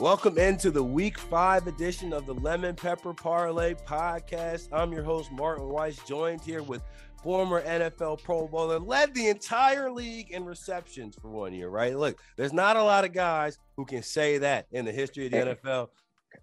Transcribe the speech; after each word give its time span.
Welcome 0.00 0.38
into 0.38 0.70
the 0.70 0.82
week 0.82 1.18
five 1.18 1.66
edition 1.66 2.12
of 2.12 2.24
the 2.24 2.34
Lemon 2.34 2.74
Pepper 2.74 3.12
Parlay 3.12 3.74
podcast. 3.74 4.68
I'm 4.72 4.92
your 4.92 5.02
host, 5.02 5.30
Martin 5.30 5.68
Weiss, 5.68 5.98
joined 6.06 6.40
here 6.40 6.62
with 6.62 6.82
former 7.22 7.62
NFL 7.62 8.22
Pro 8.22 8.48
Bowler, 8.48 8.78
led 8.78 9.12
the 9.14 9.28
entire 9.28 9.90
league 9.90 10.30
in 10.30 10.44
receptions 10.44 11.16
for 11.20 11.28
one 11.28 11.52
year, 11.52 11.68
right? 11.68 11.96
Look, 11.96 12.18
there's 12.36 12.52
not 12.52 12.76
a 12.76 12.82
lot 12.82 13.04
of 13.04 13.12
guys 13.12 13.58
who 13.76 13.84
can 13.84 14.02
say 14.02 14.38
that 14.38 14.66
in 14.72 14.84
the 14.84 14.92
history 14.92 15.26
of 15.26 15.32
the 15.32 15.38
NFL. 15.38 15.88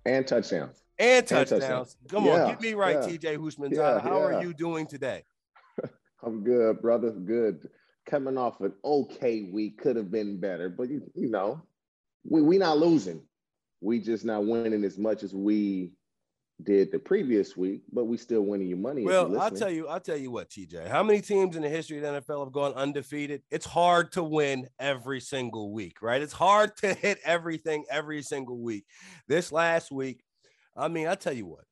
And 0.06 0.26
touchdowns. 0.28 0.82
And 1.00 1.28
touchdowns. 1.28 1.52
And 1.52 1.62
touchdowns. 1.62 1.98
Come 2.10 2.25
yeah, 2.25 2.43
on, 2.43 2.50
get 2.50 2.61
me 2.61 2.74
right, 2.74 2.96
yeah. 2.96 3.18
TJ 3.18 3.38
Houshmandzadeh. 3.38 3.75
Yeah, 3.75 4.00
How 4.00 4.21
are 4.21 4.42
you 4.42 4.54
doing 4.54 4.88
today? 4.88 5.24
I'm 6.24 6.44
good, 6.44 6.82
brother. 6.82 7.11
Good. 7.11 7.68
Coming 8.06 8.38
off 8.38 8.61
an 8.61 8.74
okay 8.84 9.44
week, 9.44 9.82
could 9.82 9.96
have 9.97 10.10
been 10.10 10.39
better, 10.39 10.70
but 10.70 10.89
you, 10.89 11.02
you 11.14 11.30
know, 11.30 11.61
we 12.24 12.42
we 12.42 12.58
not 12.58 12.78
losing 12.78 13.21
we 13.82 14.00
just 14.00 14.25
not 14.25 14.46
winning 14.46 14.84
as 14.84 14.97
much 14.97 15.24
as 15.24 15.34
we 15.34 15.92
did 16.64 16.92
the 16.92 17.00
previous 17.00 17.56
week, 17.56 17.82
but 17.92 18.06
we 18.06 18.18
still 18.18 18.42
winning 18.42 18.68
you 18.68 18.75
money. 18.75 19.04
Well, 19.04 19.39
I'll 19.39 19.52
tell 19.52 19.70
you, 19.70 19.88
I'll 19.88 20.00
tell 20.00 20.18
you 20.18 20.32
what, 20.32 20.50
TJ. 20.50 20.88
How 20.88 21.04
many 21.04 21.21
teams 21.21 21.56
in 21.56 21.61
the 21.61 21.70
history 21.70 21.97
of 21.97 22.04
the 22.04 22.21
NFL 22.21 22.46
have 22.46 22.54
gone 22.54 22.74
undefeated? 22.74 23.43
It's 23.52 23.66
hard 23.66 24.11
to 24.14 24.24
win 24.24 24.68
every 24.80 25.20
single 25.20 25.71
week, 25.71 26.02
right? 26.02 26.21
It's 26.21 26.33
hard 26.33 26.75
to 26.78 26.93
hit 26.96 27.20
everything 27.24 27.86
every 27.89 28.24
single 28.24 28.60
week. 28.60 28.86
This 29.28 29.52
last 29.52 29.92
week, 29.92 30.24
I 30.75 30.88
mean, 30.88 31.07
I'll 31.07 31.16
tell 31.16 31.33
you 31.33 31.46
what. 31.46 31.66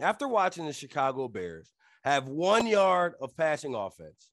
After 0.00 0.28
watching 0.28 0.66
the 0.66 0.72
Chicago 0.72 1.28
Bears 1.28 1.72
have 2.04 2.28
one 2.28 2.66
yard 2.66 3.14
of 3.20 3.36
passing 3.36 3.74
offense, 3.74 4.30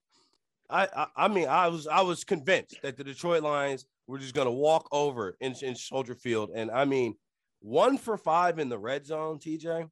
I, 0.69 0.87
I, 0.95 1.07
I 1.17 1.27
mean, 1.27 1.47
I 1.47 1.67
was 1.67 1.87
I 1.87 2.01
was 2.01 2.23
convinced 2.23 2.77
that 2.81 2.95
the 2.95 3.03
Detroit 3.03 3.43
Lions 3.43 3.85
we're 4.07 4.19
just 4.19 4.33
going 4.33 4.47
to 4.47 4.51
walk 4.51 4.87
over 4.91 5.37
in, 5.39 5.55
in 5.61 5.75
Soldier 5.75 6.15
Field. 6.15 6.51
And 6.53 6.69
I 6.69 6.85
mean, 6.85 7.15
one 7.61 7.97
for 7.97 8.17
five 8.17 8.59
in 8.59 8.69
the 8.69 8.77
red 8.77 9.05
zone, 9.05 9.39
TJ, 9.39 9.89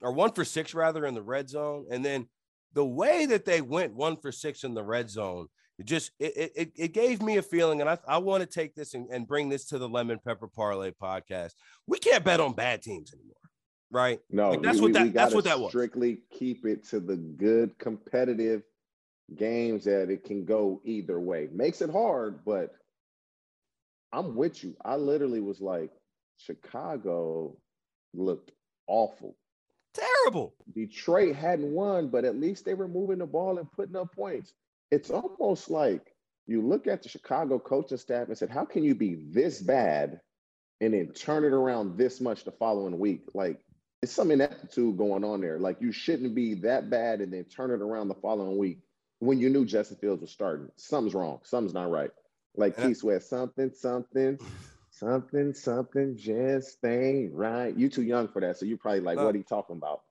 or 0.00 0.12
one 0.12 0.32
for 0.32 0.44
six 0.44 0.74
rather 0.74 1.04
in 1.04 1.14
the 1.14 1.22
red 1.22 1.48
zone. 1.48 1.86
And 1.90 2.04
then 2.04 2.26
the 2.72 2.86
way 2.86 3.26
that 3.26 3.44
they 3.44 3.60
went 3.60 3.94
one 3.94 4.16
for 4.16 4.32
six 4.32 4.64
in 4.64 4.74
the 4.74 4.82
red 4.82 5.10
zone, 5.10 5.48
it 5.78 5.86
just 5.86 6.12
it 6.18 6.52
it, 6.54 6.72
it 6.76 6.92
gave 6.92 7.22
me 7.22 7.38
a 7.38 7.42
feeling, 7.42 7.80
and 7.80 7.88
I, 7.88 7.98
I 8.06 8.18
want 8.18 8.42
to 8.42 8.46
take 8.46 8.74
this 8.74 8.94
and, 8.94 9.08
and 9.10 9.26
bring 9.26 9.48
this 9.48 9.64
to 9.66 9.78
the 9.78 9.88
Lemon 9.88 10.20
Pepper 10.24 10.46
Parlay 10.46 10.92
podcast. 10.92 11.52
We 11.86 11.98
can't 11.98 12.24
bet 12.24 12.38
on 12.38 12.52
bad 12.52 12.82
teams 12.82 13.14
anymore, 13.14 13.36
right? 13.90 14.20
No, 14.30 14.50
like 14.50 14.62
that's 14.62 14.76
we, 14.76 14.82
what 14.84 14.92
that 14.92 15.14
that's 15.14 15.34
what 15.34 15.44
that 15.44 15.58
was. 15.58 15.70
Strictly 15.70 16.18
keep 16.30 16.66
it 16.66 16.84
to 16.88 17.00
the 17.00 17.16
good 17.16 17.78
competitive 17.78 18.62
games 19.34 19.84
that 19.84 20.10
it 20.10 20.24
can 20.24 20.44
go 20.44 20.82
either 20.84 21.18
way. 21.18 21.48
Makes 21.50 21.80
it 21.80 21.90
hard, 21.90 22.44
but 22.44 22.74
I'm 24.12 24.34
with 24.34 24.62
you. 24.62 24.76
I 24.84 24.96
literally 24.96 25.40
was 25.40 25.60
like, 25.60 25.92
Chicago 26.44 27.56
looked 28.14 28.52
awful. 28.86 29.36
Terrible. 29.94 30.54
Detroit 30.74 31.34
hadn't 31.34 31.72
won, 31.72 32.08
but 32.08 32.24
at 32.24 32.36
least 32.38 32.64
they 32.64 32.74
were 32.74 32.88
moving 32.88 33.18
the 33.18 33.26
ball 33.26 33.58
and 33.58 33.70
putting 33.72 33.96
up 33.96 34.14
points. 34.14 34.52
It's 34.90 35.10
almost 35.10 35.70
like 35.70 36.14
you 36.46 36.62
look 36.62 36.86
at 36.86 37.02
the 37.02 37.08
Chicago 37.08 37.58
coaching 37.58 37.98
staff 37.98 38.28
and 38.28 38.38
said, 38.38 38.50
How 38.50 38.64
can 38.64 38.84
you 38.84 38.94
be 38.94 39.16
this 39.30 39.60
bad 39.60 40.20
and 40.80 40.94
then 40.94 41.12
turn 41.12 41.44
it 41.44 41.52
around 41.52 41.98
this 41.98 42.20
much 42.20 42.44
the 42.44 42.52
following 42.52 42.98
week? 42.98 43.24
Like, 43.34 43.60
it's 44.02 44.12
some 44.12 44.30
ineptitude 44.30 44.96
going 44.96 45.24
on 45.24 45.40
there. 45.40 45.58
Like, 45.58 45.80
you 45.80 45.92
shouldn't 45.92 46.34
be 46.34 46.54
that 46.54 46.88
bad 46.88 47.20
and 47.20 47.32
then 47.32 47.44
turn 47.44 47.70
it 47.70 47.82
around 47.82 48.08
the 48.08 48.14
following 48.14 48.56
week 48.56 48.78
when 49.18 49.38
you 49.38 49.50
knew 49.50 49.64
Justin 49.64 49.98
Fields 49.98 50.22
was 50.22 50.30
starting. 50.30 50.70
Something's 50.76 51.14
wrong. 51.14 51.40
Something's 51.44 51.74
not 51.74 51.90
right. 51.90 52.10
Like 52.56 52.76
Keith 52.76 52.96
Sweat, 52.96 53.22
something, 53.22 53.70
something, 53.74 54.38
something, 55.00 55.54
something 55.54 56.16
just 56.16 56.84
ain't 56.84 57.32
right. 57.32 57.76
You 57.76 57.88
too 57.88 58.02
young 58.02 58.28
for 58.28 58.40
that, 58.40 58.58
so 58.58 58.66
you're 58.66 58.78
probably 58.78 59.00
like, 59.00 59.16
what 59.16 59.34
are 59.34 59.38
you 59.38 59.44
talking 59.44 59.76
about? 59.76 60.02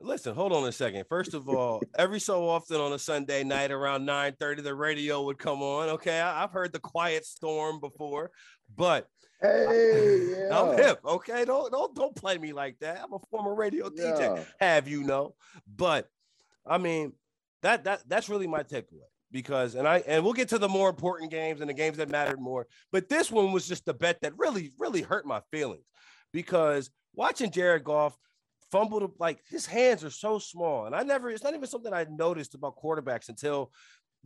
Listen, 0.00 0.34
hold 0.34 0.52
on 0.52 0.66
a 0.68 0.72
second. 0.72 1.04
First 1.08 1.34
of 1.34 1.48
all, 1.54 1.82
every 1.98 2.20
so 2.20 2.48
often 2.48 2.80
on 2.80 2.92
a 2.92 2.98
Sunday 2.98 3.42
night 3.44 3.70
around 3.70 4.04
9 4.06 4.36
30, 4.38 4.62
the 4.62 4.74
radio 4.74 5.22
would 5.24 5.38
come 5.38 5.62
on. 5.62 5.88
Okay. 5.90 6.20
I, 6.20 6.42
have 6.42 6.52
heard 6.52 6.72
the 6.72 6.78
quiet 6.78 7.26
storm 7.26 7.80
before, 7.80 8.30
but 8.74 9.08
hey, 9.42 10.34
yeah. 10.48 10.58
I'm 10.58 10.76
hip. 10.76 11.00
Okay. 11.04 11.44
Don't 11.44 11.72
don't 11.72 11.94
don't 11.94 12.14
play 12.14 12.38
me 12.38 12.52
like 12.52 12.78
that. 12.80 13.00
I'm 13.02 13.12
a 13.14 13.18
former 13.30 13.54
radio 13.54 13.90
yeah. 13.94 14.04
DJ, 14.04 14.46
have 14.60 14.86
you 14.86 15.02
know. 15.02 15.34
But 15.76 16.08
I 16.66 16.78
mean, 16.78 17.14
that 17.62 17.84
that 17.84 18.02
that's 18.06 18.28
really 18.28 18.46
my 18.46 18.62
takeaway 18.62 19.08
because 19.30 19.74
and 19.74 19.86
I 19.88 20.02
and 20.06 20.24
we'll 20.24 20.32
get 20.32 20.48
to 20.50 20.58
the 20.58 20.68
more 20.68 20.88
important 20.88 21.30
games 21.30 21.60
and 21.60 21.68
the 21.68 21.74
games 21.74 21.96
that 21.96 22.08
mattered 22.08 22.40
more. 22.40 22.66
But 22.92 23.08
this 23.08 23.30
one 23.30 23.52
was 23.52 23.66
just 23.66 23.84
the 23.84 23.94
bet 23.94 24.20
that 24.22 24.38
really, 24.38 24.72
really 24.78 25.02
hurt 25.02 25.26
my 25.26 25.40
feelings 25.50 25.84
because 26.32 26.90
watching 27.14 27.50
Jared 27.50 27.84
Goff 27.84 28.16
fumble 28.70 29.14
like 29.18 29.40
his 29.48 29.66
hands 29.66 30.04
are 30.04 30.10
so 30.10 30.38
small. 30.38 30.86
And 30.86 30.94
I 30.94 31.02
never, 31.02 31.30
it's 31.30 31.44
not 31.44 31.54
even 31.54 31.66
something 31.66 31.92
I 31.92 32.06
noticed 32.10 32.54
about 32.54 32.76
quarterbacks 32.76 33.28
until 33.28 33.72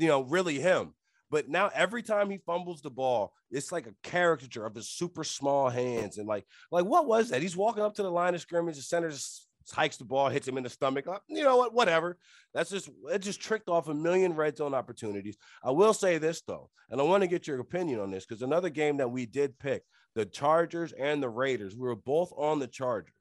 you 0.00 0.08
know, 0.08 0.22
really 0.22 0.58
him. 0.58 0.94
But 1.30 1.48
now 1.48 1.70
every 1.72 2.02
time 2.02 2.28
he 2.28 2.38
fumbles 2.38 2.80
the 2.80 2.90
ball, 2.90 3.32
it's 3.50 3.70
like 3.70 3.86
a 3.86 3.94
caricature 4.02 4.66
of 4.66 4.74
his 4.74 4.88
super 4.88 5.22
small 5.22 5.68
hands. 5.68 6.18
And 6.18 6.26
like, 6.26 6.44
like 6.72 6.84
what 6.84 7.06
was 7.06 7.30
that? 7.30 7.42
He's 7.42 7.56
walking 7.56 7.84
up 7.84 7.94
to 7.94 8.02
the 8.02 8.10
line 8.10 8.34
of 8.34 8.40
scrimmage, 8.40 8.76
the 8.76 8.82
center's 8.82 9.46
hikes 9.72 9.96
the 9.96 10.04
ball, 10.04 10.28
hits 10.28 10.48
him 10.48 10.56
in 10.56 10.64
the 10.64 10.70
stomach. 10.70 11.06
You 11.28 11.44
know 11.44 11.56
what? 11.56 11.74
Whatever. 11.74 12.18
That's 12.54 12.70
just 12.70 12.90
it. 13.10 13.20
Just 13.20 13.40
tricked 13.40 13.68
off 13.68 13.88
a 13.88 13.94
million 13.94 14.34
red 14.34 14.56
zone 14.56 14.74
opportunities. 14.74 15.36
I 15.62 15.70
will 15.70 15.94
say 15.94 16.18
this 16.18 16.42
though, 16.42 16.70
and 16.90 17.00
I 17.00 17.04
want 17.04 17.22
to 17.22 17.28
get 17.28 17.46
your 17.46 17.60
opinion 17.60 18.00
on 18.00 18.10
this 18.10 18.26
because 18.26 18.42
another 18.42 18.70
game 18.70 18.98
that 18.98 19.10
we 19.10 19.26
did 19.26 19.58
pick, 19.58 19.82
the 20.14 20.26
Chargers 20.26 20.92
and 20.92 21.22
the 21.22 21.28
Raiders, 21.28 21.76
we 21.76 21.86
were 21.86 21.96
both 21.96 22.32
on 22.36 22.58
the 22.58 22.66
Chargers. 22.66 23.14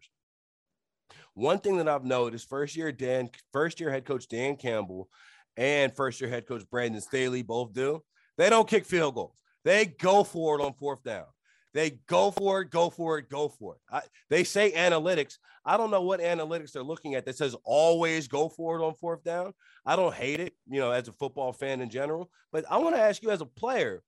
One 1.33 1.59
thing 1.59 1.77
that 1.77 1.87
I've 1.87 2.05
noticed, 2.05 2.49
first 2.49 2.75
year 2.75 2.91
Dan, 2.91 3.29
first 3.53 3.79
year 3.79 3.91
head 3.91 4.05
coach 4.05 4.27
Dan 4.27 4.55
Campbell, 4.55 5.09
and 5.57 5.95
first 5.95 6.19
year 6.19 6.29
head 6.29 6.47
coach 6.47 6.63
Brandon 6.69 7.01
Staley 7.01 7.43
both 7.43 7.73
do. 7.73 8.03
They 8.37 8.49
don't 8.49 8.67
kick 8.67 8.85
field 8.85 9.15
goals. 9.15 9.35
They 9.65 9.85
go 9.85 10.23
for 10.23 10.59
it 10.59 10.63
on 10.63 10.73
fourth 10.73 11.03
down. 11.03 11.25
They 11.73 11.99
go 12.07 12.31
for 12.31 12.61
it, 12.61 12.71
go 12.71 12.89
for 12.89 13.19
it, 13.19 13.29
go 13.29 13.47
for 13.47 13.75
it. 13.75 13.81
I, 13.91 14.01
they 14.29 14.43
say 14.43 14.71
analytics. 14.71 15.37
I 15.65 15.77
don't 15.77 15.91
know 15.91 16.01
what 16.01 16.19
analytics 16.19 16.71
they're 16.71 16.83
looking 16.83 17.15
at 17.15 17.25
that 17.25 17.37
says 17.37 17.55
always 17.63 18.27
go 18.27 18.49
for 18.49 18.79
it 18.79 18.83
on 18.83 18.95
fourth 18.95 19.23
down. 19.23 19.53
I 19.85 19.95
don't 19.95 20.13
hate 20.13 20.39
it, 20.39 20.53
you 20.67 20.79
know, 20.79 20.91
as 20.91 21.07
a 21.07 21.11
football 21.11 21.53
fan 21.53 21.81
in 21.81 21.89
general. 21.89 22.31
But 22.51 22.65
I 22.69 22.77
want 22.77 22.95
to 22.95 23.01
ask 23.01 23.21
you 23.21 23.29
as 23.29 23.41
a 23.41 23.45
player, 23.45 24.01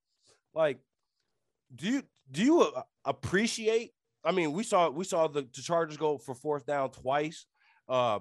like, 0.54 0.78
do 1.74 1.86
you 1.86 2.02
do 2.30 2.42
you 2.42 2.62
uh, 2.62 2.82
appreciate? 3.04 3.92
I 4.24 4.32
mean, 4.32 4.52
we 4.52 4.64
saw 4.64 4.90
we 4.90 5.04
saw 5.04 5.28
the, 5.28 5.42
the 5.42 5.62
Chargers 5.62 5.96
go 5.96 6.18
for 6.18 6.34
fourth 6.34 6.66
down 6.66 6.90
twice 6.90 7.46
uh, 7.92 8.20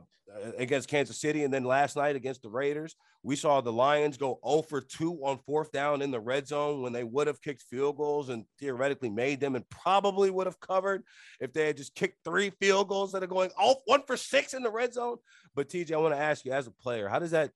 against 0.58 0.90
Kansas 0.90 1.20
City, 1.20 1.46
and 1.46 1.54
then 1.54 1.64
last 1.64 1.96
night 1.96 2.18
against 2.18 2.42
the 2.42 2.50
Raiders. 2.50 2.96
We 3.24 3.36
saw 3.36 3.62
the 3.62 3.72
Lions 3.72 4.18
go 4.18 4.40
0 4.46 4.64
for 4.64 4.82
2 4.82 5.24
on 5.24 5.40
fourth 5.46 5.72
down 5.72 6.02
in 6.02 6.12
the 6.12 6.20
red 6.20 6.48
zone 6.48 6.82
when 6.82 6.92
they 6.92 7.04
would 7.04 7.28
have 7.28 7.42
kicked 7.42 7.62
field 7.70 7.98
goals 7.98 8.30
and 8.30 8.46
theoretically 8.60 9.10
made 9.10 9.40
them 9.40 9.56
and 9.56 9.68
probably 9.70 10.30
would 10.30 10.48
have 10.48 10.60
covered 10.60 11.04
if 11.40 11.54
they 11.54 11.68
had 11.68 11.78
just 11.78 11.96
kicked 11.96 12.18
three 12.26 12.50
field 12.60 12.90
goals 12.90 13.12
that 13.12 13.24
are 13.24 13.28
going 13.28 13.52
oh, 13.60 13.76
one 13.86 14.02
for 14.06 14.18
six 14.18 14.54
in 14.54 14.64
the 14.64 14.72
red 14.72 14.94
zone. 14.94 15.18
But 15.56 15.70
TJ, 15.70 15.94
I 15.94 15.98
want 15.98 16.16
to 16.16 16.20
ask 16.20 16.44
you 16.44 16.52
as 16.52 16.68
a 16.68 16.72
player, 16.72 17.08
how 17.08 17.20
does 17.20 17.32
that 17.32 17.52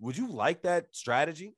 would 0.00 0.16
you 0.16 0.30
like 0.32 0.62
that 0.62 0.86
strategy? 0.92 1.54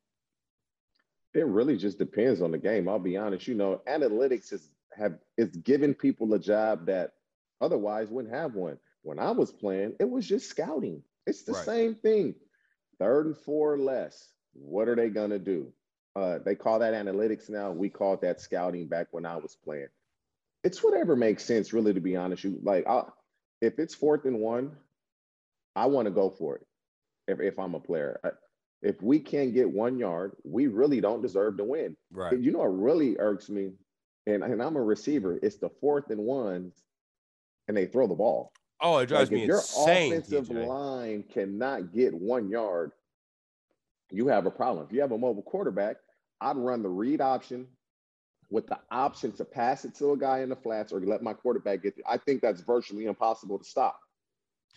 It 1.34 1.46
really 1.46 1.76
just 1.76 1.98
depends 1.98 2.42
on 2.42 2.50
the 2.50 2.58
game. 2.58 2.88
I'll 2.88 2.98
be 2.98 3.16
honest. 3.16 3.46
You 3.46 3.54
know, 3.54 3.80
analytics 3.88 4.52
is 4.52 4.70
have 4.96 5.18
it's 5.36 5.56
giving 5.58 5.94
people 5.94 6.32
a 6.34 6.38
job 6.38 6.86
that 6.86 7.12
otherwise 7.60 8.08
wouldn't 8.08 8.34
have 8.34 8.54
one. 8.54 8.78
When 9.04 9.18
I 9.18 9.30
was 9.30 9.52
playing, 9.52 9.94
it 10.00 10.08
was 10.08 10.26
just 10.26 10.48
scouting. 10.48 11.02
It's 11.26 11.44
the 11.44 11.52
right. 11.52 11.64
same 11.64 11.94
thing. 11.94 12.34
Third 12.98 13.26
and 13.26 13.36
four 13.36 13.78
less. 13.78 14.32
What 14.54 14.88
are 14.88 14.96
they 14.96 15.10
gonna 15.10 15.38
do? 15.38 15.72
Uh, 16.16 16.38
they 16.44 16.54
call 16.54 16.78
that 16.78 16.94
analytics 16.94 17.50
now. 17.50 17.70
We 17.70 17.90
called 17.90 18.22
that 18.22 18.40
scouting 18.40 18.86
back 18.86 19.08
when 19.10 19.26
I 19.26 19.36
was 19.36 19.56
playing. 19.62 19.88
It's 20.62 20.82
whatever 20.82 21.16
makes 21.16 21.44
sense, 21.44 21.72
really. 21.72 21.92
To 21.92 22.00
be 22.00 22.16
honest, 22.16 22.44
you 22.44 22.58
like, 22.62 22.86
i 22.86 23.02
if 23.60 23.78
it's 23.78 23.94
fourth 23.94 24.24
and 24.24 24.38
one, 24.38 24.72
I 25.76 25.86
want 25.86 26.06
to 26.06 26.10
go 26.10 26.30
for 26.30 26.56
it. 26.56 26.66
If 27.28 27.40
if 27.40 27.58
I'm 27.58 27.74
a 27.74 27.80
player, 27.80 28.20
if 28.80 29.02
we 29.02 29.18
can't 29.18 29.52
get 29.52 29.70
one 29.70 29.98
yard, 29.98 30.32
we 30.44 30.66
really 30.68 31.00
don't 31.00 31.22
deserve 31.22 31.58
to 31.58 31.64
win. 31.64 31.96
Right. 32.10 32.38
You 32.38 32.52
know 32.52 32.60
what 32.60 32.78
really 32.78 33.16
irks 33.18 33.50
me, 33.50 33.72
and 34.26 34.42
and 34.42 34.62
I'm 34.62 34.76
a 34.76 34.82
receiver. 34.82 35.38
It's 35.42 35.56
the 35.56 35.70
fourth 35.80 36.10
and 36.10 36.20
ones, 36.20 36.72
and 37.68 37.76
they 37.76 37.86
throw 37.86 38.06
the 38.06 38.14
ball. 38.14 38.52
Oh, 38.80 38.98
it 38.98 39.06
drives 39.06 39.30
like 39.30 39.40
me 39.40 39.46
your 39.46 39.58
insane. 39.58 40.10
Your 40.10 40.18
offensive 40.20 40.48
TJ. 40.48 40.66
line 40.66 41.24
cannot 41.32 41.92
get 41.92 42.12
one 42.14 42.48
yard. 42.48 42.92
You 44.10 44.28
have 44.28 44.46
a 44.46 44.50
problem. 44.50 44.86
If 44.86 44.92
you 44.92 45.00
have 45.00 45.12
a 45.12 45.18
mobile 45.18 45.42
quarterback, 45.42 45.96
I'd 46.40 46.56
run 46.56 46.82
the 46.82 46.88
read 46.88 47.20
option 47.20 47.66
with 48.50 48.66
the 48.66 48.78
option 48.90 49.32
to 49.32 49.44
pass 49.44 49.84
it 49.84 49.94
to 49.96 50.12
a 50.12 50.16
guy 50.16 50.40
in 50.40 50.48
the 50.48 50.56
flats 50.56 50.92
or 50.92 51.00
let 51.00 51.22
my 51.22 51.32
quarterback 51.32 51.82
get. 51.82 51.94
I 52.06 52.18
think 52.18 52.42
that's 52.42 52.60
virtually 52.60 53.06
impossible 53.06 53.58
to 53.58 53.64
stop. 53.64 53.98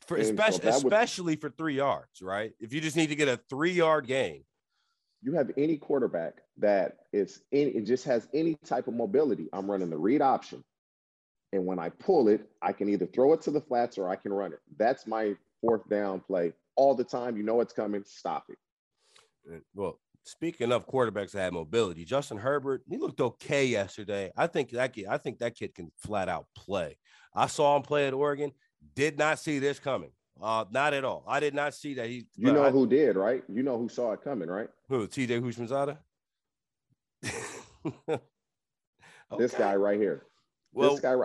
For 0.08 0.18
especially, 0.18 0.72
so 0.72 0.78
especially 0.78 1.34
would, 1.34 1.42
for 1.42 1.50
three 1.50 1.76
yards, 1.76 2.22
right? 2.22 2.54
If 2.60 2.74
you 2.74 2.82
just 2.82 2.96
need 2.96 3.08
to 3.08 3.16
get 3.16 3.28
a 3.28 3.38
three 3.50 3.74
yard 3.74 4.08
gain. 4.08 4.44
You 5.22 5.34
have 5.34 5.52
any 5.58 5.78
quarterback 5.78 6.36
that 6.58 7.00
is 7.12 7.42
in, 7.52 7.70
it 7.76 7.86
just 7.86 8.06
has 8.06 8.28
any 8.34 8.56
type 8.66 8.88
of 8.88 8.94
mobility. 8.94 9.50
I'm 9.52 9.70
running 9.70 9.90
the 9.90 9.98
read 9.98 10.22
option. 10.22 10.64
And 11.58 11.66
when 11.66 11.80
I 11.80 11.90
pull 11.90 12.28
it, 12.28 12.48
I 12.62 12.72
can 12.72 12.88
either 12.88 13.08
throw 13.08 13.34
it 13.34 13.42
to 13.42 13.52
the 13.52 13.60
flats 13.60 13.98
or 13.98 14.10
I 14.10 14.16
can 14.16 14.32
run 14.32 14.54
it. 14.54 14.60
That's 14.78 15.08
my 15.08 15.36
fourth 15.60 15.90
down 15.90 16.22
play 16.22 16.54
all 16.76 16.94
the 16.94 17.04
time. 17.04 17.36
You 17.36 17.44
know 17.44 17.60
it's 17.62 17.74
coming, 17.74 18.04
stop 18.06 18.46
it. 18.50 19.64
Well, 19.74 20.00
speaking 20.24 20.72
of 20.72 20.88
quarterbacks 20.88 21.32
that 21.32 21.42
have 21.42 21.54
mobility, 21.54 22.06
Justin 22.06 22.38
Herbert, 22.38 22.84
he 22.88 22.98
looked 22.98 23.20
okay 23.20 23.66
yesterday. 23.66 24.32
I 24.38 24.46
think 24.46 24.70
that 24.72 24.94
kid, 24.94 25.08
I 25.10 25.18
think 25.18 25.40
that 25.40 25.56
kid 25.56 25.74
can 25.74 25.92
flat 25.98 26.30
out 26.30 26.46
play. 26.56 26.98
I 27.34 27.48
saw 27.48 27.76
him 27.76 27.82
play 27.82 28.08
at 28.08 28.14
Oregon. 28.14 28.52
Did 28.96 29.18
not 29.18 29.40
see 29.40 29.58
this 29.58 29.80
coming. 29.80 30.12
Uh, 30.40 30.66
not 30.70 30.94
at 30.94 31.04
all. 31.04 31.24
I 31.28 31.40
did 31.40 31.56
not 31.56 31.74
see 31.74 31.96
that 31.96 32.08
he. 32.08 32.28
You 32.36 32.52
know 32.52 32.64
I, 32.64 32.70
who 32.70 32.86
did, 32.86 33.16
right? 33.16 33.44
You 33.50 33.64
know 33.64 33.80
who 33.80 33.90
saw 33.90 34.12
it 34.12 34.24
coming, 34.24 34.48
right? 34.48 34.70
Who? 34.90 35.08
T.J. 35.08 35.40
Houshmandzadeh. 35.42 35.98
okay. 38.08 38.20
This 39.40 39.54
guy 39.56 39.76
right 39.76 40.00
here. 40.00 40.28
Well, 40.72 40.92
this 40.92 41.00
guy. 41.00 41.16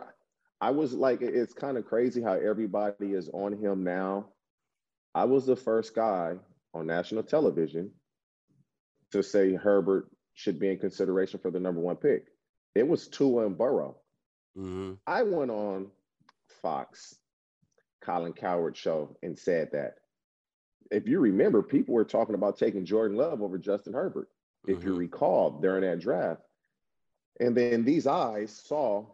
I 0.62 0.70
was 0.70 0.94
like, 0.94 1.23
it's 1.23 1.53
kind 1.53 1.76
of 1.76 1.85
crazy 1.85 2.23
how 2.23 2.35
everybody 2.35 3.14
is 3.14 3.29
on 3.32 3.53
him 3.53 3.82
now. 3.82 4.29
I 5.12 5.25
was 5.25 5.44
the 5.44 5.56
first 5.56 5.93
guy 5.93 6.37
on 6.73 6.87
national 6.87 7.25
television 7.25 7.91
to 9.11 9.25
say 9.25 9.55
Herbert 9.55 10.09
should 10.35 10.61
be 10.61 10.70
in 10.70 10.79
consideration 10.79 11.41
for 11.41 11.50
the 11.50 11.59
number 11.59 11.81
one 11.81 11.97
pick. 11.97 12.26
It 12.76 12.87
was 12.87 13.09
Tua 13.09 13.44
and 13.47 13.59
Burrow. 13.59 13.97
Mm-hmm. 14.56 14.93
I 15.05 15.25
went 15.25 15.50
on 15.50 15.91
Fox, 16.62 17.17
Colin 18.00 18.32
Cowherd 18.32 18.76
show, 18.76 19.17
and 19.20 19.37
said 19.37 19.70
that. 19.73 19.94
If 20.93 21.08
you 21.08 21.19
remember, 21.19 21.62
people 21.62 21.94
were 21.94 22.05
talking 22.05 22.37
about 22.37 22.56
taking 22.56 22.85
Jordan 22.87 23.17
Love 23.17 23.43
over 23.43 23.58
Justin 23.58 23.94
Herbert. 23.94 24.29
Mm-hmm. 24.69 24.79
If 24.79 24.85
you 24.85 24.91
mm-hmm. 24.93 25.00
recall 25.00 25.58
during 25.61 25.82
that 25.82 25.99
draft, 25.99 26.43
and 27.41 27.56
then 27.56 27.85
these 27.85 28.06
eyes 28.06 28.62
saw 28.65 29.06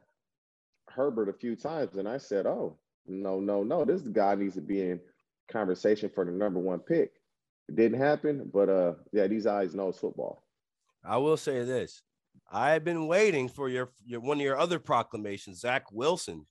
Herbert 0.98 1.28
a 1.28 1.32
few 1.32 1.54
times, 1.54 1.96
and 1.96 2.08
I 2.08 2.18
said, 2.18 2.44
"Oh, 2.44 2.76
no, 3.06 3.38
no, 3.38 3.62
no! 3.62 3.84
This 3.84 4.02
guy 4.02 4.34
needs 4.34 4.56
to 4.56 4.60
be 4.60 4.82
in 4.82 5.00
conversation 5.50 6.10
for 6.12 6.24
the 6.24 6.32
number 6.32 6.58
one 6.58 6.80
pick." 6.80 7.12
It 7.68 7.76
didn't 7.76 8.00
happen, 8.00 8.50
but 8.52 8.68
uh, 8.68 8.94
yeah, 9.12 9.28
these 9.28 9.46
eyes 9.46 9.74
knows 9.74 9.96
football. 9.96 10.42
I 11.04 11.16
will 11.18 11.36
say 11.36 11.62
this: 11.62 12.02
I 12.50 12.70
have 12.70 12.84
been 12.84 13.06
waiting 13.06 13.48
for 13.48 13.68
your 13.68 13.90
your 14.04 14.20
one 14.20 14.38
of 14.38 14.42
your 14.42 14.58
other 14.58 14.80
proclamations, 14.80 15.60
Zach 15.60 15.84
Wilson, 15.92 16.46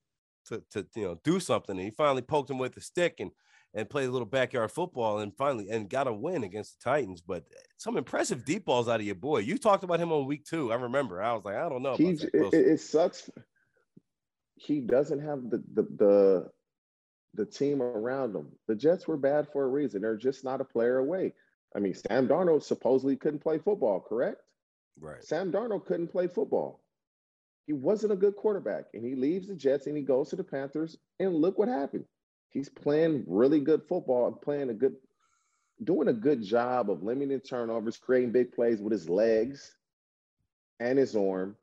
to 0.45 0.63
to 0.71 0.87
you 0.95 1.03
know 1.03 1.19
do 1.25 1.41
something, 1.41 1.75
and 1.75 1.85
he 1.85 1.91
finally 1.91 2.21
poked 2.21 2.49
him 2.49 2.57
with 2.57 2.77
a 2.77 2.81
stick 2.81 3.15
and 3.19 3.31
and 3.73 3.89
played 3.89 4.07
a 4.07 4.11
little 4.11 4.25
backyard 4.25 4.71
football, 4.71 5.19
and 5.19 5.35
finally 5.35 5.69
and 5.69 5.89
got 5.89 6.07
a 6.07 6.13
win 6.13 6.45
against 6.45 6.79
the 6.79 6.89
Titans. 6.89 7.21
But 7.21 7.43
some 7.77 7.97
impressive 7.97 8.45
deep 8.45 8.63
balls 8.63 8.87
out 8.87 9.01
of 9.01 9.05
your 9.05 9.15
boy. 9.15 9.39
You 9.39 9.57
talked 9.57 9.83
about 9.83 9.99
him 9.99 10.13
on 10.13 10.25
week 10.25 10.45
two. 10.45 10.71
I 10.71 10.75
remember. 10.75 11.21
I 11.21 11.33
was 11.33 11.43
like, 11.43 11.57
I 11.57 11.67
don't 11.67 11.83
know. 11.83 11.95
He, 11.95 12.11
it, 12.11 12.53
it 12.53 12.79
sucks. 12.79 13.29
He 14.57 14.81
doesn't 14.81 15.19
have 15.19 15.49
the 15.49 15.63
the 15.73 15.83
the 15.83 16.51
the 17.33 17.45
team 17.45 17.81
around 17.81 18.35
him. 18.35 18.47
The 18.67 18.75
Jets 18.75 19.07
were 19.07 19.17
bad 19.17 19.47
for 19.51 19.63
a 19.63 19.67
reason. 19.67 20.01
They're 20.01 20.17
just 20.17 20.43
not 20.43 20.61
a 20.61 20.65
player 20.65 20.97
away. 20.97 21.33
I 21.75 21.79
mean, 21.79 21.93
Sam 21.93 22.27
Darnold 22.27 22.63
supposedly 22.63 23.15
couldn't 23.15 23.43
play 23.43 23.59
football, 23.59 23.99
correct? 23.99 24.41
Right. 24.99 25.23
Sam 25.23 25.51
Darnold 25.51 25.85
couldn't 25.85 26.07
play 26.07 26.27
football. 26.27 26.81
He 27.67 27.73
wasn't 27.73 28.13
a 28.13 28.17
good 28.17 28.35
quarterback. 28.35 28.85
And 28.93 29.05
he 29.05 29.15
leaves 29.15 29.47
the 29.47 29.55
Jets 29.55 29.87
and 29.87 29.95
he 29.95 30.03
goes 30.03 30.29
to 30.29 30.35
the 30.35 30.43
Panthers. 30.43 30.97
And 31.19 31.35
look 31.35 31.59
what 31.59 31.67
happened. 31.67 32.05
He's 32.49 32.69
playing 32.69 33.25
really 33.27 33.59
good 33.59 33.83
football 33.87 34.27
and 34.27 34.41
playing 34.41 34.69
a 34.69 34.73
good, 34.73 34.95
doing 35.83 36.07
a 36.07 36.13
good 36.13 36.41
job 36.41 36.89
of 36.89 37.03
limiting 37.03 37.41
turnovers, 37.41 37.97
creating 37.97 38.31
big 38.31 38.53
plays 38.53 38.81
with 38.81 38.93
his 38.93 39.09
legs 39.09 39.75
and 40.79 40.97
his 40.97 41.15
arm. 41.15 41.57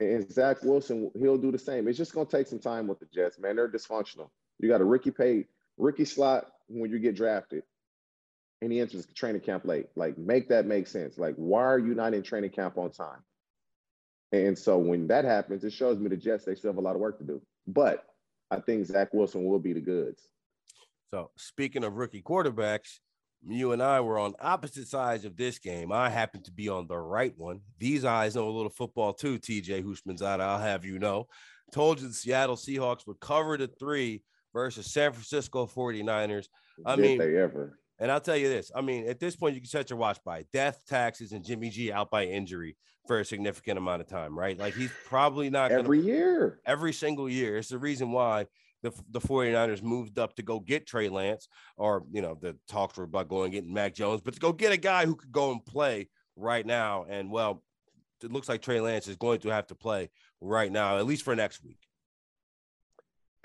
And 0.00 0.30
Zach 0.32 0.62
Wilson, 0.62 1.10
he'll 1.18 1.36
do 1.36 1.52
the 1.52 1.58
same. 1.58 1.86
It's 1.86 1.98
just 1.98 2.14
going 2.14 2.26
to 2.26 2.36
take 2.36 2.46
some 2.46 2.58
time 2.58 2.86
with 2.86 2.98
the 3.00 3.06
Jets, 3.12 3.38
man. 3.38 3.56
They're 3.56 3.68
dysfunctional. 3.68 4.30
You 4.58 4.68
got 4.68 4.80
a 4.80 4.84
rookie 4.84 5.10
pay, 5.10 5.46
rookie 5.76 6.06
slot 6.06 6.46
when 6.68 6.90
you 6.90 6.98
get 6.98 7.16
drafted, 7.16 7.64
and 8.62 8.72
he 8.72 8.80
enters 8.80 9.06
training 9.14 9.42
camp 9.42 9.66
late. 9.66 9.86
Like, 9.96 10.16
make 10.16 10.48
that 10.48 10.64
make 10.64 10.86
sense. 10.86 11.18
Like, 11.18 11.34
why 11.36 11.64
are 11.64 11.78
you 11.78 11.94
not 11.94 12.14
in 12.14 12.22
training 12.22 12.50
camp 12.50 12.78
on 12.78 12.90
time? 12.90 13.22
And 14.32 14.58
so 14.58 14.78
when 14.78 15.08
that 15.08 15.24
happens, 15.24 15.64
it 15.64 15.72
shows 15.72 15.98
me 15.98 16.08
the 16.08 16.16
Jets 16.16 16.44
they 16.44 16.54
still 16.54 16.70
have 16.70 16.78
a 16.78 16.82
lot 16.82 16.94
of 16.94 17.00
work 17.00 17.18
to 17.18 17.24
do. 17.24 17.42
But 17.66 18.06
I 18.50 18.60
think 18.60 18.86
Zach 18.86 19.12
Wilson 19.12 19.44
will 19.44 19.58
be 19.58 19.74
the 19.74 19.80
goods. 19.80 20.22
So 21.10 21.30
speaking 21.36 21.84
of 21.84 21.94
rookie 21.94 22.22
quarterbacks, 22.22 23.00
you 23.46 23.72
and 23.72 23.82
I 23.82 24.00
were 24.00 24.18
on 24.18 24.34
opposite 24.40 24.88
sides 24.88 25.24
of 25.24 25.36
this 25.36 25.58
game. 25.58 25.92
I 25.92 26.10
happen 26.10 26.42
to 26.42 26.52
be 26.52 26.68
on 26.68 26.86
the 26.86 26.98
right 26.98 27.32
one. 27.36 27.60
These 27.78 28.04
eyes 28.04 28.34
know 28.34 28.48
a 28.48 28.50
little 28.50 28.70
football 28.70 29.12
too, 29.12 29.38
TJ 29.38 29.84
Houshmandzadeh. 29.84 30.40
I'll 30.40 30.58
have 30.58 30.84
you 30.84 30.98
know. 30.98 31.26
Told 31.72 32.00
you 32.00 32.08
the 32.08 32.14
Seattle 32.14 32.56
Seahawks 32.56 33.06
would 33.06 33.20
cover 33.20 33.56
the 33.56 33.68
three 33.68 34.22
versus 34.52 34.92
San 34.92 35.12
Francisco 35.12 35.66
49ers. 35.66 36.48
I 36.84 36.96
Did 36.96 37.02
mean, 37.02 37.18
they 37.18 37.36
ever? 37.36 37.78
And 37.98 38.10
I'll 38.10 38.20
tell 38.20 38.36
you 38.36 38.48
this. 38.48 38.72
I 38.74 38.80
mean, 38.80 39.08
at 39.08 39.20
this 39.20 39.36
point, 39.36 39.54
you 39.54 39.60
can 39.60 39.68
set 39.68 39.90
your 39.90 39.98
watch 39.98 40.18
by 40.24 40.44
death, 40.52 40.82
taxes, 40.88 41.32
and 41.32 41.44
Jimmy 41.44 41.70
G 41.70 41.92
out 41.92 42.10
by 42.10 42.24
injury 42.24 42.76
for 43.06 43.20
a 43.20 43.24
significant 43.24 43.78
amount 43.78 44.00
of 44.00 44.08
time, 44.08 44.38
right? 44.38 44.58
Like 44.58 44.74
he's 44.74 44.92
probably 45.06 45.50
not 45.50 45.70
every 45.70 45.98
gonna, 45.98 46.08
year, 46.08 46.60
every 46.66 46.92
single 46.92 47.28
year. 47.28 47.58
It's 47.58 47.68
the 47.68 47.78
reason 47.78 48.10
why 48.10 48.46
the, 48.82 48.92
the 49.10 49.20
49ers 49.20 49.82
moved 49.82 50.18
up 50.18 50.34
to 50.36 50.42
go 50.42 50.60
get 50.60 50.86
Trey 50.86 51.08
Lance, 51.08 51.48
or 51.76 52.04
you 52.10 52.22
know, 52.22 52.36
the 52.40 52.56
talks 52.68 52.96
were 52.96 53.04
about 53.04 53.28
going 53.28 53.52
getting 53.52 53.72
Mac 53.72 53.94
Jones, 53.94 54.20
but 54.20 54.34
to 54.34 54.40
go 54.40 54.52
get 54.52 54.72
a 54.72 54.76
guy 54.76 55.06
who 55.06 55.14
could 55.14 55.32
go 55.32 55.52
and 55.52 55.64
play 55.64 56.08
right 56.36 56.64
now. 56.64 57.06
And 57.08 57.30
well, 57.30 57.62
it 58.22 58.32
looks 58.32 58.48
like 58.48 58.62
Trey 58.62 58.80
Lance 58.80 59.08
is 59.08 59.16
going 59.16 59.40
to 59.40 59.50
have 59.50 59.66
to 59.68 59.74
play 59.74 60.10
right 60.40 60.70
now, 60.70 60.98
at 60.98 61.06
least 61.06 61.24
for 61.24 61.36
next 61.36 61.62
week 61.62 61.78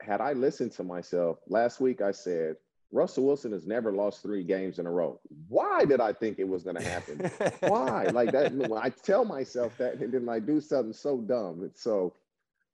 had 0.05 0.21
I 0.21 0.33
listened 0.33 0.71
to 0.73 0.83
myself 0.83 1.39
last 1.47 1.79
week, 1.79 2.01
I 2.01 2.11
said 2.11 2.55
Russell 2.91 3.25
Wilson 3.25 3.51
has 3.51 3.65
never 3.65 3.91
lost 3.91 4.21
three 4.21 4.43
games 4.43 4.79
in 4.79 4.85
a 4.85 4.91
row. 4.91 5.19
Why 5.47 5.85
did 5.85 5.99
I 5.99 6.13
think 6.13 6.39
it 6.39 6.47
was 6.47 6.63
going 6.63 6.77
to 6.77 6.83
happen? 6.83 7.29
Why? 7.69 8.05
Like 8.05 8.31
that, 8.31 8.53
I 8.81 8.89
tell 8.89 9.25
myself 9.25 9.77
that, 9.77 9.95
and 9.95 10.13
then 10.13 10.29
I 10.29 10.39
do 10.39 10.61
something 10.61 10.93
so 10.93 11.19
dumb. 11.19 11.61
And 11.61 11.71
so, 11.75 12.13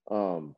um, 0.09 0.55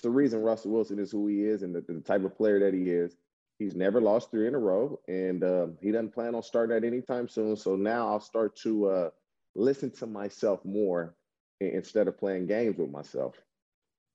it's 0.00 0.04
the 0.06 0.10
reason 0.10 0.40
Russell 0.40 0.70
Wilson 0.70 0.98
is 0.98 1.12
who 1.12 1.26
he 1.26 1.44
is 1.44 1.62
and 1.62 1.74
the, 1.74 1.82
the 1.82 2.00
type 2.00 2.24
of 2.24 2.34
player 2.34 2.58
that 2.60 2.72
he 2.72 2.84
is. 2.84 3.16
He's 3.58 3.74
never 3.74 4.00
lost 4.00 4.30
three 4.30 4.48
in 4.48 4.54
a 4.54 4.58
row, 4.58 4.98
and 5.08 5.44
uh, 5.44 5.66
he 5.82 5.92
doesn't 5.92 6.14
plan 6.14 6.34
on 6.34 6.42
starting 6.42 6.74
that 6.74 6.86
anytime 6.86 7.28
soon. 7.28 7.54
So 7.54 7.76
now 7.76 8.08
I'll 8.08 8.18
start 8.18 8.56
to 8.62 8.86
uh, 8.86 9.10
listen 9.54 9.90
to 9.90 10.06
myself 10.06 10.64
more 10.64 11.16
instead 11.60 12.08
of 12.08 12.18
playing 12.18 12.46
games 12.46 12.78
with 12.78 12.90
myself. 12.90 13.34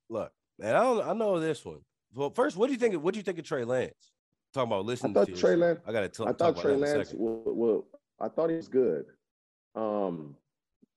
Look, 0.10 0.32
man, 0.58 0.76
I, 0.76 0.82
don't, 0.82 1.08
I 1.08 1.14
know 1.14 1.40
this 1.40 1.64
one. 1.64 1.82
Well, 2.16 2.32
first, 2.32 2.58
what 2.58 2.66
do 2.66 2.74
you 2.74 2.80
think? 2.80 2.96
What 2.96 3.14
do 3.14 3.20
you 3.20 3.24
think 3.24 3.38
of 3.38 3.46
Trey 3.46 3.64
Lance? 3.64 3.94
Talking 4.56 4.72
about 4.72 4.86
listening. 4.86 5.16
I 5.16 5.26
thought 5.26 5.36
Trey 5.36 5.56
Lance. 5.56 5.82
I 5.86 5.92
got 5.92 6.02
to 6.02 6.10
tell. 6.10 6.28
I 6.28 6.34
thought 6.34 6.60
Trey 6.60 6.76
Lance. 6.76 7.14
Well, 7.16 7.44
well, 7.46 7.86
I 8.20 8.28
thought 8.28 8.50
he 8.50 8.56
was 8.56 8.68
good. 8.68 9.06
Um, 9.76 10.36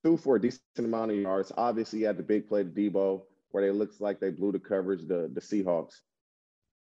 threw 0.02 0.16
for 0.16 0.36
a 0.36 0.40
decent 0.40 0.62
amount 0.78 1.10
of 1.10 1.18
yards. 1.18 1.52
Obviously, 1.58 1.98
he 1.98 2.04
had 2.06 2.16
the 2.16 2.22
big 2.22 2.48
play 2.48 2.62
to 2.62 2.70
Deebo 2.70 3.20
where 3.50 3.64
they 3.64 3.70
looks 3.70 4.00
like 4.00 4.20
they 4.20 4.30
blew 4.30 4.52
the 4.52 4.58
coverage. 4.58 5.06
The 5.06 5.30
the 5.32 5.40
Seahawks. 5.40 5.94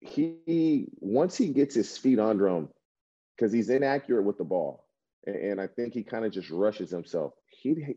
He 0.00 0.88
once 0.98 1.36
he 1.36 1.48
gets 1.48 1.74
his 1.74 1.96
feet 1.96 2.18
under 2.18 2.48
him, 2.48 2.68
because 3.36 3.52
he's 3.52 3.70
inaccurate 3.70 4.22
with 4.22 4.38
the 4.38 4.44
ball, 4.44 4.86
and, 5.26 5.36
and 5.36 5.60
I 5.60 5.66
think 5.66 5.94
he 5.94 6.02
kind 6.02 6.24
of 6.24 6.32
just 6.32 6.50
rushes 6.50 6.90
himself. 6.90 7.34
He 7.48 7.96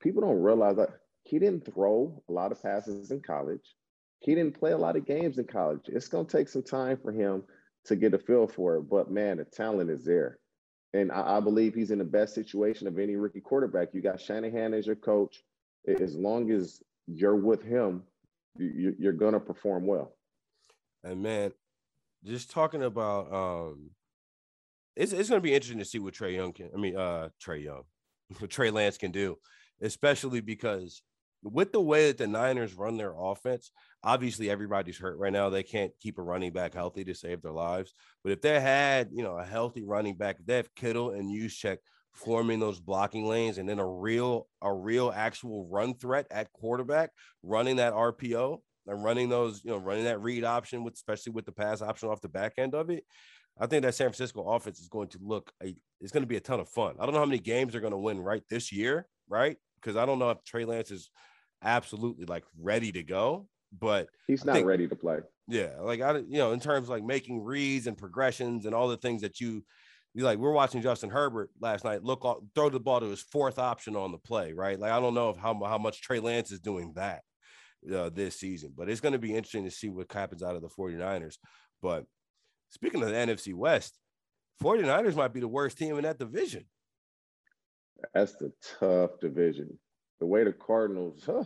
people 0.00 0.22
don't 0.22 0.42
realize 0.42 0.76
that 0.76 0.90
he 1.24 1.38
didn't 1.38 1.66
throw 1.72 2.22
a 2.28 2.32
lot 2.32 2.52
of 2.52 2.62
passes 2.62 3.10
in 3.10 3.20
college 3.20 3.74
he 4.20 4.34
didn't 4.34 4.58
play 4.58 4.72
a 4.72 4.78
lot 4.78 4.96
of 4.96 5.06
games 5.06 5.38
in 5.38 5.46
college. 5.46 5.80
It's 5.86 6.08
to 6.08 6.24
take 6.24 6.48
some 6.48 6.62
time 6.62 6.98
for 7.02 7.10
him 7.10 7.42
to 7.86 7.96
get 7.96 8.14
a 8.14 8.18
feel 8.18 8.46
for 8.46 8.76
it. 8.76 8.82
But 8.82 9.10
man, 9.10 9.38
the 9.38 9.44
talent 9.44 9.90
is 9.90 10.04
there. 10.04 10.38
And 10.92 11.10
I, 11.10 11.38
I 11.38 11.40
believe 11.40 11.74
he's 11.74 11.90
in 11.90 11.98
the 11.98 12.04
best 12.04 12.34
situation 12.34 12.86
of 12.86 12.98
any 12.98 13.16
rookie 13.16 13.40
quarterback. 13.40 13.88
You 13.92 14.02
got 14.02 14.20
Shanahan 14.20 14.74
as 14.74 14.86
your 14.86 14.96
coach. 14.96 15.42
As 15.86 16.14
long 16.14 16.50
as 16.50 16.82
you're 17.14 17.36
with 17.36 17.62
him, 17.62 18.02
you, 18.56 18.94
you're 18.98 19.12
going 19.12 19.34
to 19.34 19.40
perform 19.40 19.86
well. 19.86 20.16
And 21.02 21.22
man, 21.22 21.52
just 22.24 22.50
talking 22.50 22.82
about, 22.82 23.32
um, 23.32 23.90
it's, 24.96 25.12
it's 25.12 25.28
going 25.28 25.40
to 25.40 25.46
be 25.46 25.54
interesting 25.54 25.78
to 25.78 25.84
see 25.84 25.98
what 25.98 26.14
Trey 26.14 26.34
Young 26.34 26.52
can, 26.52 26.70
I 26.74 26.78
mean, 26.78 26.96
uh, 26.96 27.28
Trey 27.40 27.60
Young, 27.60 27.82
what 28.38 28.50
Trey 28.50 28.70
Lance 28.70 28.98
can 28.98 29.10
do, 29.10 29.36
especially 29.80 30.40
because 30.40 31.02
with 31.42 31.72
the 31.72 31.80
way 31.80 32.08
that 32.08 32.18
the 32.18 32.26
Niners 32.26 32.74
run 32.74 32.96
their 32.96 33.14
offense, 33.16 33.70
obviously 34.04 34.50
everybody's 34.50 34.98
hurt 34.98 35.18
right 35.18 35.32
now. 35.32 35.48
They 35.48 35.62
can't 35.62 35.92
keep 36.00 36.18
a 36.18 36.22
running 36.22 36.52
back 36.52 36.74
healthy 36.74 37.04
to 37.04 37.14
save 37.14 37.40
their 37.40 37.52
lives. 37.52 37.94
But 38.22 38.32
if 38.32 38.42
they 38.42 38.60
had, 38.60 39.08
you 39.12 39.22
know, 39.22 39.38
a 39.38 39.44
healthy 39.44 39.82
running 39.82 40.16
back, 40.16 40.36
if 40.38 40.46
they 40.46 40.56
have 40.56 40.74
Kittle 40.74 41.10
and 41.10 41.30
Juszczyk 41.30 41.78
forming 42.12 42.60
those 42.60 42.80
blocking 42.80 43.26
lanes 43.26 43.58
and 43.58 43.68
then 43.68 43.78
a 43.78 43.86
real, 43.86 44.46
a 44.62 44.72
real 44.72 45.12
actual 45.14 45.66
run 45.70 45.94
threat 45.94 46.26
at 46.30 46.52
quarterback 46.52 47.10
running 47.42 47.76
that 47.76 47.92
RPO, 47.92 48.60
and 48.86 49.04
running 49.04 49.28
those, 49.28 49.62
you 49.64 49.70
know, 49.70 49.76
running 49.76 50.04
that 50.04 50.20
read 50.20 50.44
option 50.44 50.82
with 50.84 50.94
especially 50.94 51.32
with 51.32 51.44
the 51.44 51.52
pass 51.52 51.82
option 51.82 52.08
off 52.08 52.20
the 52.20 52.28
back 52.28 52.54
end 52.58 52.74
of 52.74 52.90
it, 52.90 53.04
I 53.58 53.66
think 53.66 53.82
that 53.82 53.94
San 53.94 54.08
Francisco 54.08 54.42
offense 54.42 54.80
is 54.80 54.88
going 54.88 55.08
to 55.08 55.18
look 55.22 55.52
a, 55.62 55.74
it's 56.00 56.12
going 56.12 56.22
to 56.22 56.28
be 56.28 56.36
a 56.36 56.40
ton 56.40 56.60
of 56.60 56.68
fun. 56.68 56.96
I 56.98 57.04
don't 57.04 57.14
know 57.14 57.20
how 57.20 57.26
many 57.26 57.38
games 57.38 57.72
they're 57.72 57.80
going 57.80 57.92
to 57.92 57.98
win 57.98 58.20
right 58.20 58.42
this 58.48 58.72
year, 58.72 59.06
right? 59.28 59.56
Because 59.76 59.96
I 59.96 60.06
don't 60.06 60.18
know 60.18 60.30
if 60.30 60.42
Trey 60.44 60.64
Lance 60.64 60.90
is 60.90 61.10
absolutely 61.62 62.24
like 62.24 62.44
ready 62.58 62.90
to 62.92 63.02
go, 63.02 63.46
but 63.78 64.08
he's 64.26 64.44
not 64.44 64.54
think, 64.54 64.66
ready 64.66 64.88
to 64.88 64.96
play. 64.96 65.18
Yeah, 65.46 65.72
like 65.80 66.00
I, 66.00 66.18
you 66.18 66.38
know, 66.38 66.52
in 66.52 66.60
terms 66.60 66.84
of 66.84 66.90
like 66.90 67.04
making 67.04 67.42
reads 67.42 67.86
and 67.86 67.96
progressions 67.96 68.66
and 68.66 68.74
all 68.74 68.88
the 68.88 68.96
things 68.96 69.22
that 69.22 69.40
you, 69.40 69.62
you 70.14 70.24
like. 70.24 70.38
We're 70.38 70.52
watching 70.52 70.82
Justin 70.82 71.10
Herbert 71.10 71.50
last 71.60 71.84
night. 71.84 72.02
Look, 72.02 72.22
throw 72.54 72.70
the 72.70 72.80
ball 72.80 73.00
to 73.00 73.06
his 73.06 73.22
fourth 73.22 73.58
option 73.58 73.96
on 73.96 74.12
the 74.12 74.18
play, 74.18 74.52
right? 74.52 74.78
Like 74.78 74.92
I 74.92 75.00
don't 75.00 75.14
know 75.14 75.30
if 75.30 75.36
how 75.36 75.54
how 75.64 75.78
much 75.78 76.02
Trey 76.02 76.20
Lance 76.20 76.50
is 76.50 76.60
doing 76.60 76.92
that 76.96 77.22
uh, 77.94 78.10
this 78.10 78.38
season, 78.38 78.72
but 78.76 78.88
it's 78.88 79.00
going 79.00 79.12
to 79.12 79.18
be 79.18 79.34
interesting 79.34 79.64
to 79.64 79.70
see 79.70 79.88
what 79.88 80.12
happens 80.12 80.42
out 80.42 80.56
of 80.56 80.62
the 80.62 80.68
49ers. 80.68 81.36
But 81.82 82.04
speaking 82.70 83.02
of 83.02 83.08
the 83.08 83.14
NFC 83.14 83.54
West, 83.54 83.98
49ers 84.62 85.16
might 85.16 85.32
be 85.32 85.40
the 85.40 85.48
worst 85.48 85.78
team 85.78 85.96
in 85.96 86.04
that 86.04 86.18
division. 86.18 86.64
That's 88.14 88.34
the 88.36 88.52
tough 88.78 89.20
division. 89.20 89.78
The 90.20 90.26
way 90.26 90.44
the 90.44 90.52
Cardinals 90.52 91.22
huh, 91.24 91.44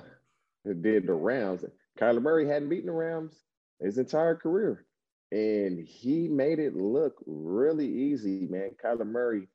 did 0.65 1.07
the 1.07 1.13
Rams, 1.13 1.65
Kyler 1.99 2.23
Murray 2.23 2.47
hadn't 2.47 2.69
beaten 2.69 2.87
the 2.87 2.93
Rams 2.93 3.41
his 3.81 3.99
entire 3.99 4.35
career. 4.35 4.87
And 5.33 5.79
he 5.79 6.29
made 6.29 6.59
it 6.59 6.77
look 6.77 7.23
really 7.27 7.89
easy, 7.89 8.47
man. 8.49 8.71
Kyler 8.83 9.07
Murray 9.07 9.49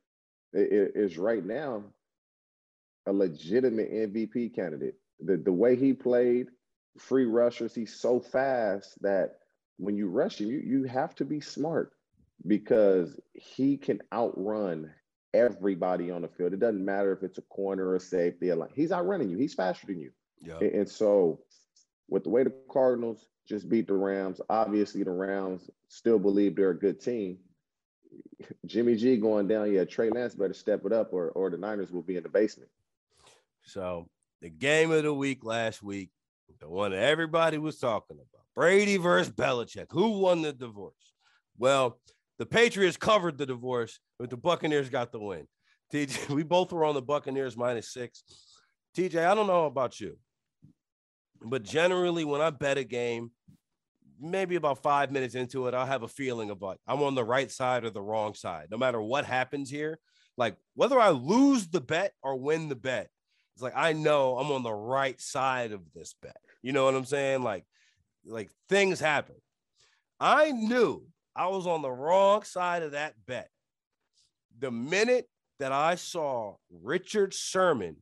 is 0.53 1.17
right 1.17 1.45
now 1.45 1.83
a 3.07 3.13
legitimate 3.13 3.91
MVP 3.91 4.53
candidate. 4.53 4.95
The, 5.19 5.37
the 5.37 5.53
way 5.53 5.75
he 5.75 5.93
played, 5.93 6.47
free 6.97 7.25
rushers, 7.25 7.73
he's 7.73 7.95
so 7.95 8.19
fast 8.19 9.01
that 9.01 9.37
when 9.77 9.95
you 9.95 10.09
rush 10.09 10.39
him, 10.39 10.49
you, 10.49 10.59
you 10.59 10.83
have 10.83 11.15
to 11.15 11.25
be 11.25 11.39
smart 11.39 11.93
because 12.47 13.19
he 13.33 13.77
can 13.77 14.01
outrun 14.13 14.91
everybody 15.33 16.11
on 16.11 16.21
the 16.21 16.27
field. 16.27 16.53
It 16.53 16.59
doesn't 16.59 16.83
matter 16.83 17.13
if 17.13 17.23
it's 17.23 17.37
a 17.37 17.43
corner 17.43 17.87
or 17.87 17.95
a 17.95 17.99
safety. 17.99 18.51
He's 18.75 18.91
outrunning 18.91 19.29
you. 19.29 19.37
He's 19.37 19.53
faster 19.53 19.87
than 19.87 19.99
you. 19.99 20.11
Yeah. 20.41 20.57
And, 20.59 20.71
and 20.71 20.89
so 20.89 21.41
with 22.09 22.23
the 22.23 22.29
way 22.29 22.43
the 22.43 22.53
Cardinals 22.71 23.25
just 23.49 23.67
beat 23.67 23.87
the 23.87 23.93
Rams, 23.93 24.39
obviously 24.49 25.03
the 25.03 25.11
Rams 25.11 25.69
still 25.87 26.19
believe 26.19 26.55
they're 26.55 26.69
a 26.69 26.77
good 26.77 27.01
team. 27.01 27.39
Jimmy 28.65 28.95
G 28.95 29.17
going 29.17 29.47
down, 29.47 29.73
yeah, 29.73 29.85
Trey 29.85 30.11
Lance 30.11 30.35
better 30.35 30.53
step 30.53 30.85
it 30.85 30.93
up 30.93 31.11
or, 31.11 31.29
or 31.31 31.49
the 31.49 31.57
Niners 31.57 31.91
will 31.91 32.03
be 32.03 32.15
in 32.15 32.23
the 32.23 32.29
basement. 32.29 32.69
So 33.63 34.07
the 34.41 34.49
game 34.49 34.91
of 34.91 35.03
the 35.03 35.13
week 35.13 35.43
last 35.43 35.81
week, 35.81 36.11
the 36.59 36.69
one 36.69 36.91
that 36.91 37.03
everybody 37.03 37.57
was 37.57 37.79
talking 37.79 38.17
about, 38.17 38.45
Brady 38.55 38.97
versus 38.97 39.33
Belichick. 39.33 39.87
Who 39.91 40.19
won 40.19 40.41
the 40.41 40.53
divorce? 40.53 40.93
Well, 41.57 41.99
the 42.37 42.45
Patriots 42.45 42.97
covered 42.97 43.37
the 43.37 43.45
divorce, 43.45 43.99
but 44.17 44.29
the 44.29 44.37
Buccaneers 44.37 44.89
got 44.89 45.11
the 45.11 45.19
win. 45.19 45.47
TJ, 45.91 46.29
we 46.35 46.43
both 46.43 46.71
were 46.71 46.85
on 46.85 46.95
the 46.95 47.01
Buccaneers 47.01 47.57
minus 47.57 47.91
six. 47.91 48.23
TJ, 48.95 49.25
I 49.25 49.35
don't 49.35 49.47
know 49.47 49.65
about 49.65 49.99
you, 49.99 50.17
but 51.41 51.63
generally 51.63 52.25
when 52.25 52.41
I 52.41 52.49
bet 52.49 52.77
a 52.77 52.83
game, 52.83 53.31
maybe 54.19 54.55
about 54.55 54.83
five 54.83 55.11
minutes 55.11 55.35
into 55.35 55.67
it, 55.67 55.73
I'll 55.73 55.85
have 55.85 56.03
a 56.03 56.07
feeling 56.07 56.49
of 56.49 56.61
like 56.61 56.79
I'm 56.87 57.01
on 57.03 57.15
the 57.15 57.23
right 57.23 57.51
side 57.51 57.85
or 57.85 57.89
the 57.89 58.01
wrong 58.01 58.33
side. 58.33 58.67
No 58.69 58.77
matter 58.77 59.01
what 59.01 59.25
happens 59.25 59.69
here, 59.69 59.99
like 60.37 60.57
whether 60.75 60.99
I 60.99 61.09
lose 61.09 61.67
the 61.67 61.81
bet 61.81 62.13
or 62.21 62.35
win 62.35 62.69
the 62.69 62.75
bet, 62.75 63.09
it's 63.55 63.63
like 63.63 63.73
I 63.75 63.93
know 63.93 64.37
I'm 64.37 64.51
on 64.51 64.63
the 64.63 64.73
right 64.73 65.19
side 65.19 65.71
of 65.71 65.81
this 65.93 66.15
bet. 66.21 66.37
You 66.61 66.73
know 66.73 66.85
what 66.85 66.95
I'm 66.95 67.05
saying? 67.05 67.43
Like, 67.43 67.65
like 68.25 68.49
things 68.67 68.99
happen. 68.99 69.35
I 70.19 70.51
knew 70.51 71.05
I 71.35 71.47
was 71.47 71.67
on 71.67 71.81
the 71.81 71.91
wrong 71.91 72.43
side 72.43 72.83
of 72.83 72.91
that 72.91 73.13
bet. 73.25 73.49
The 74.59 74.71
minute 74.71 75.29
that 75.59 75.71
I 75.71 75.95
saw 75.95 76.55
Richard 76.69 77.33
Sherman 77.33 77.97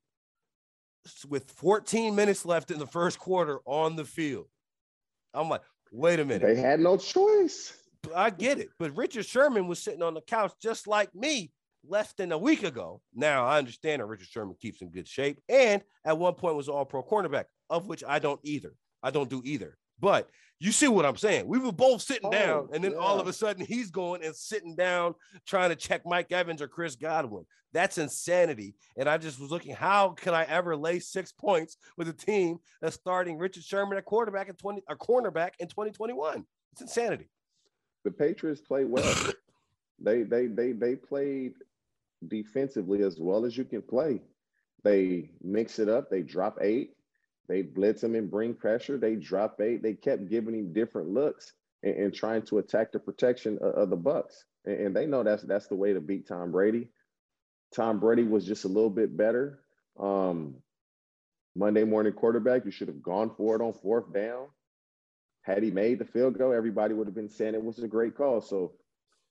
with 1.28 1.52
14 1.52 2.16
minutes 2.16 2.46
left 2.46 2.72
in 2.72 2.80
the 2.80 2.88
first 2.88 3.20
quarter 3.20 3.60
on 3.66 3.96
the 3.96 4.06
field, 4.06 4.48
I'm 5.34 5.50
like, 5.50 5.62
wait 5.92 6.20
a 6.20 6.26
minute. 6.26 6.46
They 6.46 6.60
had 6.60 6.80
no 6.80 6.98
choice. 6.98 7.74
I 8.16 8.30
get 8.30 8.60
it. 8.60 8.70
But 8.80 8.96
Richard 8.96 9.26
Sherman 9.26 9.68
was 9.68 9.84
sitting 9.84 10.02
on 10.02 10.14
the 10.14 10.22
couch 10.22 10.54
just 10.62 10.88
like 10.88 11.14
me 11.14 11.52
less 11.88 12.14
than 12.14 12.32
a 12.32 12.38
week 12.38 12.64
ago. 12.64 13.02
Now 13.14 13.46
I 13.46 13.58
understand 13.58 14.02
that 14.02 14.06
Richard 14.06 14.28
Sherman 14.28 14.56
keeps 14.60 14.82
in 14.82 14.90
good 14.92 15.08
shape 15.08 15.40
and 15.50 15.82
at 16.06 16.18
one 16.18 16.34
point 16.34 16.56
was 16.56 16.70
all 16.70 16.86
pro 16.86 17.04
cornerback, 17.04 17.46
of 17.70 17.88
which 17.88 18.04
I 18.08 18.20
don't 18.20 18.40
either. 18.44 18.74
I 19.04 19.12
don't 19.12 19.30
do 19.30 19.42
either. 19.46 19.78
But 20.00 20.30
you 20.60 20.72
see 20.72 20.88
what 20.88 21.06
I'm 21.06 21.18
saying? 21.18 21.48
We 21.48 21.60
were 21.60 21.72
both 21.72 22.02
sitting 22.02 22.30
oh, 22.30 22.32
down, 22.32 22.70
and 22.74 22.84
then 22.84 22.92
yeah. 22.92 22.98
all 22.98 23.20
of 23.20 23.28
a 23.28 23.34
sudden 23.34 23.66
he's 23.66 23.92
going 23.92 24.24
and 24.24 24.36
sitting 24.36 24.76
down 24.76 25.14
trying 25.46 25.70
to 25.70 25.76
check 25.76 26.02
Mike 26.06 26.32
Evans 26.32 26.62
or 26.62 26.68
Chris 26.68 26.96
Godwin. 26.96 27.46
That's 27.74 27.98
insanity. 27.98 28.76
And 28.96 29.08
I 29.08 29.18
just 29.18 29.40
was 29.40 29.52
looking, 29.52 29.76
how 29.76 30.10
can 30.10 30.34
I 30.34 30.46
ever 30.46 30.76
lay 30.76 31.00
six 31.00 31.32
points 31.32 31.78
with 31.96 32.08
a 32.08 32.14
team 32.14 32.58
that's 32.82 32.96
starting 32.96 33.38
Richard 33.38 33.64
Sherman 33.64 33.98
at 33.98 34.06
quarterback 34.06 34.50
in 34.50 34.56
20 34.56 34.82
a 34.90 34.96
cornerback 34.96 35.52
in 35.60 35.68
2021? 35.68 36.44
It's 36.72 36.82
insanity. 36.82 37.30
The 38.04 38.12
Patriots 38.12 38.62
played 38.62 38.90
well. 38.90 39.32
they 40.00 40.24
they 40.24 40.48
they 40.48 40.72
they 40.72 40.96
played 40.96 41.54
defensively 42.28 43.04
as 43.04 43.20
well 43.20 43.46
as 43.46 43.58
you 43.58 43.66
can 43.66 43.82
play. 43.84 44.22
They 44.84 45.30
mix 45.44 45.78
it 45.78 45.90
up, 45.90 46.10
they 46.10 46.22
drop 46.22 46.58
eight 46.62 46.97
they 47.48 47.62
blitz 47.62 48.04
him 48.04 48.16
and 48.16 48.30
bring 48.30 48.54
pressure. 48.54 48.98
They 48.98 49.16
drop 49.16 49.60
eight. 49.62 49.82
They 49.82 49.94
kept 49.94 50.30
giving 50.30 50.56
him 50.56 50.74
different 50.74 51.10
looks 51.10 51.54
and, 51.84 51.96
and 51.96 52.14
trying 52.14 52.44
to 52.44 52.58
attack 52.58 52.92
the 52.92 53.00
protection 53.00 53.58
of, 53.62 53.74
of 53.74 53.90
the 53.90 53.96
Bucks. 53.96 54.46
And, 54.66 54.88
and, 54.88 54.96
they 54.96 55.06
know 55.06 55.24
that's 55.24 55.44
that's 55.44 55.68
the 55.68 55.76
way 55.76 55.94
to 55.94 56.02
beat 56.02 56.28
Tom 56.28 56.52
Brady. 56.52 56.90
Tom 57.74 58.00
Brady 58.00 58.24
was 58.24 58.46
just 58.46 58.66
a 58.66 58.70
little 58.70 58.90
bit 58.90 59.16
better. 59.16 59.60
Um, 60.00 60.56
Monday 61.56 61.84
morning 61.84 62.14
quarterback, 62.14 62.66
you 62.66 62.72
should 62.72 62.88
have 62.88 63.02
gone 63.02 63.32
for 63.36 63.56
it 63.56 63.62
on 63.62 63.74
fourth 63.74 64.14
down. 64.14 64.48
Had 65.42 65.64
he 65.64 65.72
made 65.72 66.00
the 66.00 66.06
field 66.06 66.38
goal, 66.38 66.54
everybody 66.54 66.94
would 66.94 67.08
have 67.08 67.16
been 67.16 67.30
saying 67.30 67.56
it 67.56 67.64
was 67.64 67.80
a 67.80 67.88
great 67.88 68.16
call. 68.16 68.42
So 68.42 68.74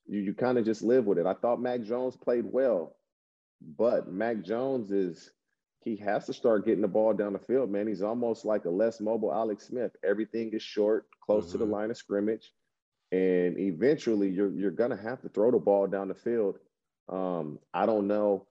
you, 0.06 0.20
you 0.20 0.34
kind 0.34 0.58
of 0.58 0.64
just 0.64 0.82
live 0.82 1.04
with 1.04 1.18
it. 1.18 1.26
I 1.26 1.34
thought 1.34 1.60
Mac 1.60 1.82
Jones 1.82 2.16
played 2.16 2.44
well, 2.44 2.96
but 3.60 4.10
Mac 4.10 4.42
Jones 4.42 4.90
is 4.90 5.30
he 5.86 5.94
has 5.94 6.26
to 6.26 6.32
start 6.32 6.66
getting 6.66 6.82
the 6.82 6.88
ball 6.88 7.14
down 7.14 7.32
the 7.32 7.38
field, 7.38 7.70
man. 7.70 7.86
He's 7.86 8.02
almost 8.02 8.44
like 8.44 8.64
a 8.64 8.70
less 8.70 9.00
mobile 9.00 9.32
Alex 9.32 9.68
Smith. 9.68 9.92
Everything 10.04 10.50
is 10.52 10.60
short, 10.60 11.06
close 11.24 11.44
mm-hmm. 11.44 11.52
to 11.52 11.58
the 11.58 11.64
mm-hmm. 11.64 11.74
line 11.74 11.90
of 11.92 11.96
scrimmage. 11.96 12.52
And 13.12 13.56
eventually 13.56 14.28
you're 14.28 14.50
you're 14.50 14.72
gonna 14.72 15.00
have 15.00 15.22
to 15.22 15.28
throw 15.28 15.52
the 15.52 15.60
ball 15.60 15.86
down 15.86 16.08
the 16.08 16.14
field. 16.14 16.58
Um, 17.08 17.60
I 17.72 17.86
don't 17.86 18.08
know 18.08 18.48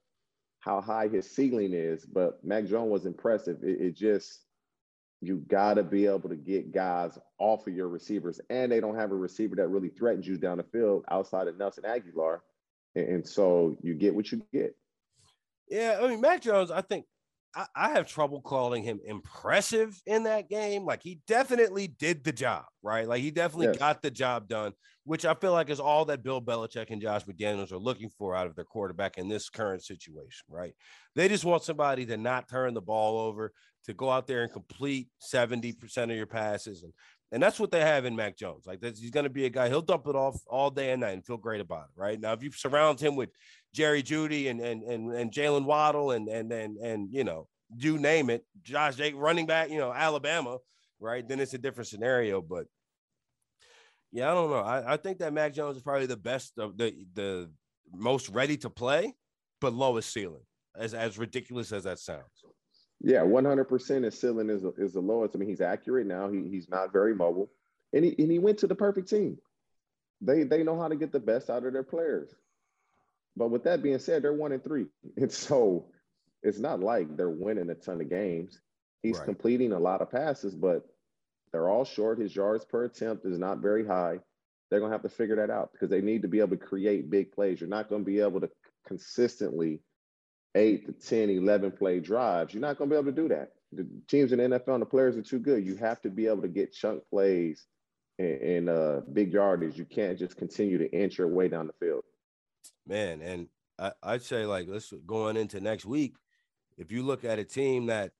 how 0.60 0.80
high 0.80 1.08
his 1.08 1.30
ceiling 1.30 1.74
is, 1.74 2.06
but 2.06 2.42
Mac 2.42 2.64
Jones 2.64 2.90
was 2.90 3.04
impressive. 3.04 3.58
It, 3.62 3.82
it 3.82 3.94
just 3.94 4.40
you 5.20 5.44
gotta 5.46 5.82
be 5.82 6.06
able 6.06 6.30
to 6.30 6.36
get 6.36 6.72
guys 6.72 7.18
off 7.38 7.66
of 7.66 7.74
your 7.74 7.88
receivers, 7.88 8.40
and 8.48 8.72
they 8.72 8.80
don't 8.80 8.96
have 8.96 9.12
a 9.12 9.14
receiver 9.14 9.56
that 9.56 9.68
really 9.68 9.90
threatens 9.90 10.26
you 10.26 10.38
down 10.38 10.56
the 10.56 10.64
field 10.64 11.04
outside 11.10 11.48
of 11.48 11.58
Nelson 11.58 11.84
Agholor, 11.84 12.38
And, 12.94 13.08
and 13.08 13.28
so 13.28 13.76
you 13.82 13.92
get 13.92 14.14
what 14.14 14.32
you 14.32 14.42
get. 14.54 14.74
Yeah, 15.68 15.98
I 16.00 16.08
mean, 16.08 16.22
Mac 16.22 16.40
Jones, 16.40 16.70
I 16.70 16.80
think 16.80 17.04
I, 17.56 17.66
I 17.74 17.90
have 17.90 18.06
trouble 18.06 18.42
calling 18.42 18.82
him 18.82 19.00
impressive 19.04 20.00
in 20.06 20.24
that 20.24 20.48
game. 20.48 20.84
Like 20.84 21.02
he 21.02 21.20
definitely 21.26 21.88
did 21.88 22.22
the 22.22 22.32
job, 22.32 22.64
right? 22.82 23.08
Like 23.08 23.22
he 23.22 23.30
definitely 23.30 23.68
yes. 23.68 23.78
got 23.78 24.02
the 24.02 24.10
job 24.10 24.46
done, 24.46 24.72
which 25.04 25.24
I 25.24 25.34
feel 25.34 25.52
like 25.52 25.70
is 25.70 25.80
all 25.80 26.04
that 26.06 26.22
Bill 26.22 26.42
Belichick 26.42 26.90
and 26.90 27.00
Josh 27.00 27.24
McDaniels 27.24 27.72
are 27.72 27.78
looking 27.78 28.10
for 28.10 28.36
out 28.36 28.46
of 28.46 28.54
their 28.54 28.64
quarterback 28.64 29.18
in 29.18 29.28
this 29.28 29.48
current 29.48 29.82
situation, 29.82 30.44
right? 30.48 30.74
They 31.14 31.28
just 31.28 31.44
want 31.44 31.62
somebody 31.62 32.04
to 32.06 32.16
not 32.16 32.48
turn 32.48 32.74
the 32.74 32.82
ball 32.82 33.18
over, 33.18 33.52
to 33.86 33.94
go 33.94 34.10
out 34.10 34.26
there 34.26 34.42
and 34.42 34.52
complete 34.52 35.08
70% 35.22 36.04
of 36.04 36.10
your 36.10 36.26
passes. 36.26 36.82
And 36.82 36.92
and 37.32 37.42
that's 37.42 37.58
what 37.58 37.70
they 37.70 37.80
have 37.80 38.04
in 38.04 38.14
Mac 38.14 38.36
Jones. 38.36 38.66
Like 38.66 38.82
he's 38.82 39.10
going 39.10 39.24
to 39.24 39.30
be 39.30 39.46
a 39.46 39.50
guy, 39.50 39.68
he'll 39.68 39.82
dump 39.82 40.06
it 40.06 40.14
off 40.14 40.40
all 40.46 40.70
day 40.70 40.92
and 40.92 41.00
night 41.00 41.14
and 41.14 41.24
feel 41.24 41.36
great 41.36 41.60
about 41.60 41.84
it. 41.84 42.00
Right 42.00 42.20
now, 42.20 42.32
if 42.32 42.42
you 42.42 42.52
surround 42.52 43.00
him 43.00 43.16
with 43.16 43.30
Jerry 43.74 44.02
Jeudy 44.02 44.48
and 44.48 44.60
and 44.60 44.82
and, 44.84 45.12
and 45.12 45.32
Jaylen 45.32 45.64
Waddle 45.64 46.12
and 46.12 46.28
and 46.28 46.52
and 46.52 46.76
and 46.78 47.12
you 47.12 47.24
know, 47.24 47.48
you 47.76 47.98
name 47.98 48.30
it, 48.30 48.44
Josh 48.62 48.96
Jake 48.96 49.14
running 49.16 49.46
back, 49.46 49.70
you 49.70 49.78
know, 49.78 49.92
Alabama, 49.92 50.58
right? 51.00 51.26
Then 51.26 51.40
it's 51.40 51.54
a 51.54 51.58
different 51.58 51.88
scenario. 51.88 52.40
But 52.40 52.66
yeah, 54.12 54.30
I 54.30 54.34
don't 54.34 54.50
know. 54.50 54.60
I, 54.60 54.94
I 54.94 54.96
think 54.96 55.18
that 55.18 55.32
Mac 55.32 55.52
Jones 55.52 55.76
is 55.76 55.82
probably 55.82 56.06
the 56.06 56.16
best 56.16 56.58
of 56.58 56.76
the 56.76 56.94
the 57.14 57.50
most 57.92 58.28
ready 58.28 58.56
to 58.58 58.70
play, 58.70 59.14
but 59.60 59.74
lowest 59.74 60.12
ceiling, 60.12 60.44
as 60.78 60.94
as 60.94 61.18
ridiculous 61.18 61.72
as 61.72 61.84
that 61.84 61.98
sounds. 61.98 62.45
Yeah, 63.00 63.20
100% 63.20 64.04
his 64.04 64.18
ceiling 64.18 64.50
is, 64.50 64.64
is 64.78 64.94
the 64.94 65.00
lowest. 65.00 65.34
I 65.34 65.38
mean, 65.38 65.48
he's 65.48 65.60
accurate 65.60 66.06
now. 66.06 66.28
He, 66.30 66.48
he's 66.48 66.68
not 66.68 66.92
very 66.92 67.14
mobile. 67.14 67.50
And 67.92 68.04
he, 68.04 68.14
and 68.18 68.30
he 68.30 68.38
went 68.38 68.58
to 68.58 68.66
the 68.66 68.74
perfect 68.74 69.08
team. 69.10 69.38
They, 70.20 70.44
they 70.44 70.62
know 70.62 70.80
how 70.80 70.88
to 70.88 70.96
get 70.96 71.12
the 71.12 71.20
best 71.20 71.50
out 71.50 71.64
of 71.66 71.72
their 71.72 71.82
players. 71.82 72.34
But 73.36 73.50
with 73.50 73.64
that 73.64 73.82
being 73.82 73.98
said, 73.98 74.22
they're 74.22 74.32
one 74.32 74.52
and 74.52 74.64
three. 74.64 74.86
And 75.16 75.32
so 75.32 75.86
it's 76.42 76.58
not 76.58 76.80
like 76.80 77.16
they're 77.16 77.30
winning 77.30 77.70
a 77.70 77.74
ton 77.74 78.00
of 78.00 78.10
games. 78.10 78.60
He's 79.02 79.18
right. 79.18 79.26
completing 79.26 79.72
a 79.72 79.78
lot 79.78 80.02
of 80.02 80.10
passes, 80.10 80.54
but 80.54 80.86
They're 81.52 81.68
all 81.68 81.84
short. 81.84 82.18
His 82.18 82.34
yards 82.34 82.64
per 82.64 82.84
attempt 82.84 83.26
is 83.26 83.38
not 83.38 83.58
very 83.58 83.86
high. 83.86 84.20
They're 84.70 84.80
going 84.80 84.90
to 84.90 84.94
have 84.94 85.02
to 85.02 85.08
figure 85.08 85.36
that 85.36 85.50
out 85.50 85.72
because 85.72 85.90
they 85.90 86.00
need 86.00 86.22
to 86.22 86.28
be 86.28 86.40
able 86.40 86.56
to 86.56 86.64
create 86.64 87.10
big 87.10 87.32
plays. 87.32 87.60
You're 87.60 87.70
not 87.70 87.88
going 87.88 88.02
to 88.02 88.10
be 88.10 88.20
able 88.20 88.40
to 88.40 88.50
consistently 88.86 89.80
eight 90.56 90.86
to 90.86 90.92
10, 90.92 91.30
11 91.30 91.72
play 91.72 92.00
drives. 92.00 92.52
You're 92.52 92.60
not 92.60 92.78
going 92.78 92.90
to 92.90 92.94
be 92.94 92.98
able 92.98 93.12
to 93.12 93.22
do 93.22 93.28
that. 93.28 93.52
The 93.72 93.86
teams 94.08 94.32
in 94.32 94.38
the 94.38 94.58
NFL 94.58 94.74
and 94.74 94.82
the 94.82 94.86
players 94.86 95.16
are 95.16 95.22
too 95.22 95.38
good. 95.38 95.64
You 95.64 95.76
have 95.76 96.00
to 96.02 96.10
be 96.10 96.26
able 96.26 96.42
to 96.42 96.48
get 96.48 96.72
chunk 96.72 97.02
plays 97.10 97.66
and, 98.18 98.40
and 98.40 98.68
uh, 98.68 99.00
big 99.12 99.32
yardage. 99.32 99.76
You 99.76 99.84
can't 99.84 100.18
just 100.18 100.36
continue 100.36 100.78
to 100.78 100.90
inch 100.90 101.18
your 101.18 101.28
way 101.28 101.48
down 101.48 101.66
the 101.66 101.72
field. 101.74 102.02
Man, 102.86 103.20
and 103.20 103.48
I, 103.78 103.92
I'd 104.02 104.22
say 104.22 104.46
like 104.46 104.66
let's 104.68 104.92
going 105.04 105.36
into 105.36 105.60
next 105.60 105.84
week. 105.84 106.14
If 106.78 106.92
you 106.92 107.02
look 107.02 107.24
at 107.24 107.38
a 107.38 107.44
team 107.44 107.86
that 107.86 108.12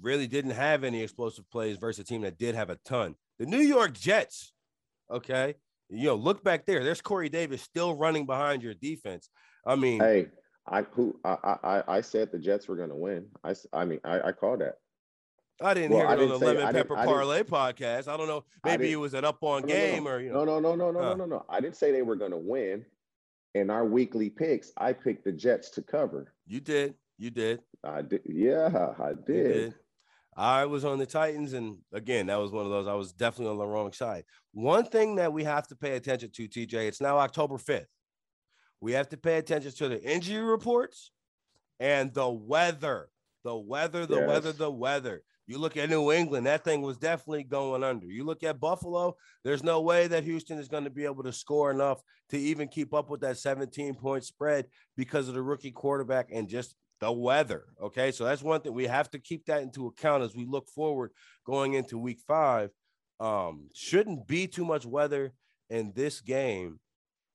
really 0.00 0.26
didn't 0.26 0.52
have 0.52 0.84
any 0.84 1.02
explosive 1.02 1.48
plays 1.50 1.76
versus 1.76 2.00
a 2.00 2.04
team 2.04 2.22
that 2.22 2.38
did 2.38 2.54
have 2.54 2.70
a 2.70 2.78
ton, 2.84 3.14
the 3.38 3.46
New 3.46 3.60
York 3.60 3.94
Jets. 3.94 4.52
Okay, 5.10 5.54
you 5.88 6.06
know, 6.06 6.14
look 6.16 6.42
back 6.42 6.66
there. 6.66 6.82
There's 6.82 7.00
Corey 7.00 7.28
Davis 7.28 7.62
still 7.62 7.94
running 7.94 8.26
behind 8.26 8.62
your 8.62 8.74
defense. 8.74 9.28
I 9.64 9.76
mean, 9.76 10.00
hey, 10.00 10.28
I 10.68 10.82
who 10.82 11.18
I 11.24 11.56
I, 11.62 11.82
I 11.88 12.00
said 12.00 12.32
the 12.32 12.38
Jets 12.38 12.68
were 12.68 12.76
going 12.76 12.90
to 12.90 12.96
win. 12.96 13.26
I 13.44 13.54
I 13.72 13.84
mean 13.84 14.00
I, 14.04 14.20
I 14.28 14.32
called 14.32 14.60
that. 14.60 14.76
I 15.62 15.72
didn't 15.72 15.92
well, 15.92 16.06
hear 16.06 16.18
it 16.18 16.22
on 16.22 16.28
the 16.28 16.38
say, 16.38 16.46
Lemon 16.46 16.74
Pepper 16.74 16.94
Parlay 16.96 17.42
podcast. 17.42 18.08
I 18.08 18.16
don't 18.16 18.28
know. 18.28 18.44
Maybe 18.64 18.92
it 18.92 18.96
was 18.96 19.14
an 19.14 19.24
up 19.24 19.38
on 19.42 19.62
no, 19.62 19.68
game 19.68 20.04
no, 20.04 20.10
or 20.10 20.20
you 20.20 20.30
know. 20.30 20.44
No, 20.44 20.58
no, 20.58 20.74
no, 20.74 20.90
no, 20.90 20.90
no, 20.90 21.00
no, 21.00 21.14
no, 21.14 21.24
no. 21.24 21.44
I 21.48 21.60
didn't 21.60 21.76
say 21.76 21.92
they 21.92 22.02
were 22.02 22.16
going 22.16 22.32
to 22.32 22.36
win. 22.36 22.84
In 23.54 23.70
our 23.70 23.86
weekly 23.86 24.28
picks, 24.28 24.70
I 24.76 24.92
picked 24.92 25.24
the 25.24 25.32
Jets 25.32 25.70
to 25.70 25.82
cover. 25.82 26.34
You 26.46 26.60
did. 26.60 26.94
You 27.16 27.30
did. 27.30 27.62
I 27.82 28.02
did. 28.02 28.20
Yeah, 28.26 28.92
I 29.00 29.14
did. 29.14 29.24
did. 29.26 29.74
I 30.36 30.66
was 30.66 30.84
on 30.84 30.98
the 30.98 31.06
Titans, 31.06 31.54
and 31.54 31.78
again, 31.94 32.26
that 32.26 32.36
was 32.36 32.52
one 32.52 32.66
of 32.66 32.70
those. 32.70 32.86
I 32.86 32.92
was 32.92 33.12
definitely 33.12 33.52
on 33.52 33.58
the 33.58 33.66
wrong 33.66 33.94
side. 33.94 34.24
One 34.52 34.84
thing 34.84 35.16
that 35.16 35.32
we 35.32 35.44
have 35.44 35.66
to 35.68 35.76
pay 35.76 35.96
attention 35.96 36.30
to, 36.32 36.48
TJ. 36.48 36.74
It's 36.74 37.00
now 37.00 37.16
October 37.18 37.56
fifth. 37.56 37.88
We 38.80 38.92
have 38.92 39.08
to 39.10 39.16
pay 39.16 39.38
attention 39.38 39.72
to 39.72 39.88
the 39.88 40.02
injury 40.02 40.42
reports 40.42 41.10
and 41.80 42.12
the 42.12 42.28
weather. 42.28 43.08
The 43.44 43.56
weather, 43.56 44.06
the 44.06 44.16
yes. 44.16 44.28
weather, 44.28 44.52
the 44.52 44.70
weather. 44.70 45.22
You 45.46 45.58
look 45.58 45.76
at 45.76 45.88
New 45.88 46.10
England, 46.10 46.46
that 46.46 46.64
thing 46.64 46.82
was 46.82 46.98
definitely 46.98 47.44
going 47.44 47.84
under. 47.84 48.06
You 48.06 48.24
look 48.24 48.42
at 48.42 48.58
Buffalo, 48.58 49.16
there's 49.44 49.62
no 49.62 49.80
way 49.80 50.08
that 50.08 50.24
Houston 50.24 50.58
is 50.58 50.66
going 50.66 50.82
to 50.84 50.90
be 50.90 51.04
able 51.04 51.22
to 51.22 51.32
score 51.32 51.70
enough 51.70 52.02
to 52.30 52.38
even 52.38 52.66
keep 52.66 52.92
up 52.92 53.08
with 53.08 53.20
that 53.20 53.38
17 53.38 53.94
point 53.94 54.24
spread 54.24 54.66
because 54.96 55.28
of 55.28 55.34
the 55.34 55.42
rookie 55.42 55.70
quarterback 55.70 56.30
and 56.32 56.48
just 56.48 56.74
the 57.00 57.12
weather. 57.12 57.66
Okay. 57.80 58.10
So 58.10 58.24
that's 58.24 58.42
one 58.42 58.60
thing 58.60 58.74
we 58.74 58.86
have 58.86 59.10
to 59.10 59.20
keep 59.20 59.46
that 59.46 59.62
into 59.62 59.86
account 59.86 60.24
as 60.24 60.34
we 60.34 60.46
look 60.46 60.68
forward 60.68 61.12
going 61.44 61.74
into 61.74 61.98
week 61.98 62.18
five. 62.26 62.70
Um, 63.20 63.68
shouldn't 63.72 64.26
be 64.26 64.48
too 64.48 64.64
much 64.64 64.84
weather 64.84 65.32
in 65.70 65.92
this 65.94 66.20
game, 66.20 66.80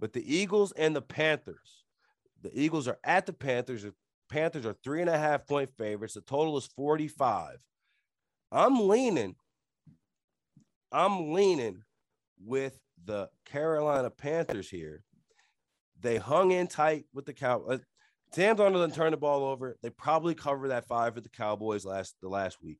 but 0.01 0.13
the 0.13 0.35
Eagles 0.35 0.73
and 0.73 0.95
the 0.95 1.01
Panthers, 1.01 1.85
the 2.41 2.51
Eagles 2.59 2.87
are 2.87 2.97
at 3.03 3.27
the 3.27 3.33
Panthers. 3.33 3.83
The 3.83 3.93
Panthers 4.29 4.65
are 4.65 4.75
three 4.83 4.99
and 4.99 5.09
a 5.09 5.17
half 5.17 5.47
point 5.47 5.69
favorites. 5.77 6.15
The 6.15 6.21
total 6.21 6.57
is 6.57 6.65
45. 6.75 7.57
I'm 8.51 8.87
leaning, 8.87 9.35
I'm 10.91 11.31
leaning 11.31 11.83
with 12.43 12.79
the 13.05 13.29
Carolina 13.45 14.09
Panthers 14.09 14.69
here. 14.69 15.03
They 16.01 16.17
hung 16.17 16.49
in 16.49 16.65
tight 16.65 17.05
with 17.13 17.25
the 17.25 17.33
Cow. 17.33 17.63
Uh, 17.69 17.77
Sam 18.33 18.57
Darnold 18.57 18.81
didn't 18.81 18.95
turn 18.95 19.11
the 19.11 19.17
ball 19.17 19.43
over. 19.43 19.77
They 19.83 19.91
probably 19.91 20.33
covered 20.33 20.69
that 20.69 20.87
five 20.87 21.13
for 21.13 21.21
the 21.21 21.29
Cowboys 21.29 21.85
last 21.85 22.15
the 22.21 22.29
last 22.29 22.57
week. 22.63 22.79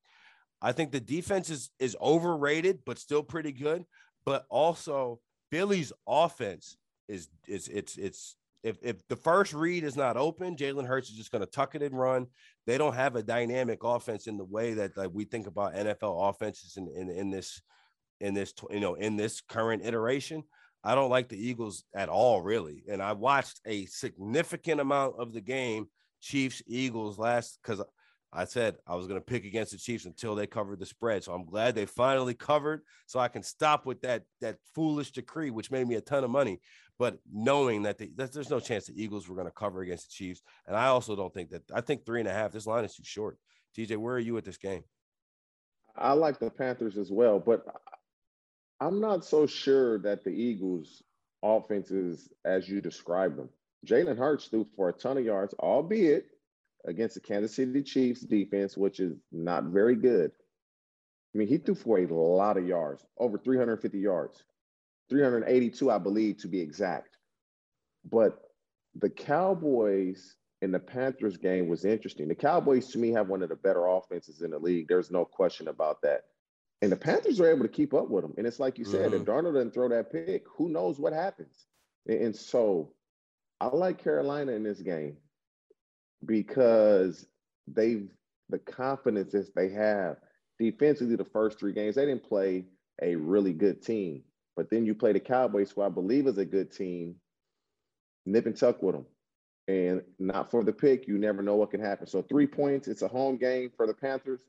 I 0.60 0.72
think 0.72 0.92
the 0.92 1.00
defense 1.00 1.52
is 1.52 1.70
is 1.78 1.96
overrated, 2.02 2.80
but 2.84 2.98
still 2.98 3.22
pretty 3.22 3.52
good. 3.52 3.86
But 4.26 4.46
also 4.50 5.20
Philly's 5.52 5.94
offense 6.08 6.78
is 7.08 7.30
is 7.48 7.68
it's 7.68 7.98
it's 7.98 8.36
if 8.64 8.78
if 8.82 9.08
the 9.08 9.16
first 9.16 9.54
read 9.54 9.84
is 9.84 9.98
not 9.98 10.18
open, 10.18 10.56
Jalen 10.56 10.86
Hurts 10.86 11.10
is 11.10 11.18
just 11.18 11.32
going 11.32 11.44
to 11.44 11.50
tuck 11.50 11.76
it 11.76 11.82
and 11.82 11.98
run. 11.98 12.28
They 12.68 12.78
don't 12.78 12.96
have 12.96 13.16
a 13.16 13.24
dynamic 13.24 13.80
offense 13.84 14.28
in 14.28 14.38
the 14.38 14.46
way 14.46 14.74
that 14.76 14.96
like 14.96 15.10
we 15.12 15.26
think 15.26 15.48
about 15.48 15.74
NFL 15.74 16.30
offenses 16.30 16.78
in 16.78 16.88
in, 16.88 17.10
in 17.10 17.32
this 17.32 17.62
in 18.20 18.34
this 18.34 18.54
you 18.70 18.80
know 18.80 18.96
in 18.96 19.16
this 19.16 19.42
current 19.42 19.86
iteration. 19.86 20.44
I 20.84 20.96
don't 20.96 21.12
like 21.12 21.30
the 21.30 21.38
Eagles 21.38 21.84
at 21.94 22.10
all, 22.10 22.42
really. 22.42 22.84
And 22.90 23.04
I 23.04 23.14
watched 23.14 23.60
a 23.66 23.86
significant 23.86 24.82
amount 24.82 25.16
of 25.20 25.32
the 25.32 25.42
game, 25.42 25.88
Chiefs 26.22 26.64
Eagles 26.66 27.20
last 27.20 27.60
because 27.62 27.84
I 28.34 28.46
said 28.46 28.78
I 28.88 28.96
was 28.96 29.08
going 29.08 29.20
to 29.20 29.26
pick 29.26 29.46
against 29.46 29.74
the 29.74 29.78
Chiefs 29.78 30.06
until 30.06 30.36
they 30.36 30.48
covered 30.48 30.80
the 30.80 30.86
spread. 30.86 31.24
So 31.24 31.34
I'm 31.34 31.46
glad 31.46 31.76
they 31.76 31.86
finally 31.86 32.34
covered, 32.34 32.82
so 33.06 33.20
I 33.20 33.28
can 33.28 33.44
stop 33.44 33.86
with 33.86 34.02
that 34.02 34.24
that 34.40 34.58
foolish 34.74 35.12
decree, 35.12 35.50
which 35.50 35.72
made 35.72 35.88
me 35.88 35.96
a 35.96 36.02
ton 36.02 36.24
of 36.24 36.30
money. 36.30 36.62
But 37.02 37.18
knowing 37.34 37.82
that, 37.82 37.98
the, 37.98 38.12
that 38.18 38.32
there's 38.32 38.52
no 38.52 38.60
chance 38.60 38.86
the 38.86 39.04
Eagles 39.04 39.28
were 39.28 39.34
going 39.34 39.48
to 39.48 39.52
cover 39.52 39.82
against 39.82 40.10
the 40.10 40.14
Chiefs, 40.14 40.44
and 40.68 40.78
I 40.78 40.86
also 40.86 41.16
don't 41.16 41.34
think 41.34 41.50
that. 41.50 41.64
I 41.74 41.82
think 41.82 42.06
three 42.06 42.20
and 42.20 42.30
a 42.30 42.32
half. 42.32 42.52
This 42.52 42.68
line 42.68 42.86
is 42.86 42.94
too 42.94 43.02
short. 43.04 43.40
TJ, 43.76 43.98
where 43.98 44.14
are 44.14 44.20
you 44.20 44.38
at 44.38 44.46
this 44.46 44.58
game? 44.58 44.84
I 45.96 46.12
like 46.14 46.38
the 46.38 46.52
Panthers 46.52 47.00
as 47.00 47.12
well, 47.12 47.40
but 47.40 47.66
I'm 48.80 49.02
not 49.02 49.26
so 49.26 49.48
sure 49.48 49.98
that 50.04 50.24
the 50.24 50.30
Eagles' 50.30 51.02
offense 51.42 51.90
is 51.90 52.30
as 52.46 52.70
you 52.70 52.82
described 52.82 53.36
them. 53.36 53.50
Jalen 53.88 54.20
Hurts 54.20 54.46
threw 54.46 54.68
for 54.76 54.90
a 54.90 54.94
ton 54.94 55.18
of 55.18 55.26
yards, 55.26 55.56
albeit 55.56 56.28
against 56.86 57.16
the 57.16 57.22
Kansas 57.22 57.56
City 57.56 57.82
Chiefs 57.82 58.22
defense, 58.22 58.78
which 58.78 59.00
is 59.00 59.18
not 59.32 59.64
very 59.64 59.96
good. 59.96 60.32
I 61.34 61.40
mean, 61.40 61.48
he 61.48 61.58
threw 61.58 61.74
for 61.74 61.98
a 61.98 62.14
lot 62.14 62.58
of 62.58 62.68
yards, 62.68 63.04
over 63.18 63.40
350 63.40 63.98
yards, 63.98 64.44
382, 65.12 65.92
I 65.92 65.98
believe, 65.98 66.38
to 66.38 66.48
be 66.48 66.62
exact. 66.62 67.18
But 68.10 68.40
the 68.96 69.10
Cowboys 69.10 70.36
and 70.62 70.74
the 70.74 70.80
Panthers 70.80 71.38
game 71.38 71.68
was 71.68 71.84
interesting. 71.84 72.30
The 72.30 72.36
Cowboys, 72.36 72.88
to 72.90 72.98
me, 72.98 73.12
have 73.12 73.28
one 73.28 73.44
of 73.44 73.50
the 73.50 73.56
better 73.56 73.86
offenses 73.88 74.42
in 74.42 74.52
the 74.52 74.60
league. 74.60 74.88
There's 74.88 75.12
no 75.12 75.26
question 75.26 75.68
about 75.68 76.02
that. 76.04 76.22
And 76.82 76.92
the 76.92 76.96
Panthers 76.96 77.40
are 77.42 77.50
able 77.50 77.64
to 77.64 77.70
keep 77.70 77.94
up 77.94 78.10
with 78.10 78.24
them. 78.24 78.34
And 78.38 78.48
it's 78.48 78.60
like 78.60 78.80
you 78.80 78.86
said, 78.86 79.12
mm-hmm. 79.12 79.22
if 79.22 79.28
Darnold 79.28 79.54
doesn't 79.54 79.74
throw 79.74 79.90
that 79.90 80.12
pick, 80.12 80.46
who 80.56 80.70
knows 80.70 80.98
what 80.98 81.14
happens? 81.14 81.66
And 82.08 82.36
so 82.36 82.94
I 83.60 83.68
like 83.68 84.04
Carolina 84.04 84.54
in 84.54 84.64
this 84.64 84.82
game 84.82 85.18
because 86.26 87.28
they've 87.68 88.10
the 88.50 88.60
confidence 88.60 89.32
that 89.32 89.54
they 89.56 89.70
have 89.70 90.18
defensively 90.60 91.16
the 91.16 91.26
first 91.26 91.58
three 91.58 91.74
games 91.74 91.96
they 91.96 92.06
didn't 92.06 92.28
play 92.28 92.66
a 93.02 93.16
really 93.16 93.54
good 93.54 93.82
team 93.82 94.24
but 94.56 94.70
then 94.70 94.86
you 94.86 94.94
play 94.94 95.14
the 95.14 95.20
cowboys 95.20 95.72
who 95.72 95.82
i 95.82 95.90
believe 95.90 96.28
is 96.28 96.38
a 96.38 96.46
good 96.46 96.72
team 96.72 97.16
nip 98.26 98.46
and 98.46 98.58
tuck 98.58 98.82
with 98.82 98.96
them 98.96 99.06
and 99.68 100.02
not 100.20 100.50
for 100.50 100.64
the 100.64 100.74
pick 100.74 101.08
you 101.08 101.18
never 101.18 101.42
know 101.42 101.56
what 101.56 101.72
can 101.72 101.82
happen 101.82 102.08
so 102.08 102.22
three 102.22 102.48
points 102.48 102.88
it's 102.88 103.02
a 103.02 103.08
home 103.08 103.38
game 103.38 103.72
for 103.76 103.88
the 103.88 103.94
panthers 103.94 104.42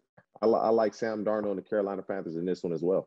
i, 0.43 0.47
I 0.47 0.69
like 0.69 0.95
sam 0.95 1.25
darnold 1.25 1.51
and 1.51 1.59
the 1.59 1.63
carolina 1.63 2.03
panthers 2.03 2.37
in 2.37 2.45
this 2.45 2.63
one 2.63 2.73
as 2.73 2.83
well 2.83 3.07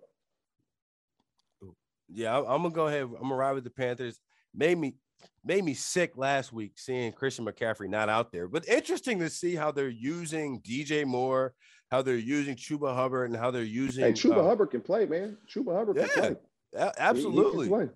yeah 2.07 2.37
i'm 2.37 2.61
gonna 2.61 2.69
go 2.69 2.87
ahead 2.87 3.03
i'm 3.03 3.13
gonna 3.13 3.35
ride 3.35 3.53
with 3.53 3.63
the 3.63 3.69
panthers 3.69 4.19
made 4.53 4.77
me 4.77 4.95
made 5.43 5.63
me 5.63 5.73
sick 5.73 6.13
last 6.17 6.51
week 6.51 6.73
seeing 6.77 7.11
Christian 7.11 7.45
McCaffrey 7.45 7.89
not 7.89 8.09
out 8.09 8.31
there. 8.31 8.47
But 8.47 8.67
interesting 8.67 9.19
to 9.19 9.29
see 9.29 9.55
how 9.55 9.71
they're 9.71 9.87
using 9.89 10.59
DJ 10.61 11.05
Moore, 11.05 11.53
how 11.91 12.01
they're 12.01 12.15
using 12.15 12.55
Chuba 12.55 12.95
Hubbard, 12.95 13.29
and 13.29 13.39
how 13.39 13.51
they're 13.51 13.63
using. 13.63 14.03
Hey, 14.03 14.13
Chuba 14.13 14.39
uh, 14.39 14.43
Hubbard 14.43 14.71
can 14.71 14.81
play, 14.81 15.05
man. 15.05 15.37
Chuba 15.47 15.75
Hubbard 15.75 15.97
yeah, 15.97 16.07
can 16.07 16.21
play. 16.21 16.35
Absolutely. 16.75 17.67
He, 17.67 17.73
he 17.73 17.89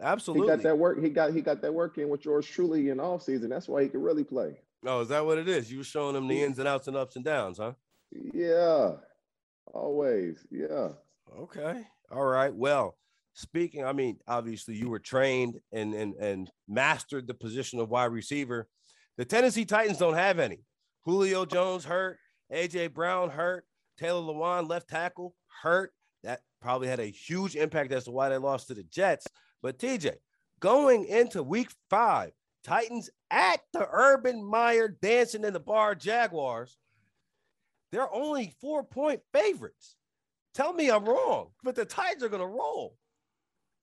absolutely. 0.00 0.50
He 0.50 0.56
got 0.56 0.62
that 0.62 0.78
work. 0.78 1.02
He 1.02 1.08
got 1.10 1.32
he 1.32 1.40
got 1.40 1.60
that 1.62 1.72
work 1.72 1.98
in 1.98 2.08
with 2.08 2.24
yours 2.24 2.46
Truly 2.46 2.88
in 2.88 3.00
off 3.00 3.22
season. 3.22 3.50
That's 3.50 3.68
why 3.68 3.82
he 3.82 3.88
can 3.88 4.02
really 4.02 4.24
play. 4.24 4.58
Oh, 4.84 5.00
is 5.00 5.08
that 5.08 5.24
what 5.24 5.38
it 5.38 5.48
is? 5.48 5.70
You 5.70 5.78
were 5.78 5.84
showing 5.84 6.16
him 6.16 6.26
the 6.26 6.42
ins 6.42 6.58
and 6.58 6.66
outs 6.66 6.88
and 6.88 6.96
ups 6.96 7.16
and 7.16 7.24
downs, 7.24 7.58
huh? 7.58 7.72
Yeah, 8.10 8.92
always. 9.72 10.44
Yeah. 10.50 10.88
Okay. 11.38 11.84
All 12.10 12.24
right. 12.24 12.52
Well, 12.52 12.96
speaking, 13.34 13.84
I 13.84 13.92
mean, 13.92 14.18
obviously 14.26 14.74
you 14.74 14.88
were 14.88 14.98
trained 14.98 15.60
and 15.72 15.94
and 15.94 16.14
and 16.14 16.50
mastered 16.68 17.26
the 17.26 17.34
position 17.34 17.78
of 17.78 17.90
wide 17.90 18.12
receiver. 18.12 18.68
The 19.18 19.24
Tennessee 19.24 19.64
Titans 19.64 19.98
don't 19.98 20.14
have 20.14 20.38
any. 20.38 20.64
Julio 21.04 21.44
Jones 21.44 21.84
hurt, 21.84 22.18
AJ 22.52 22.94
Brown 22.94 23.30
hurt, 23.30 23.64
Taylor 23.98 24.20
Lewan 24.22 24.68
left 24.68 24.88
tackle 24.88 25.34
hurt. 25.62 25.92
Probably 26.62 26.86
had 26.86 27.00
a 27.00 27.06
huge 27.06 27.56
impact 27.56 27.92
as 27.92 28.04
to 28.04 28.12
why 28.12 28.28
they 28.28 28.38
lost 28.38 28.68
to 28.68 28.74
the 28.74 28.84
Jets. 28.84 29.26
But 29.62 29.78
TJ, 29.78 30.14
going 30.60 31.04
into 31.06 31.42
week 31.42 31.70
five, 31.90 32.30
Titans 32.62 33.10
at 33.30 33.60
the 33.72 33.86
Urban 33.90 34.44
Meyer 34.44 34.88
dancing 34.88 35.44
in 35.44 35.52
the 35.52 35.60
bar 35.60 35.96
Jaguars. 35.96 36.78
They're 37.90 38.12
only 38.14 38.54
four 38.60 38.84
point 38.84 39.20
favorites. 39.32 39.96
Tell 40.54 40.72
me 40.72 40.88
I'm 40.90 41.04
wrong, 41.04 41.48
but 41.64 41.74
the 41.74 41.84
Titans 41.84 42.22
are 42.22 42.28
going 42.28 42.40
to 42.40 42.46
roll. 42.46 42.96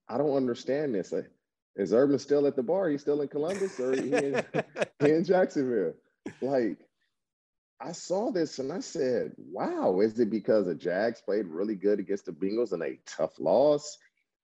I 0.08 0.16
don't 0.16 0.34
understand 0.34 0.94
this. 0.94 1.12
Is 1.76 1.92
Urban 1.92 2.18
still 2.18 2.46
at 2.46 2.56
the 2.56 2.62
bar? 2.62 2.88
He's 2.88 3.02
still 3.02 3.20
in 3.20 3.28
Columbus 3.28 3.78
or 3.78 3.92
he 3.92 4.12
in, 4.12 4.44
he 5.00 5.10
in 5.10 5.24
Jacksonville? 5.24 5.92
Like, 6.40 6.78
I 7.80 7.92
saw 7.92 8.30
this 8.30 8.58
and 8.58 8.70
I 8.72 8.80
said, 8.80 9.32
wow, 9.38 10.00
is 10.00 10.18
it 10.20 10.30
because 10.30 10.66
the 10.66 10.74
Jags 10.74 11.22
played 11.22 11.46
really 11.46 11.74
good 11.74 11.98
against 11.98 12.26
the 12.26 12.32
Bengals 12.32 12.72
and 12.72 12.82
a 12.82 12.98
tough 13.06 13.40
loss? 13.40 13.96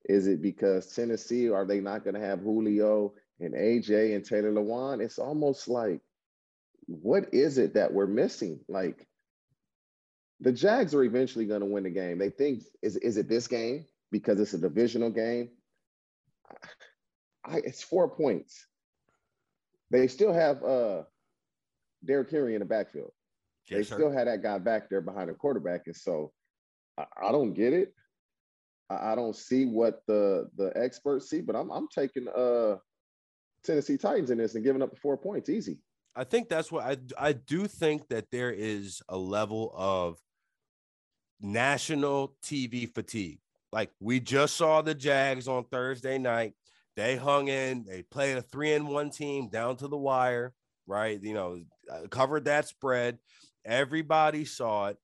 Is 0.07 0.27
it 0.27 0.40
because 0.40 0.94
Tennessee, 0.94 1.51
are 1.51 1.66
they 1.66 1.81
not 1.81 2.03
going 2.03 2.14
to 2.14 2.20
have 2.27 2.40
Julio 2.40 3.12
and 3.40 3.53
AJ 3.53 4.14
and 4.14 4.25
Taylor 4.25 4.53
Lewan? 4.53 5.03
It's 5.03 5.18
almost 5.18 5.68
like, 5.68 6.01
what 6.87 7.35
is 7.35 7.59
it 7.59 7.75
that 7.75 7.92
we're 7.92 8.07
missing? 8.07 8.61
Like, 8.68 9.07
the 10.40 10.53
Jags 10.53 10.94
are 10.94 11.05
eventually 11.05 11.44
going 11.46 11.61
to 11.61 11.66
win 11.66 11.85
the 11.85 11.90
game. 11.90 12.18
They 12.18 12.31
think, 12.31 12.62
is, 12.83 12.96
is 12.96 13.16
it 13.18 13.29
this 13.29 13.49
game 13.49 13.85
because 14.11 14.40
it's 14.40 14.55
a 14.55 14.59
divisional 14.59 15.11
game? 15.11 15.51
I, 17.44 17.59
it's 17.59 17.83
four 17.83 18.09
points. 18.09 18.66
They 19.90 20.07
still 20.07 20.33
have 20.33 20.62
uh, 20.62 21.03
Derrick 22.05 22.31
Henry 22.31 22.55
in 22.55 22.61
the 22.61 22.66
backfield. 22.66 23.12
Yes, 23.69 23.79
they 23.79 23.83
sir. 23.85 23.95
still 23.97 24.13
had 24.13 24.29
that 24.29 24.43
guy 24.43 24.59
back 24.59 24.89
there 24.89 25.01
behind 25.01 25.29
the 25.29 25.35
quarterback, 25.35 25.83
and 25.87 25.97
so 25.97 26.33
I, 26.99 27.05
I 27.23 27.33
don't 27.33 27.53
get 27.53 27.73
it. 27.73 27.93
I, 28.89 29.13
I, 29.13 29.15
don't 29.15 29.37
see 29.37 29.67
what 29.67 30.03
the 30.07 30.49
the 30.57 30.73
experts 30.77 31.29
see, 31.29 31.41
but 31.41 31.57
I'm 31.57 31.71
I'm 31.71 31.89
taking 31.89 32.29
uh 32.29 32.77
Tennessee 33.65 33.99
Titans 33.99 34.31
in 34.31 34.39
this 34.39 34.55
and 34.55 34.65
giving 34.65 34.83
up 34.83 34.91
the 34.91 35.01
four 35.01 35.17
points 35.17 35.49
easy. 35.49 35.79
I 36.15 36.25
think 36.25 36.49
that's 36.49 36.71
what 36.71 36.85
I 36.85 36.97
I 37.19 37.33
do 37.33 37.67
think 37.67 38.09
that 38.09 38.31
there 38.31 38.53
is 38.53 39.03
a 39.09 39.17
level 39.17 39.73
of 39.77 40.17
national 41.41 42.35
TV 42.43 42.93
fatigue. 42.93 43.41
Like 43.73 43.91
we 44.01 44.21
just 44.21 44.57
saw 44.57 44.81
the 44.83 44.95
Jags 44.95 45.49
on 45.49 45.65
Thursday 45.65 46.19
night. 46.19 46.55
They 46.95 47.17
hung 47.17 47.49
in, 47.49 47.85
they 47.85 48.03
played 48.03 48.39
a 48.39 48.43
three 48.43 48.73
and 48.73 48.89
one 48.89 49.11
team 49.11 49.49
down 49.49 49.77
to 49.77 49.89
the 49.89 49.99
wire, 49.99 50.55
right? 50.87 51.23
You 51.23 51.35
know, 51.35 51.61
uh, 51.93 52.09
covered 52.09 52.47
that 52.47 52.69
spread. 52.69 53.19
Everybody 53.67 54.45
saw 54.45 54.89
it. 54.89 54.97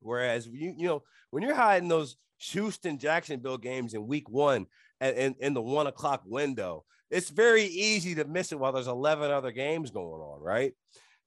Whereas 0.00 0.46
you, 0.46 0.74
you 0.76 0.86
know, 0.86 1.02
when 1.30 1.42
you're 1.42 1.54
hiding 1.54 1.88
those 1.88 2.16
Houston 2.50 2.98
Jacksonville 2.98 3.58
games 3.58 3.94
in 3.94 4.06
week 4.06 4.28
one 4.28 4.66
and 5.00 5.16
in, 5.16 5.34
in 5.40 5.54
the 5.54 5.62
one 5.62 5.86
o'clock 5.86 6.22
window, 6.24 6.84
it's 7.10 7.30
very 7.30 7.64
easy 7.64 8.14
to 8.16 8.24
miss 8.24 8.52
it 8.52 8.58
while 8.58 8.72
there's 8.72 8.86
11 8.86 9.30
other 9.30 9.50
games 9.50 9.90
going 9.90 10.20
on, 10.20 10.40
right? 10.40 10.72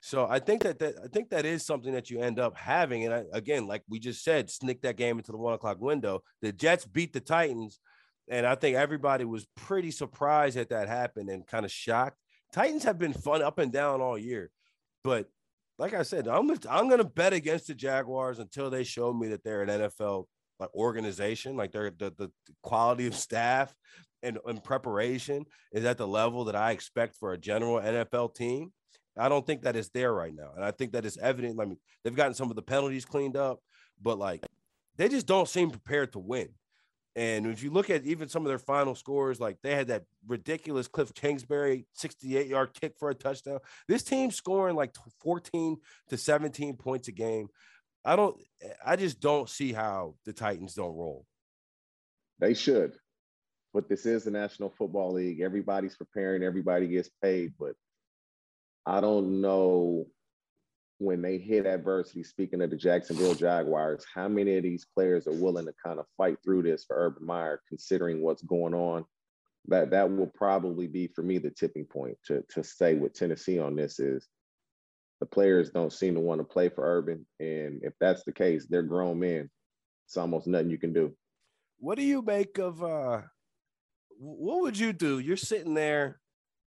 So 0.02 0.28
I 0.28 0.40
think 0.40 0.64
that, 0.64 0.80
that 0.80 0.96
I 1.04 1.08
think 1.08 1.30
that 1.30 1.46
is 1.46 1.66
something 1.66 1.94
that 1.94 2.10
you 2.10 2.20
end 2.20 2.40
up 2.40 2.58
having. 2.58 3.06
And 3.06 3.14
I, 3.14 3.24
again, 3.34 3.68
like 3.68 3.84
we 3.88 4.00
just 4.00 4.24
said, 4.24 4.50
sneak 4.50 4.82
that 4.82 4.98
game 4.98 5.18
into 5.18 5.32
the 5.32 5.38
one 5.38 5.54
o'clock 5.54 5.80
window. 5.80 6.24
The 6.42 6.52
Jets 6.52 6.86
beat 6.86 7.14
the 7.14 7.20
Titans, 7.20 7.80
and 8.28 8.46
I 8.46 8.56
think 8.56 8.76
everybody 8.76 9.26
was 9.26 9.46
pretty 9.56 9.92
surprised 9.92 10.58
that 10.58 10.70
that 10.70 10.88
happened 10.88 11.30
and 11.30 11.46
kind 11.46 11.66
of 11.66 11.72
shocked. 11.72 12.18
Titans 12.52 12.84
have 12.84 12.98
been 12.98 13.14
fun 13.14 13.44
up 13.44 13.60
and 13.60 13.72
down 13.72 14.02
all 14.02 14.18
year, 14.18 14.50
but 15.04 15.30
like 15.82 15.96
I 15.96 16.04
said, 16.04 16.28
I'm 16.28 16.48
I'm 16.70 16.88
gonna 16.89 17.04
bet 17.04 17.34
against 17.34 17.65
the 17.65 17.74
Jaguars 17.74 18.38
until 18.38 18.70
they 18.70 18.84
show 18.84 19.12
me 19.12 19.30
that 19.30 19.44
they're 19.44 19.63
an 19.63 19.70
NFL 19.70 20.26
like 20.60 20.74
organization, 20.76 21.58
like 21.58 21.72
they're 21.72 21.89
the, 21.89 22.13
the 22.20 22.32
quality 22.62 23.08
of 23.08 23.15
staff 23.15 23.74
and, 24.22 24.38
and 24.46 24.63
preparation 24.63 25.44
is 25.74 25.84
at 25.86 25.98
the 25.98 26.08
level 26.08 26.46
that 26.46 26.56
I 26.56 26.70
expect 26.70 27.15
for 27.15 27.34
a 27.34 27.38
general 27.38 27.82
NFL 27.82 28.36
team. 28.36 28.72
I 29.17 29.28
don't 29.28 29.44
think 29.44 29.63
that 29.63 29.76
is 29.76 29.89
there 29.89 30.13
right 30.13 30.36
now. 30.36 30.52
And 30.56 30.63
I 30.63 30.70
think 30.70 30.91
that 30.91 31.04
is 31.04 31.17
evident. 31.17 31.60
I 31.60 31.65
mean, 31.65 31.80
they've 32.04 32.15
gotten 32.15 32.36
some 32.36 32.52
of 32.52 32.56
the 32.56 32.62
penalties 32.62 33.04
cleaned 33.04 33.36
up, 33.36 33.60
but 34.00 34.20
like 34.20 34.46
they 34.98 35.10
just 35.10 35.26
don't 35.26 35.50
seem 35.50 35.72
prepared 35.72 36.13
to 36.13 36.20
win. 36.20 36.50
And 37.15 37.45
if 37.47 37.62
you 37.62 37.71
look 37.71 37.89
at 37.89 38.06
even 38.06 38.30
some 38.30 38.43
of 38.43 38.47
their 38.47 38.58
final 38.58 38.95
scores, 38.95 39.39
like 39.39 39.58
they 39.62 39.76
had 39.76 39.88
that 39.88 40.04
ridiculous 40.28 40.88
Cliff 40.88 41.13
Kingsbury 41.13 41.86
68 41.93 42.47
yard 42.47 42.69
kick 42.80 42.93
for 42.97 43.10
a 43.10 43.15
touchdown. 43.15 43.60
This 43.88 44.04
team's 44.04 44.36
scoring 44.36 44.76
like 44.76 44.95
14 45.21 45.78
to 46.10 46.17
17 46.17 46.78
points 46.78 47.10
a 47.10 47.12
game. 47.12 47.50
I 48.06 48.15
don't, 48.15 48.38
I 48.86 48.95
just 48.95 49.19
don't 49.19 49.50
see 49.50 49.74
how 49.74 50.15
the 50.26 50.34
Titans 50.34 50.74
don't 50.74 50.95
roll. 50.95 51.26
They 52.39 52.54
should, 52.54 52.93
but 53.74 53.89
this 53.89 54.06
is 54.06 54.24
the 54.24 54.32
National 54.32 54.69
Football 54.69 55.13
League. 55.13 55.41
Everybody's 55.41 55.95
preparing, 55.95 56.43
everybody 56.43 56.88
gets 56.88 57.10
paid, 57.21 57.54
but 57.60 57.74
I 58.86 59.02
don't 59.02 59.41
know 59.41 60.08
when 61.02 61.20
they 61.22 61.40
hit 61.40 61.66
adversity, 61.66 62.24
speaking 62.24 62.62
of 62.62 62.70
the 62.70 62.76
Jacksonville 62.76 63.34
Jaguars, 63.34 64.06
how 64.14 64.28
many 64.28 64.56
of 64.58 64.64
these 64.64 64.86
players 64.86 65.26
are 65.26 65.34
willing 65.34 65.66
to 65.66 65.74
kind 65.84 66.00
of 66.00 66.06
fight 66.16 66.38
through 66.44 66.62
this 66.62 66.86
for 66.86 66.96
Urban 66.96 67.26
Meyer, 67.26 67.60
considering 67.68 68.22
what's 68.22 68.44
going 68.44 68.76
on? 68.76 69.04
That 69.68 69.90
that 69.92 70.12
will 70.12 70.28
probably 70.28 70.88
be 70.88 71.08
for 71.08 71.24
me 71.24 71.40
the 71.40 71.50
tipping 71.50 71.86
point 71.86 72.18
to 72.28 72.44
to 72.50 72.64
say 72.64 72.94
with 72.96 73.14
Tennessee 73.14 73.60
on 73.60 73.76
this 73.76 74.00
is 74.00 74.28
the 75.20 75.26
players 75.26 75.72
don't 75.72 75.94
seem 75.94 76.16
to 76.16 76.20
want 76.20 76.40
to 76.40 76.46
play 76.46 76.70
for 76.70 76.84
Urban, 76.84 77.26
and 77.40 77.84
if 77.84 77.94
that's 78.00 78.24
the 78.24 78.32
case, 78.32 78.68
they're 78.68 78.82
grown 78.84 79.20
men. 79.20 79.50
It's 80.06 80.18
almost 80.18 80.48
nothing 80.48 80.70
you 80.70 80.78
can 80.78 80.94
do. 80.94 81.16
What 81.80 81.98
do 81.98 82.04
you 82.04 82.22
make 82.22 82.60
of? 82.60 82.84
uh 82.84 83.22
What 84.20 84.62
would 84.62 84.78
you 84.78 84.94
do? 84.94 85.18
You're 85.18 85.38
sitting 85.38 85.74
there 85.74 86.21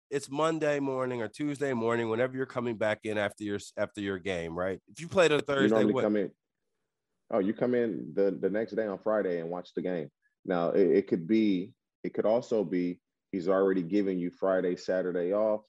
it's 0.10 0.30
Monday 0.30 0.80
morning 0.80 1.22
or 1.22 1.28
Tuesday 1.28 1.74
morning, 1.74 2.10
whenever 2.10 2.36
you're 2.36 2.46
coming 2.46 2.76
back 2.76 3.00
in 3.04 3.18
after 3.18 3.44
your 3.44 3.60
after 3.78 4.02
your 4.02 4.18
game, 4.18 4.58
right? 4.58 4.80
If 4.88 5.00
you 5.00 5.08
played 5.08 5.32
on 5.32 5.42
Thursday, 5.42 5.84
you 5.84 5.94
come 5.94 6.16
in. 6.16 6.32
Oh, 7.32 7.40
you 7.40 7.54
come 7.54 7.76
in 7.76 8.12
the 8.16 8.32
the 8.32 8.50
next 8.50 8.76
day 8.76 8.88
on 8.88 8.98
Friday 8.98 9.40
and 9.40 9.50
watch 9.50 9.74
the 9.76 9.82
game. 9.82 10.10
Now 10.46 10.70
it, 10.70 10.88
it 10.90 11.08
could 11.08 11.28
be, 11.28 11.74
it 12.04 12.14
could 12.14 12.26
also 12.26 12.64
be 12.64 13.00
he's 13.32 13.48
already 13.48 13.84
given 13.84 14.20
you 14.20 14.32
Friday, 14.32 14.76
Saturday 14.76 15.34
off, 15.34 15.62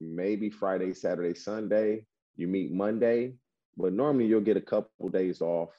maybe 0.00 0.50
Friday, 0.50 0.92
Saturday, 0.92 1.34
Sunday. 1.34 2.04
You 2.36 2.46
meet 2.46 2.72
Monday, 2.72 3.34
but 3.76 3.92
normally 3.92 4.26
you'll 4.26 4.40
get 4.40 4.56
a 4.56 4.62
couple 4.62 5.08
days 5.08 5.40
off. 5.40 5.70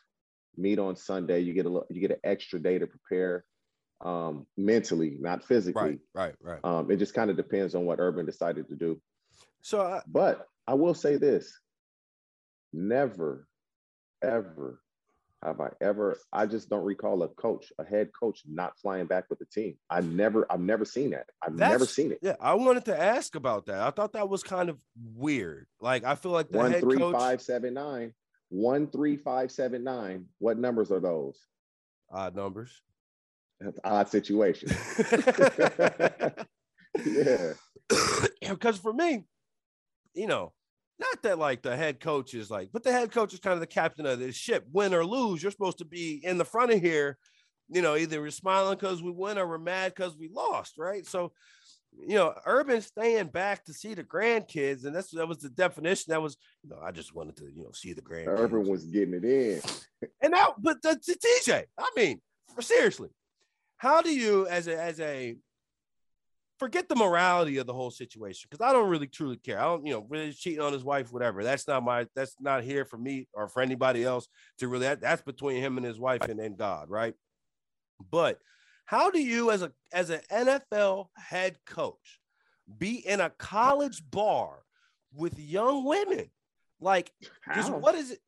Meet 0.58 0.80
on 0.80 0.96
Sunday. 0.96 1.42
You 1.42 1.54
get 1.54 1.66
a 1.66 1.82
you 1.90 2.02
get 2.02 2.12
an 2.12 2.20
extra 2.24 2.60
day 2.60 2.80
to 2.80 2.88
prepare 2.88 3.46
um, 4.02 4.46
mentally, 4.58 5.18
not 5.20 5.44
physically. 5.44 6.00
Right, 6.14 6.34
right, 6.42 6.60
right. 6.64 6.66
Um, 6.66 6.92
it 6.92 6.98
just 6.98 7.14
kind 7.14 7.30
of 7.30 7.38
depends 7.38 7.76
on 7.76 7.86
what 7.86 8.00
Urban 8.00 8.26
decided 8.26 8.68
to 8.70 8.76
do. 8.76 9.02
So, 9.62 9.82
I, 9.82 10.02
but 10.08 10.48
I 10.68 10.74
will 10.74 10.94
say 10.94 11.18
this: 11.18 11.60
never, 12.74 13.48
ever 14.24 14.82
have 15.44 15.60
I 15.60 15.70
ever. 15.82 16.18
I 16.32 16.46
just 16.46 16.70
don't 16.70 16.84
recall 16.84 17.24
a 17.24 17.28
coach, 17.28 17.72
a 17.80 17.84
head 17.84 18.12
coach, 18.18 18.42
not 18.48 18.78
flying 18.80 19.08
back 19.08 19.26
with 19.30 19.40
the 19.40 19.46
team. 19.46 19.78
I 19.90 20.02
never, 20.02 20.46
I've 20.52 20.60
never 20.60 20.86
seen 20.86 21.12
that. 21.12 21.28
I've 21.42 21.56
never 21.56 21.86
seen 21.86 22.12
it. 22.12 22.20
Yeah, 22.22 22.36
I 22.40 22.54
wanted 22.54 22.86
to 22.86 23.00
ask 23.00 23.36
about 23.36 23.66
that. 23.66 23.82
I 23.82 23.90
thought 23.90 24.14
that 24.14 24.30
was 24.30 24.44
kind 24.44 24.70
of 24.70 24.80
weird. 25.16 25.66
Like, 25.80 26.04
I 26.04 26.16
feel 26.16 26.32
like 26.32 26.50
the 26.50 26.60
one 26.60 26.72
head 26.72 26.82
three 26.82 26.98
coach... 26.98 27.16
five 27.16 27.42
seven 27.42 27.74
nine. 27.74 28.14
One 28.50 28.88
three 28.88 29.18
five 29.18 29.52
seven 29.52 29.84
nine. 29.84 30.26
What 30.40 30.60
numbers 30.60 30.92
are 30.92 31.00
those? 31.00 31.40
Odd 32.12 32.36
numbers. 32.36 32.82
That's 33.62 33.80
odd 33.84 34.10
situation. 34.10 34.70
yeah. 37.06 37.54
Because 38.42 38.78
for 38.78 38.92
me, 38.92 39.24
you 40.14 40.28
know, 40.28 40.52
not 41.00 41.22
that 41.24 41.40
like 41.40 41.62
the 41.62 41.76
head 41.76 42.00
coach 42.00 42.34
is 42.34 42.50
like, 42.50 42.70
but 42.74 42.84
the 42.84 42.92
head 42.92 43.12
coach 43.12 43.34
is 43.34 43.40
kind 43.40 43.54
of 43.54 43.60
the 43.60 43.68
captain 43.68 44.06
of 44.06 44.20
this 44.20 44.36
ship. 44.36 44.66
Win 44.72 44.94
or 44.94 45.06
lose, 45.06 45.42
you're 45.42 45.52
supposed 45.52 45.80
to 45.80 45.86
be 45.86 46.22
in 46.24 46.38
the 46.38 46.46
front 46.46 46.72
of 46.72 46.82
here. 46.82 47.18
You 47.70 47.82
know, 47.82 47.96
either 47.96 48.22
we're 48.22 48.32
smiling 48.32 48.78
because 48.78 49.02
we 49.02 49.12
win 49.12 49.38
or 49.38 49.48
we're 49.48 49.58
mad 49.58 49.94
because 49.96 50.18
we 50.18 50.30
lost, 50.30 50.78
right? 50.78 51.06
So, 51.06 51.32
you 51.94 52.16
know, 52.16 52.34
Urban 52.46 52.82
staying 52.82 53.28
back 53.28 53.64
to 53.66 53.74
see 53.74 53.94
the 53.94 54.04
grandkids, 54.04 54.86
and 54.86 54.94
that's 54.96 55.12
that 55.12 55.28
was 55.28 55.38
the 55.40 55.50
definition. 55.50 56.12
That 56.12 56.22
was, 56.22 56.38
you 56.64 56.70
know, 56.70 56.80
I 56.84 56.92
just 56.92 57.16
wanted 57.16 57.38
to, 57.38 57.46
you 57.46 57.64
know, 57.64 57.72
see 57.72 57.94
the 57.94 58.02
grandkids. 58.02 58.40
Urban 58.40 58.68
was 58.68 58.84
getting 58.86 59.14
it 59.14 59.24
in, 59.24 59.62
and 60.22 60.32
now, 60.32 60.56
but 60.58 60.82
the, 60.82 61.00
the 61.06 61.16
TJ, 61.16 61.64
I 61.78 61.90
mean, 61.96 62.22
seriously, 62.60 63.10
how 63.82 64.00
do 64.00 64.14
you 64.14 64.46
as 64.46 64.68
a 64.68 64.80
as 64.80 65.00
a 65.00 65.36
forget 66.60 66.88
the 66.88 66.96
morality 66.96 67.58
of 67.58 67.66
the 67.66 67.74
whole 67.74 67.90
situation 67.90 68.48
because 68.48 68.64
I 68.64 68.72
don't 68.72 68.92
really 68.92 69.08
truly 69.08 69.38
care. 69.38 69.60
I 69.60 69.64
don't, 69.64 69.84
you 69.84 69.94
know, 69.94 70.06
really 70.08 70.32
cheating 70.34 70.62
on 70.62 70.72
his 70.72 70.84
wife, 70.84 71.12
whatever. 71.12 71.44
That's 71.44 71.68
not 71.68 71.84
my. 71.84 72.06
That's 72.16 72.36
not 72.40 72.64
here 72.64 72.86
for 72.86 73.00
me 73.00 73.28
or 73.34 73.48
for 73.48 73.64
anybody 73.64 74.04
else 74.04 74.28
to 74.60 74.68
really. 74.68 74.84
That, 74.84 75.02
that's 75.02 75.24
between 75.24 75.64
him 75.64 75.78
and 75.78 75.86
his 75.86 76.00
wife 76.00 76.22
and 76.22 76.40
then 76.40 76.56
God, 76.56 76.92
right? 76.92 77.16
But 78.12 78.38
how 78.86 79.10
do 79.10 79.20
you, 79.20 79.50
as 79.50 79.64
a 79.64 79.72
as 79.92 80.12
an 80.12 80.22
NFL 80.32 81.08
head 81.18 81.58
coach, 81.66 82.20
be 82.78 82.98
in 82.98 83.20
a 83.20 83.32
college 83.32 84.04
bar 84.12 84.60
with 85.12 85.40
young 85.40 85.86
women? 85.86 86.30
Like, 86.80 87.12
just 87.56 87.74
what 87.74 87.96
is 87.96 88.12
it? 88.12 88.20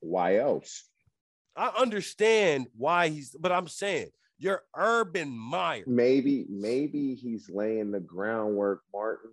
Why 0.00 0.36
else? 0.38 0.88
I 1.54 1.66
understand 1.78 2.68
why 2.74 3.08
he's, 3.08 3.36
but 3.38 3.52
I'm 3.52 3.68
saying 3.68 4.08
you're 4.42 4.64
Urban 4.76 5.30
Meyer. 5.30 5.84
Maybe, 5.86 6.46
maybe 6.48 7.14
he's 7.14 7.48
laying 7.48 7.92
the 7.92 8.00
groundwork, 8.00 8.82
Martin. 8.92 9.30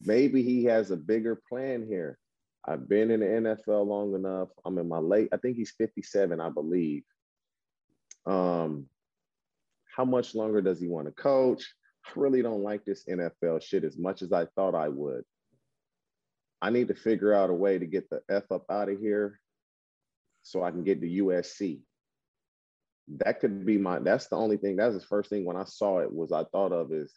Maybe 0.00 0.42
he 0.42 0.64
has 0.64 0.90
a 0.90 0.96
bigger 0.96 1.40
plan 1.48 1.84
here. 1.86 2.18
I've 2.64 2.88
been 2.88 3.10
in 3.10 3.20
the 3.20 3.26
NFL 3.26 3.86
long 3.86 4.14
enough. 4.14 4.48
I'm 4.64 4.78
in 4.78 4.88
my 4.88 4.98
late, 4.98 5.28
I 5.32 5.38
think 5.38 5.56
he's 5.56 5.72
57, 5.72 6.40
I 6.40 6.48
believe. 6.50 7.02
Um, 8.26 8.86
how 9.96 10.04
much 10.04 10.36
longer 10.36 10.60
does 10.62 10.80
he 10.80 10.86
want 10.86 11.06
to 11.08 11.12
coach? 11.12 11.68
I 12.06 12.10
really 12.14 12.42
don't 12.42 12.62
like 12.62 12.84
this 12.84 13.04
NFL 13.06 13.62
shit 13.62 13.82
as 13.82 13.98
much 13.98 14.22
as 14.22 14.32
I 14.32 14.46
thought 14.54 14.76
I 14.76 14.88
would. 14.88 15.24
I 16.60 16.70
need 16.70 16.86
to 16.88 16.94
figure 16.94 17.32
out 17.32 17.50
a 17.50 17.54
way 17.54 17.78
to 17.78 17.86
get 17.86 18.08
the 18.08 18.22
F 18.30 18.52
up 18.52 18.64
out 18.70 18.88
of 18.88 19.00
here 19.00 19.40
so 20.42 20.62
I 20.62 20.70
can 20.70 20.84
get 20.84 21.00
to 21.00 21.08
USC. 21.08 21.80
That 23.08 23.40
could 23.40 23.66
be 23.66 23.78
my 23.78 23.98
that's 23.98 24.28
the 24.28 24.36
only 24.36 24.56
thing. 24.56 24.76
That's 24.76 24.94
the 24.94 25.00
first 25.00 25.30
thing 25.30 25.44
when 25.44 25.56
I 25.56 25.64
saw 25.64 25.98
it 25.98 26.12
was 26.12 26.32
I 26.32 26.44
thought 26.44 26.72
of 26.72 26.92
is 26.92 27.12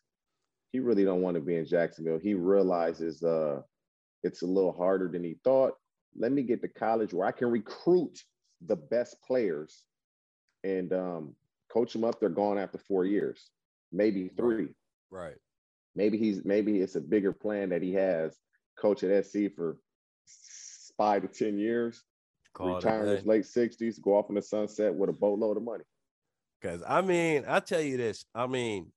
he 0.71 0.79
really 0.79 1.05
don't 1.05 1.21
want 1.21 1.35
to 1.35 1.41
be 1.41 1.55
in 1.55 1.65
Jacksonville. 1.65 2.19
He 2.19 2.33
realizes 2.33 3.23
uh 3.23 3.61
it's 4.23 4.41
a 4.41 4.47
little 4.47 4.73
harder 4.73 5.07
than 5.07 5.23
he 5.23 5.37
thought. 5.43 5.73
Let 6.17 6.31
me 6.31 6.41
get 6.41 6.61
to 6.61 6.67
college 6.67 7.13
where 7.13 7.27
I 7.27 7.31
can 7.31 7.51
recruit 7.51 8.19
the 8.65 8.75
best 8.75 9.17
players 9.21 9.83
and 10.63 10.91
um, 10.93 11.35
coach 11.71 11.93
them 11.93 12.03
up. 12.03 12.19
They're 12.19 12.29
gone 12.29 12.57
after 12.57 12.79
four 12.79 13.05
years, 13.05 13.49
maybe 13.91 14.29
three. 14.29 14.69
Right. 15.11 15.35
Maybe 15.95 16.17
he's 16.17 16.43
maybe 16.43 16.79
it's 16.79 16.95
a 16.95 17.01
bigger 17.01 17.31
plan 17.31 17.69
that 17.69 17.81
he 17.81 17.93
has. 17.93 18.37
Coach 18.77 19.03
at 19.03 19.25
SC 19.25 19.53
for 19.55 19.77
five 20.97 21.21
to 21.21 21.27
ten 21.27 21.57
years, 21.57 22.03
Retire 22.59 23.05
in 23.05 23.15
his 23.15 23.25
late 23.25 23.45
sixties, 23.45 23.99
go 23.99 24.17
off 24.17 24.29
in 24.29 24.35
the 24.35 24.41
sunset 24.41 24.93
with 24.93 25.09
a 25.09 25.13
boatload 25.13 25.57
of 25.57 25.63
money. 25.63 25.83
Because 26.61 26.81
I 26.87 27.01
mean, 27.01 27.43
I 27.47 27.59
tell 27.59 27.81
you 27.81 27.97
this. 27.97 28.25
I 28.33 28.47
mean, 28.47 28.91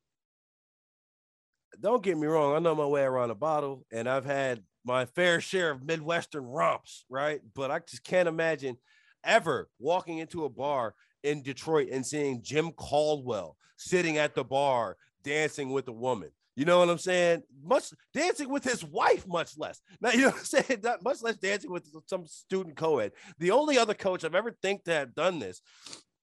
don't 1.81 2.03
get 2.03 2.17
me 2.17 2.27
wrong. 2.27 2.55
I 2.55 2.59
know 2.61 2.75
my 2.75 2.87
way 2.87 3.03
around 3.03 3.31
a 3.31 3.35
bottle, 3.35 3.85
and 3.93 4.09
I've 4.09 4.25
had 4.25 4.63
my 4.85 5.05
fair 5.05 5.41
share 5.41 5.71
of 5.71 5.85
Midwestern 5.85 6.45
romps, 6.45 7.05
right? 7.11 7.41
But 7.55 7.71
I 7.71 7.81
just 7.81 8.05
can't 8.05 8.29
imagine 8.29 8.79
ever 9.25 9.69
walking 9.79 10.19
into 10.19 10.45
a 10.45 10.49
bar 10.49 10.95
in 11.23 11.43
Detroit 11.43 11.89
and 11.91 12.07
seeing 12.07 12.43
Jim 12.43 12.73
Caldwell 12.73 13.57
sitting 13.77 14.19
at 14.19 14.35
the 14.35 14.45
bar 14.45 14.97
dancing 15.23 15.71
with 15.71 15.89
a 15.89 15.93
woman. 15.93 16.31
You 16.59 16.65
know 16.65 16.81
what 16.81 16.91
I'm 16.91 16.99
saying? 16.99 17.45
Much 17.63 17.93
dancing 18.13 18.49
with 18.49 18.65
his 18.65 18.85
wife, 18.85 19.29
much 19.29 19.57
less. 19.57 19.81
Now, 20.01 20.11
you 20.11 20.23
know 20.23 20.31
what 20.31 20.39
I'm 20.39 20.45
saying? 20.45 20.81
Not 20.83 21.05
much 21.05 21.23
less 21.23 21.37
dancing 21.37 21.71
with 21.71 21.89
some 22.07 22.27
student 22.27 22.75
co-ed. 22.75 23.13
The 23.39 23.53
only 23.53 23.79
other 23.79 23.95
coach 23.95 24.25
I've 24.25 24.35
ever 24.35 24.51
think 24.61 24.83
to 24.85 24.93
have 24.93 25.15
done 25.15 25.39
this 25.39 25.63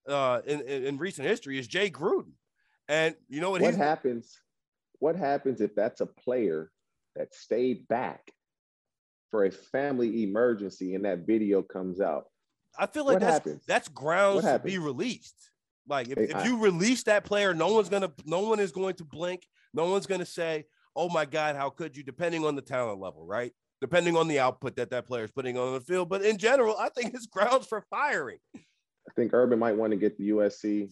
uh, 0.06 0.42
in, 0.46 0.60
in, 0.60 0.84
in 0.84 0.98
recent 0.98 1.26
history 1.26 1.58
is 1.58 1.66
Jay 1.66 1.88
Gruden. 1.88 2.32
And 2.86 3.14
you 3.30 3.40
know 3.40 3.50
what? 3.50 3.62
What 3.62 3.76
happens? 3.76 4.38
What 4.98 5.16
happens 5.16 5.62
if 5.62 5.74
that's 5.74 6.02
a 6.02 6.06
player 6.06 6.70
that 7.16 7.34
stayed 7.34 7.88
back 7.88 8.30
for 9.30 9.46
a 9.46 9.50
family 9.50 10.22
emergency 10.22 10.94
and 10.94 11.06
that 11.06 11.26
video 11.26 11.62
comes 11.62 11.98
out? 11.98 12.26
I 12.78 12.84
feel 12.84 13.06
like 13.06 13.14
what 13.14 13.20
that's 13.20 13.32
happens? 13.32 13.62
that's 13.66 13.88
grounds 13.88 14.44
to 14.44 14.58
be 14.58 14.76
released. 14.76 15.50
Like 15.88 16.08
if, 16.08 16.18
if 16.18 16.44
you 16.44 16.58
release 16.58 17.04
that 17.04 17.24
player, 17.24 17.54
no 17.54 17.72
one's 17.72 17.88
gonna 17.88 18.12
no 18.26 18.40
one 18.40 18.60
is 18.60 18.70
going 18.70 18.96
to 18.96 19.04
blink. 19.04 19.46
No 19.76 19.90
one's 19.90 20.06
gonna 20.06 20.26
say, 20.26 20.64
"Oh 20.96 21.08
my 21.08 21.26
God, 21.26 21.54
how 21.54 21.70
could 21.70 21.96
you?" 21.96 22.02
Depending 22.02 22.44
on 22.44 22.56
the 22.56 22.62
talent 22.62 22.98
level, 22.98 23.26
right? 23.26 23.52
Depending 23.80 24.16
on 24.16 24.26
the 24.26 24.38
output 24.38 24.74
that 24.76 24.90
that 24.90 25.06
player 25.06 25.24
is 25.24 25.30
putting 25.30 25.58
on 25.58 25.74
the 25.74 25.80
field. 25.80 26.08
But 26.08 26.24
in 26.24 26.38
general, 26.38 26.76
I 26.78 26.88
think 26.88 27.14
it's 27.14 27.26
grounds 27.26 27.66
for 27.66 27.82
firing. 27.90 28.38
I 28.56 29.12
think 29.14 29.34
Urban 29.34 29.58
might 29.58 29.76
want 29.76 29.92
to 29.92 29.96
get 29.98 30.16
the 30.16 30.30
USC. 30.30 30.88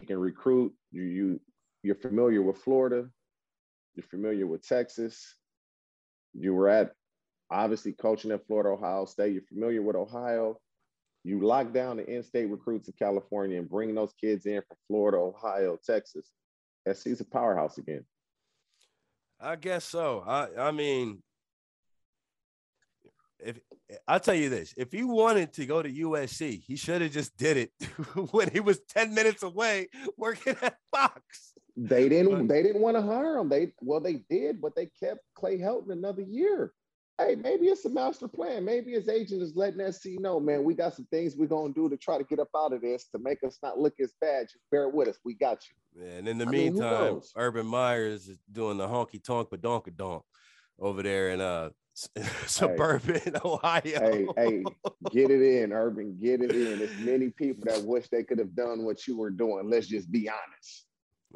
You 0.00 0.06
can 0.06 0.18
recruit. 0.18 0.72
You 0.92 1.02
you 1.02 1.40
you're 1.82 1.96
familiar 1.96 2.40
with 2.40 2.58
Florida. 2.58 3.10
You're 3.96 4.06
familiar 4.06 4.46
with 4.46 4.66
Texas. 4.66 5.36
You 6.32 6.54
were 6.54 6.68
at 6.68 6.92
obviously 7.50 7.92
coaching 7.92 8.30
at 8.30 8.46
Florida, 8.46 8.70
Ohio 8.70 9.04
State. 9.06 9.32
You're 9.32 9.42
familiar 9.42 9.82
with 9.82 9.96
Ohio. 9.96 10.56
You 11.24 11.40
lock 11.40 11.72
down 11.72 11.96
the 11.96 12.06
in-state 12.06 12.46
recruits 12.46 12.88
in 12.88 12.94
California 12.98 13.58
and 13.58 13.68
bring 13.68 13.94
those 13.94 14.12
kids 14.20 14.46
in 14.46 14.62
from 14.68 14.76
Florida, 14.88 15.18
Ohio, 15.18 15.78
Texas. 15.84 16.30
SC's 16.92 17.20
a 17.20 17.24
powerhouse 17.24 17.78
again. 17.78 18.04
I 19.40 19.56
guess 19.56 19.84
so. 19.84 20.22
I 20.26 20.48
I 20.68 20.70
mean, 20.70 21.22
if 23.38 23.60
I'll 24.08 24.20
tell 24.20 24.34
you 24.34 24.48
this, 24.48 24.74
if 24.76 24.92
he 24.92 25.04
wanted 25.04 25.52
to 25.54 25.66
go 25.66 25.82
to 25.82 25.88
USC, 25.88 26.62
he 26.62 26.76
should 26.76 27.02
have 27.02 27.12
just 27.12 27.36
did 27.36 27.56
it 27.56 27.70
when 28.30 28.50
he 28.50 28.60
was 28.60 28.80
10 28.88 29.14
minutes 29.14 29.42
away 29.42 29.88
working 30.16 30.56
at 30.62 30.76
Fox. 30.90 31.52
They 31.76 32.08
didn't 32.08 32.46
but, 32.46 32.48
they 32.48 32.62
didn't 32.62 32.80
want 32.80 32.96
to 32.96 33.02
hire 33.02 33.36
him. 33.36 33.48
They 33.48 33.72
well, 33.80 34.00
they 34.00 34.22
did, 34.30 34.60
but 34.60 34.76
they 34.76 34.88
kept 35.00 35.20
Clay 35.34 35.58
Helton 35.58 35.90
another 35.90 36.22
year 36.22 36.72
hey, 37.18 37.36
maybe 37.36 37.66
it's 37.66 37.84
a 37.84 37.90
master 37.90 38.28
plan. 38.28 38.64
Maybe 38.64 38.92
his 38.92 39.08
agent 39.08 39.42
is 39.42 39.54
letting 39.54 39.90
SC 39.92 40.18
know, 40.18 40.40
man, 40.40 40.64
we 40.64 40.74
got 40.74 40.94
some 40.94 41.06
things 41.06 41.36
we're 41.36 41.46
gonna 41.46 41.72
do 41.72 41.88
to 41.88 41.96
try 41.96 42.18
to 42.18 42.24
get 42.24 42.40
up 42.40 42.48
out 42.56 42.72
of 42.72 42.82
this 42.82 43.08
to 43.08 43.18
make 43.18 43.42
us 43.44 43.58
not 43.62 43.78
look 43.78 43.94
as 44.00 44.12
bad. 44.20 44.46
Just 44.46 44.64
bear 44.70 44.88
with 44.88 45.08
us. 45.08 45.18
We 45.24 45.34
got 45.34 45.62
you. 45.68 46.04
Yeah, 46.04 46.18
and 46.18 46.28
in 46.28 46.38
the 46.38 46.46
I 46.46 46.50
meantime, 46.50 47.14
mean, 47.14 47.22
Urban 47.36 47.66
Myers 47.66 48.28
is 48.28 48.38
doing 48.50 48.78
the 48.78 48.86
honky 48.86 49.22
tonk 49.22 49.48
but 49.50 49.62
donk 49.62 49.86
over 50.78 51.02
there 51.02 51.30
in 51.30 51.40
uh 51.40 51.70
suburban 52.46 53.20
hey, 53.20 53.32
Ohio. 53.44 53.80
Hey, 53.84 54.26
hey, 54.36 54.64
get 55.12 55.30
it 55.30 55.42
in, 55.42 55.72
Urban. 55.72 56.18
Get 56.20 56.42
it 56.42 56.50
in. 56.50 56.80
There's 56.80 56.98
many 56.98 57.30
people 57.30 57.62
that 57.66 57.84
wish 57.84 58.08
they 58.08 58.24
could 58.24 58.40
have 58.40 58.56
done 58.56 58.84
what 58.84 59.06
you 59.06 59.16
were 59.16 59.30
doing. 59.30 59.70
Let's 59.70 59.86
just 59.86 60.10
be 60.10 60.28
honest. 60.28 60.86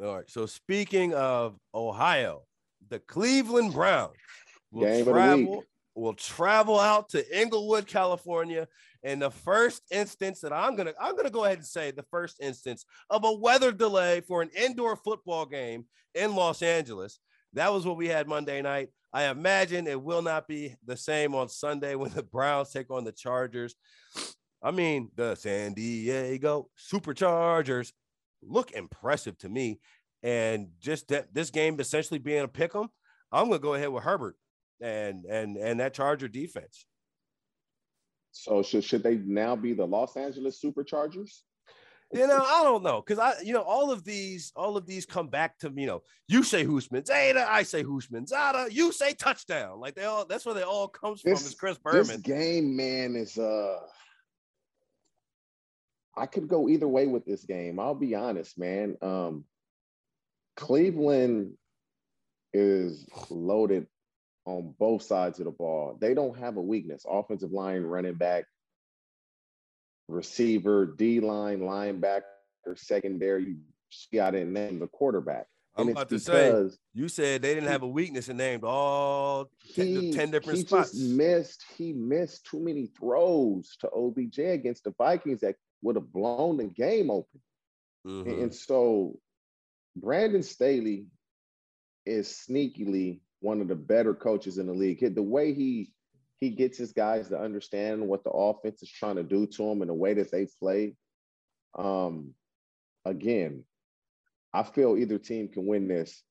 All 0.03 0.15
right. 0.17 0.29
So 0.29 0.45
speaking 0.45 1.13
of 1.13 1.57
Ohio, 1.73 2.43
the 2.89 2.99
Cleveland 2.99 3.73
Browns 3.73 4.15
will 4.71 4.85
Game 4.85 5.05
travel 5.05 5.63
will 5.95 6.13
travel 6.13 6.79
out 6.79 7.09
to 7.09 7.39
Inglewood, 7.39 7.87
California. 7.87 8.67
And 9.03 9.21
the 9.21 9.31
first 9.31 9.83
instance 9.91 10.41
that 10.41 10.53
I'm 10.53 10.75
gonna 10.75 10.93
I'm 10.99 11.15
gonna 11.15 11.29
go 11.29 11.45
ahead 11.45 11.59
and 11.59 11.67
say 11.67 11.91
the 11.91 12.05
first 12.11 12.37
instance 12.41 12.85
of 13.09 13.23
a 13.23 13.31
weather 13.31 13.71
delay 13.71 14.21
for 14.21 14.41
an 14.41 14.49
indoor 14.55 14.95
football 14.95 15.45
game 15.45 15.85
in 16.15 16.35
Los 16.35 16.61
Angeles. 16.61 17.19
That 17.53 17.71
was 17.73 17.85
what 17.85 17.97
we 17.97 18.07
had 18.07 18.27
Monday 18.27 18.61
night. 18.61 18.89
I 19.11 19.25
imagine 19.25 19.87
it 19.87 20.01
will 20.01 20.21
not 20.21 20.47
be 20.47 20.75
the 20.85 20.97
same 20.97 21.33
on 21.33 21.49
Sunday 21.49 21.95
when 21.95 22.11
the 22.11 22.23
Browns 22.23 22.71
take 22.71 22.91
on 22.91 23.03
the 23.03 23.11
Chargers. 23.11 23.75
I 24.61 24.71
mean, 24.71 25.09
the 25.15 25.35
San 25.35 25.73
Diego 25.73 26.69
Superchargers 26.77 27.93
look 28.43 28.71
impressive 28.71 29.37
to 29.39 29.49
me. 29.49 29.79
And 30.21 30.67
just 30.79 31.07
that 31.07 31.33
this 31.33 31.49
game 31.49 31.79
essentially 31.79 32.19
being 32.19 32.43
a 32.43 32.47
pick 32.47 32.75
'em, 32.75 32.89
I'm 33.31 33.47
gonna 33.47 33.59
go 33.59 33.73
ahead 33.75 33.89
with 33.89 34.03
Herbert 34.03 34.35
and 34.81 35.25
and 35.25 35.57
and 35.57 35.79
that 35.79 35.93
Charger 35.93 36.27
defense. 36.27 36.85
So 38.31 38.63
should 38.63 38.83
should 38.83 39.03
they 39.03 39.17
now 39.17 39.55
be 39.55 39.73
the 39.73 39.85
Los 39.85 40.15
Angeles 40.15 40.61
Superchargers? 40.63 41.41
You 42.11 42.25
know, 42.25 42.43
I 42.43 42.63
don't 42.63 42.81
know 42.81 43.03
because 43.05 43.19
I, 43.19 43.39
you 43.43 43.53
know, 43.53 43.61
all 43.61 43.91
of 43.91 44.03
these, 44.03 44.51
all 44.55 44.77
of 44.77 44.87
these 44.87 45.05
come 45.05 45.27
back 45.27 45.59
to 45.59 45.71
you 45.75 45.85
know, 45.85 46.01
you 46.27 46.41
say 46.41 46.65
Hoosman 46.65 47.05
Zeta, 47.05 47.45
I 47.47 47.61
say 47.61 47.83
Hoosman 47.83 48.27
Zada, 48.27 48.67
you 48.73 48.91
say 48.91 49.13
touchdown. 49.13 49.79
Like 49.79 49.93
they 49.93 50.05
all, 50.05 50.25
that's 50.25 50.43
where 50.43 50.55
they 50.55 50.63
all 50.63 50.87
comes 50.87 51.21
this, 51.21 51.39
from. 51.39 51.47
Is 51.47 51.53
Chris 51.53 51.77
Berman? 51.77 52.07
This 52.07 52.17
game, 52.17 52.75
man, 52.75 53.15
is 53.15 53.37
uh, 53.37 53.77
I 56.17 56.25
could 56.25 56.47
go 56.47 56.67
either 56.67 56.87
way 56.87 57.05
with 57.05 57.25
this 57.25 57.45
game. 57.45 57.79
I'll 57.79 57.93
be 57.93 58.15
honest, 58.15 58.57
man. 58.57 58.97
Um, 59.03 59.45
Cleveland 60.55 61.53
is 62.53 63.07
loaded 63.29 63.85
on 64.49 64.73
both 64.79 65.03
sides 65.03 65.39
of 65.39 65.45
the 65.45 65.51
ball. 65.51 65.97
They 65.99 66.13
don't 66.13 66.37
have 66.39 66.57
a 66.57 66.61
weakness. 66.61 67.05
Offensive 67.09 67.51
line, 67.51 67.83
running 67.83 68.15
back, 68.15 68.45
receiver, 70.07 70.85
D 70.85 71.19
line, 71.19 71.59
linebacker, 71.59 72.23
secondary. 72.75 73.43
You 73.43 73.57
see, 73.89 74.19
I 74.19 74.31
didn't 74.31 74.53
name 74.53 74.79
the 74.79 74.87
quarterback. 74.87 75.45
I'm 75.75 75.89
about 75.89 76.09
to 76.09 76.19
say 76.19 76.67
you 76.93 77.07
said 77.07 77.41
they 77.41 77.53
didn't 77.53 77.69
have 77.69 77.83
a 77.83 77.87
weakness 77.87 78.27
and 78.27 78.37
named 78.37 78.63
all 78.65 79.49
he, 79.61 80.11
10 80.11 80.31
different 80.31 80.57
he 80.57 80.65
spots. 80.65 80.91
Just 80.91 81.15
missed, 81.15 81.63
he 81.77 81.93
missed 81.93 82.45
too 82.45 82.59
many 82.59 82.87
throws 82.99 83.77
to 83.79 83.89
OBJ 83.95 84.39
against 84.39 84.83
the 84.83 84.93
Vikings 84.97 85.41
that 85.41 85.55
would 85.81 85.95
have 85.95 86.11
blown 86.11 86.57
the 86.57 86.65
game 86.65 87.09
open. 87.09 87.39
Mm-hmm. 88.05 88.41
And 88.41 88.53
so 88.53 89.19
Brandon 89.95 90.43
Staley 90.43 91.05
is 92.05 92.27
sneakily 92.49 93.21
one 93.41 93.61
of 93.61 93.67
the 93.67 93.75
better 93.75 94.13
coaches 94.13 94.57
in 94.57 94.67
the 94.67 94.73
league. 94.73 95.15
The 95.15 95.21
way 95.23 95.53
he 95.53 95.91
he 96.39 96.49
gets 96.49 96.77
his 96.77 96.93
guys 96.93 97.27
to 97.29 97.39
understand 97.39 98.07
what 98.07 98.23
the 98.23 98.29
offense 98.29 98.81
is 98.81 98.89
trying 98.89 99.17
to 99.17 99.23
do 99.23 99.45
to 99.45 99.63
them 99.63 99.81
and 99.81 99.89
the 99.89 99.93
way 99.93 100.13
that 100.13 100.31
they 100.31 100.47
play. 100.59 100.95
Um, 101.77 102.33
again, 103.03 103.65
I 104.53 104.63
feel 104.63 104.97
either 104.97 105.17
team 105.17 105.49
can 105.49 105.65
win 105.65 105.87
this, 105.87 106.23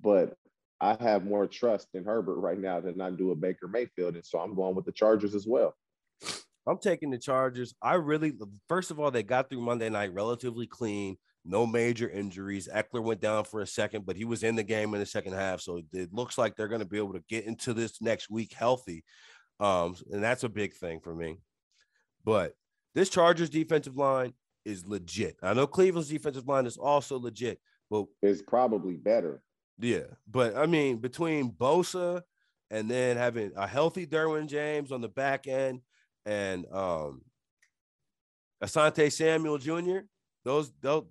but 0.00 0.36
I 0.80 0.96
have 1.00 1.24
more 1.24 1.46
trust 1.46 1.88
in 1.94 2.04
Herbert 2.04 2.36
right 2.36 2.58
now 2.58 2.80
than 2.80 3.00
I 3.00 3.10
do 3.10 3.32
a 3.32 3.34
Baker 3.34 3.66
Mayfield, 3.66 4.14
and 4.14 4.24
so 4.24 4.38
I'm 4.38 4.54
going 4.54 4.76
with 4.76 4.84
the 4.84 4.92
Chargers 4.92 5.34
as 5.34 5.46
well. 5.46 5.74
I'm 6.66 6.78
taking 6.78 7.10
the 7.10 7.18
Chargers. 7.18 7.74
I 7.80 7.94
really, 7.94 8.32
first 8.68 8.90
of 8.90 9.00
all, 9.00 9.10
they 9.10 9.22
got 9.22 9.48
through 9.48 9.60
Monday 9.60 9.88
night 9.88 10.12
relatively 10.12 10.66
clean 10.66 11.16
no 11.46 11.66
major 11.66 12.08
injuries. 12.08 12.68
Ekeler 12.72 13.02
went 13.02 13.20
down 13.20 13.44
for 13.44 13.60
a 13.60 13.66
second, 13.66 14.04
but 14.04 14.16
he 14.16 14.24
was 14.24 14.42
in 14.42 14.56
the 14.56 14.62
game 14.62 14.92
in 14.94 15.00
the 15.00 15.06
second 15.06 15.34
half. 15.34 15.60
So 15.60 15.80
it 15.92 16.12
looks 16.12 16.36
like 16.36 16.56
they're 16.56 16.68
going 16.68 16.80
to 16.80 16.86
be 16.86 16.98
able 16.98 17.14
to 17.14 17.24
get 17.28 17.44
into 17.44 17.72
this 17.72 18.00
next 18.00 18.30
week 18.30 18.52
healthy. 18.52 19.04
Um, 19.60 19.96
and 20.10 20.22
that's 20.22 20.44
a 20.44 20.48
big 20.48 20.74
thing 20.74 21.00
for 21.00 21.14
me. 21.14 21.38
But 22.24 22.54
this 22.94 23.08
Chargers 23.08 23.50
defensive 23.50 23.96
line 23.96 24.34
is 24.64 24.86
legit. 24.86 25.36
I 25.42 25.54
know 25.54 25.66
Cleveland's 25.66 26.08
defensive 26.08 26.48
line 26.48 26.66
is 26.66 26.76
also 26.76 27.18
legit, 27.18 27.60
but 27.90 28.06
it's 28.22 28.42
probably 28.42 28.96
better. 28.96 29.42
Yeah. 29.78 30.06
But 30.28 30.56
I 30.56 30.66
mean, 30.66 30.98
between 30.98 31.52
Bosa 31.52 32.22
and 32.70 32.90
then 32.90 33.16
having 33.16 33.52
a 33.56 33.66
healthy 33.66 34.06
Derwin 34.06 34.48
James 34.48 34.90
on 34.90 35.00
the 35.00 35.08
back 35.08 35.46
end 35.46 35.80
and 36.24 36.66
um 36.72 37.22
Asante 38.62 39.12
Samuel 39.12 39.58
Jr. 39.58 39.98
Those, 40.44 40.72
those 40.80 41.04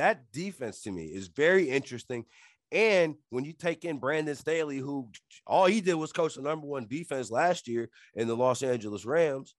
that 0.00 0.32
defense 0.32 0.80
to 0.82 0.90
me 0.90 1.04
is 1.04 1.28
very 1.28 1.68
interesting. 1.68 2.24
And 2.72 3.16
when 3.28 3.44
you 3.44 3.52
take 3.52 3.84
in 3.84 3.98
Brandon 3.98 4.34
Staley, 4.34 4.78
who 4.78 5.10
all 5.46 5.66
he 5.66 5.82
did 5.82 5.94
was 5.94 6.10
coach 6.10 6.36
the 6.36 6.42
number 6.42 6.66
one 6.66 6.86
defense 6.86 7.30
last 7.30 7.68
year 7.68 7.90
in 8.14 8.26
the 8.26 8.36
Los 8.36 8.62
Angeles 8.62 9.04
Rams, 9.04 9.54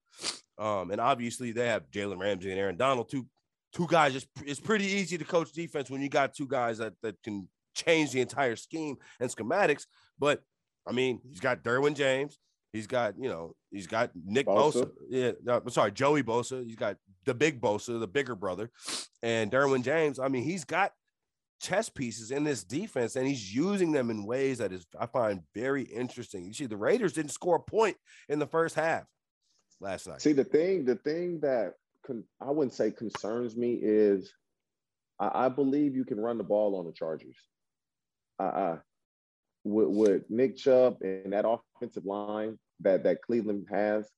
um, 0.58 0.90
and 0.90 1.00
obviously 1.00 1.52
they 1.52 1.68
have 1.68 1.90
Jalen 1.90 2.18
Ramsey 2.18 2.50
and 2.50 2.58
Aaron 2.58 2.76
Donald, 2.76 3.08
two 3.08 3.26
two 3.72 3.86
guys. 3.86 4.16
It's, 4.16 4.26
it's 4.44 4.60
pretty 4.60 4.86
easy 4.86 5.16
to 5.16 5.24
coach 5.24 5.52
defense 5.52 5.90
when 5.90 6.02
you 6.02 6.08
got 6.08 6.34
two 6.34 6.48
guys 6.48 6.78
that, 6.78 6.94
that 7.02 7.22
can 7.22 7.48
change 7.74 8.10
the 8.10 8.20
entire 8.20 8.56
scheme 8.56 8.96
and 9.20 9.30
schematics. 9.30 9.86
But 10.18 10.42
I 10.88 10.92
mean, 10.92 11.20
he's 11.28 11.40
got 11.40 11.62
Derwin 11.62 11.94
James, 11.94 12.38
he's 12.72 12.88
got 12.88 13.14
you 13.16 13.28
know, 13.28 13.54
he's 13.70 13.86
got 13.86 14.10
Nick 14.24 14.46
Bosa, 14.46 14.86
Bosa. 14.86 14.90
yeah, 15.08 15.32
no, 15.44 15.62
sorry, 15.68 15.92
Joey 15.92 16.22
Bosa, 16.22 16.64
he's 16.64 16.76
got 16.76 16.96
the 17.24 17.34
big 17.34 17.60
Bosa, 17.60 17.98
the 17.98 18.06
bigger 18.06 18.34
brother, 18.34 18.70
and 19.22 19.50
Derwin 19.50 19.82
James. 19.82 20.18
I 20.18 20.28
mean, 20.28 20.44
he's 20.44 20.64
got 20.64 20.92
chess 21.60 21.88
pieces 21.88 22.30
in 22.30 22.44
this 22.44 22.64
defense, 22.64 23.16
and 23.16 23.26
he's 23.26 23.54
using 23.54 23.92
them 23.92 24.10
in 24.10 24.24
ways 24.24 24.58
that 24.58 24.72
is 24.72 24.86
I 24.98 25.06
find 25.06 25.42
very 25.54 25.82
interesting. 25.82 26.44
You 26.44 26.52
see, 26.52 26.66
the 26.66 26.76
Raiders 26.76 27.12
didn't 27.12 27.30
score 27.30 27.56
a 27.56 27.60
point 27.60 27.96
in 28.28 28.38
the 28.38 28.46
first 28.46 28.74
half 28.74 29.04
last 29.80 30.06
night. 30.08 30.20
See, 30.20 30.32
the 30.32 30.44
thing, 30.44 30.84
the 30.84 30.96
thing 30.96 31.40
that 31.40 31.74
con- 32.06 32.24
I 32.40 32.50
wouldn't 32.50 32.74
say 32.74 32.90
concerns 32.90 33.56
me 33.56 33.78
is 33.80 34.32
I, 35.18 35.46
I, 35.46 35.48
believe 35.48 35.94
you 35.94 36.04
can 36.04 36.20
run 36.20 36.38
the 36.38 36.44
ball 36.44 36.76
on 36.76 36.86
the 36.86 36.92
Chargers. 36.92 37.36
Uh, 38.38 38.76
with, 39.64 39.88
with 39.88 40.22
Nick 40.30 40.56
Chubb 40.56 40.96
and 41.02 41.32
that 41.32 41.44
offensive 41.46 42.04
line 42.04 42.58
that 42.80 43.04
that 43.04 43.22
Cleveland 43.22 43.66
has, 43.70 44.08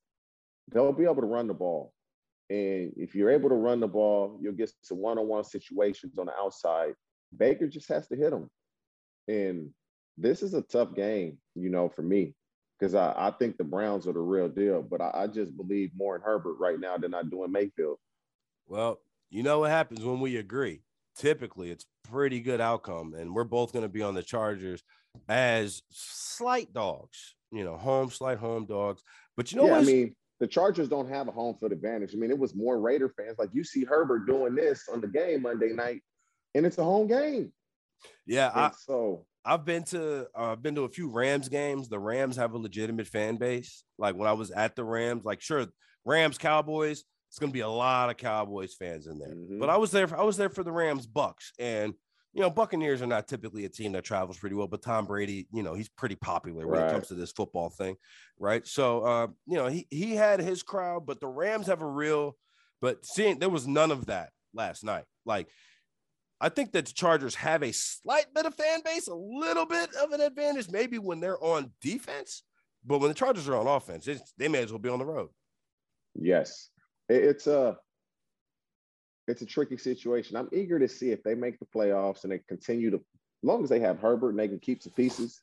they'll 0.72 0.92
be 0.92 1.04
able 1.04 1.16
to 1.16 1.26
run 1.26 1.46
the 1.46 1.54
ball. 1.54 1.92
And 2.50 2.92
if 2.96 3.14
you're 3.14 3.30
able 3.30 3.48
to 3.48 3.54
run 3.54 3.80
the 3.80 3.88
ball, 3.88 4.38
you'll 4.40 4.52
get 4.52 4.70
some 4.82 4.98
one-on-one 4.98 5.44
situations 5.44 6.18
on 6.18 6.26
the 6.26 6.34
outside. 6.34 6.94
Baker 7.36 7.66
just 7.66 7.88
has 7.88 8.06
to 8.08 8.16
hit 8.16 8.30
them. 8.30 8.50
And 9.28 9.70
this 10.18 10.42
is 10.42 10.54
a 10.54 10.62
tough 10.62 10.94
game, 10.94 11.38
you 11.54 11.70
know, 11.70 11.88
for 11.88 12.02
me, 12.02 12.34
because 12.78 12.94
I, 12.94 13.14
I 13.16 13.30
think 13.30 13.56
the 13.56 13.64
Browns 13.64 14.06
are 14.06 14.12
the 14.12 14.20
real 14.20 14.48
deal. 14.48 14.82
But 14.82 15.00
I, 15.00 15.10
I 15.14 15.26
just 15.26 15.56
believe 15.56 15.90
more 15.96 16.16
in 16.16 16.22
Herbert 16.22 16.56
right 16.58 16.78
now 16.78 16.98
than 16.98 17.14
I 17.14 17.22
do 17.22 17.44
in 17.44 17.52
Mayfield. 17.52 17.96
Well, 18.66 19.00
you 19.30 19.42
know 19.42 19.60
what 19.60 19.70
happens 19.70 20.04
when 20.04 20.20
we 20.20 20.36
agree. 20.36 20.82
Typically, 21.16 21.70
it's 21.70 21.86
pretty 22.10 22.40
good 22.40 22.60
outcome, 22.60 23.14
and 23.14 23.34
we're 23.34 23.44
both 23.44 23.72
going 23.72 23.84
to 23.84 23.88
be 23.88 24.02
on 24.02 24.14
the 24.14 24.22
Chargers 24.22 24.82
as 25.28 25.82
slight 25.90 26.72
dogs. 26.72 27.34
You 27.50 27.64
know, 27.64 27.76
home 27.76 28.10
slight 28.10 28.38
home 28.38 28.66
dogs. 28.66 29.02
But 29.36 29.52
you 29.52 29.58
know 29.58 29.66
yeah, 29.66 29.72
what? 29.72 29.82
I 29.82 29.84
mean, 29.84 30.14
the 30.44 30.48
Chargers 30.48 30.90
don't 30.90 31.08
have 31.08 31.26
a 31.26 31.30
home 31.30 31.56
field 31.58 31.72
advantage. 31.72 32.12
I 32.12 32.18
mean, 32.18 32.30
it 32.30 32.38
was 32.38 32.54
more 32.54 32.78
Raider 32.78 33.08
fans. 33.08 33.36
Like 33.38 33.48
you 33.54 33.64
see 33.64 33.82
Herbert 33.82 34.26
doing 34.26 34.54
this 34.54 34.90
on 34.92 35.00
the 35.00 35.08
game 35.08 35.40
Monday 35.40 35.72
night, 35.72 36.02
and 36.54 36.66
it's 36.66 36.76
a 36.76 36.84
home 36.84 37.06
game. 37.06 37.50
Yeah, 38.26 38.50
I, 38.54 38.70
so 38.78 39.24
I've 39.42 39.64
been 39.64 39.84
to 39.84 40.26
uh, 40.38 40.52
I've 40.52 40.62
been 40.62 40.74
to 40.74 40.82
a 40.82 40.90
few 40.90 41.08
Rams 41.08 41.48
games. 41.48 41.88
The 41.88 41.98
Rams 41.98 42.36
have 42.36 42.52
a 42.52 42.58
legitimate 42.58 43.06
fan 43.06 43.36
base. 43.36 43.84
Like 43.96 44.16
when 44.16 44.28
I 44.28 44.34
was 44.34 44.50
at 44.50 44.76
the 44.76 44.84
Rams, 44.84 45.24
like 45.24 45.40
sure, 45.40 45.66
Rams 46.04 46.36
Cowboys. 46.36 47.04
It's 47.30 47.38
gonna 47.38 47.50
be 47.50 47.60
a 47.60 47.68
lot 47.68 48.10
of 48.10 48.18
Cowboys 48.18 48.74
fans 48.74 49.06
in 49.06 49.18
there. 49.18 49.34
Mm-hmm. 49.34 49.60
But 49.60 49.70
I 49.70 49.78
was 49.78 49.92
there. 49.92 50.14
I 50.14 50.24
was 50.24 50.36
there 50.36 50.50
for 50.50 50.62
the 50.62 50.72
Rams 50.72 51.06
Bucks, 51.06 51.52
and 51.58 51.94
you 52.34 52.40
know, 52.40 52.50
Buccaneers 52.50 53.00
are 53.00 53.06
not 53.06 53.28
typically 53.28 53.64
a 53.64 53.68
team 53.68 53.92
that 53.92 54.02
travels 54.02 54.38
pretty 54.38 54.56
well, 54.56 54.66
but 54.66 54.82
Tom 54.82 55.06
Brady, 55.06 55.46
you 55.52 55.62
know, 55.62 55.74
he's 55.74 55.88
pretty 55.88 56.16
popular 56.16 56.66
when 56.66 56.80
right. 56.80 56.88
it 56.88 56.92
comes 56.92 57.06
to 57.08 57.14
this 57.14 57.30
football 57.30 57.70
thing, 57.70 57.96
right? 58.38 58.66
So, 58.66 59.04
uh, 59.04 59.26
you 59.46 59.56
know, 59.56 59.68
he 59.68 59.86
he 59.88 60.16
had 60.16 60.40
his 60.40 60.64
crowd, 60.64 61.06
but 61.06 61.20
the 61.20 61.28
Rams 61.28 61.68
have 61.68 61.80
a 61.80 61.86
real, 61.86 62.36
but 62.80 63.06
seeing 63.06 63.38
there 63.38 63.48
was 63.48 63.68
none 63.68 63.92
of 63.92 64.06
that 64.06 64.30
last 64.52 64.82
night. 64.82 65.04
Like, 65.24 65.48
I 66.40 66.48
think 66.48 66.72
that 66.72 66.86
the 66.86 66.92
Chargers 66.92 67.36
have 67.36 67.62
a 67.62 67.72
slight 67.72 68.26
bit 68.34 68.46
of 68.46 68.54
fan 68.54 68.80
base, 68.84 69.06
a 69.06 69.14
little 69.14 69.64
bit 69.64 69.90
of 70.02 70.10
an 70.10 70.20
advantage, 70.20 70.68
maybe 70.70 70.98
when 70.98 71.20
they're 71.20 71.42
on 71.42 71.70
defense, 71.80 72.42
but 72.84 72.98
when 72.98 73.08
the 73.08 73.14
Chargers 73.14 73.48
are 73.48 73.56
on 73.56 73.68
offense, 73.68 74.08
they 74.36 74.48
may 74.48 74.64
as 74.64 74.72
well 74.72 74.80
be 74.80 74.88
on 74.88 74.98
the 74.98 75.06
road. 75.06 75.28
Yes, 76.16 76.70
it's 77.08 77.46
a 77.46 77.60
uh, 77.60 77.74
it's 79.26 79.42
a 79.42 79.46
tricky 79.46 79.76
situation. 79.76 80.36
I'm 80.36 80.48
eager 80.52 80.78
to 80.78 80.88
see 80.88 81.10
if 81.10 81.22
they 81.22 81.34
make 81.34 81.58
the 81.58 81.66
playoffs 81.66 82.24
and 82.24 82.32
they 82.32 82.40
continue 82.46 82.90
to, 82.90 82.96
as 82.96 83.02
long 83.42 83.62
as 83.62 83.70
they 83.70 83.80
have 83.80 83.98
Herbert 83.98 84.30
and 84.30 84.38
they 84.38 84.48
can 84.48 84.58
keep 84.58 84.82
some 84.82 84.92
pieces, 84.92 85.40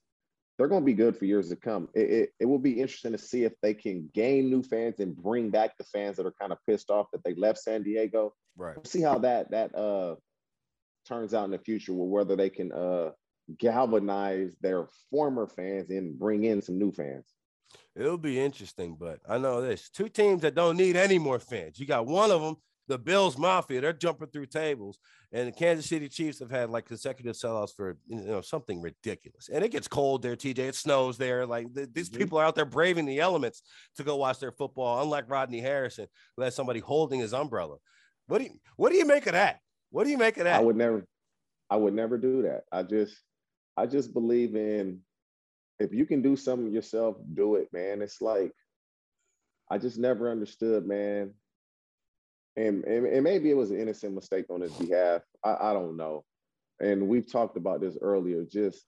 they're 0.58 0.67
going 0.67 0.84
to 0.84 0.86
be 0.86 0.94
good 0.94 1.17
for 1.17 1.26
years 1.26 1.50
to 1.50 1.56
come. 1.56 1.89
It, 1.96 2.10
it, 2.10 2.30
it, 2.41 2.46
will 2.46 2.60
be 2.60 2.80
interesting 2.80 3.13
to 3.13 3.17
see 3.17 3.44
if 3.46 3.54
they 3.62 3.74
can 3.74 4.10
gain 4.13 4.50
new 4.50 4.62
fans 4.62 5.00
and 5.00 5.15
bring 5.15 5.50
back 5.50 5.78
the 5.78 5.84
fans 5.86 6.17
that 6.17 6.26
are 6.26 6.36
kind 6.39 6.52
of 6.52 6.60
pissed 6.67 6.91
off 6.91 7.08
that 7.13 7.24
they 7.24 7.34
left 7.34 7.60
San 7.60 7.82
Diego. 7.82 8.36
Right. 8.56 8.76
We'll 8.76 8.86
see 8.86 9.02
how 9.02 9.17
that 9.20 9.52
that 9.52 9.74
uh 9.74 10.15
turns 11.08 11.34
out 11.34 11.46
in 11.46 11.52
the 11.52 11.58
future, 11.58 11.94
with 11.94 12.10
whether 12.10 12.36
they 12.36 12.50
can 12.50 12.72
uh 12.72 13.12
galvanize 13.58 14.56
their 14.62 14.88
former 15.10 15.48
fans 15.48 15.89
and 15.89 16.20
bring 16.20 16.44
in 16.44 16.62
some 16.62 16.78
new 16.78 16.91
fans. 16.91 17.26
It'll 17.96 18.17
be 18.17 18.39
interesting, 18.39 18.98
but 19.00 19.20
I 19.28 19.38
know 19.38 19.62
this 19.62 19.89
two 19.89 20.10
teams 20.10 20.41
that 20.44 20.54
don't 20.54 20.78
need 20.78 20.96
any 20.96 21.17
more 21.17 21.39
fans. 21.39 21.80
You 21.80 21.88
got 21.88 22.06
one 22.06 22.30
of 22.30 22.41
them 22.41 22.58
the 22.88 22.98
Bills 22.98 23.38
Mafia, 23.38 23.82
they're 23.82 23.94
jumping 23.94 24.28
through 24.28 24.48
tables. 24.48 24.98
And 25.32 25.48
the 25.48 25.52
Kansas 25.52 25.88
City 25.88 26.10
Chiefs 26.10 26.39
have 26.39 26.52
had 26.52 26.70
like 26.70 26.86
consecutive 26.86 27.36
sellouts 27.36 27.74
for 27.74 27.98
you 28.08 28.20
know 28.20 28.41
something 28.41 28.82
ridiculous. 28.82 29.50
And 29.52 29.63
it 29.63 29.72
gets 29.72 29.88
cold 29.88 30.22
there, 30.22 30.36
TJ. 30.36 30.60
It 30.60 30.76
snows 30.76 31.17
there. 31.17 31.46
Like 31.46 31.74
the, 31.74 31.89
these 31.91 32.10
mm-hmm. 32.10 32.20
people 32.20 32.38
are 32.38 32.46
out 32.46 32.56
there 32.56 32.65
braving 32.65 33.06
the 33.06 33.20
elements 33.20 33.62
to 33.96 34.04
go 34.04 34.17
watch 34.17 34.39
their 34.39 34.52
football, 34.52 35.02
unlike 35.02 35.30
Rodney 35.30 35.62
Harrison, 35.62 36.08
who 36.36 36.44
has 36.44 36.54
somebody 36.56 36.82
holding 36.82 37.22
his 37.22 37.34
umbrella. 37.34 37.78
What 38.28 38.39
do 38.39 38.46
you 38.46 38.60
what 38.76 38.91
do 38.91 38.98
you 38.98 39.06
make 39.06 39.26
of 39.26 39.34
that? 39.34 39.60
What 39.89 40.04
do 40.04 40.10
you 40.10 40.17
make 40.17 40.38
of 40.38 40.44
that? 40.44 40.60
I 40.60 40.63
would 40.63 40.76
never 40.76 41.06
I 41.70 41.78
would 41.78 41.94
never 41.94 42.17
do 42.17 42.41
that. 42.41 42.63
I 42.72 42.84
just 42.84 43.15
I 43.78 43.86
just 43.86 44.13
believe 44.13 44.56
in 44.56 45.00
if 45.80 45.94
you 45.94 46.06
can 46.06 46.22
do 46.22 46.36
something 46.36 46.72
yourself, 46.72 47.15
do 47.34 47.56
it, 47.56 47.70
man. 47.72 48.02
It's 48.02 48.22
like 48.22 48.52
I 49.70 49.78
just 49.78 49.98
never 49.98 50.30
understood, 50.30 50.86
man 50.86 51.34
and, 52.58 52.84
and, 52.86 53.06
and 53.06 53.24
maybe 53.24 53.50
it 53.50 53.58
was 53.58 53.72
an 53.72 53.80
innocent 53.80 54.14
mistake 54.14 54.46
on 54.50 54.62
his 54.62 54.74
behalf. 54.74 55.22
I, 55.44 55.56
I 55.70 55.74
don't 55.74 55.98
know. 55.98 56.24
And 56.80 57.08
we've 57.08 57.32
talked 57.32 57.58
about 57.58 57.82
this 57.82 57.98
earlier. 58.02 58.44
Just 58.44 58.86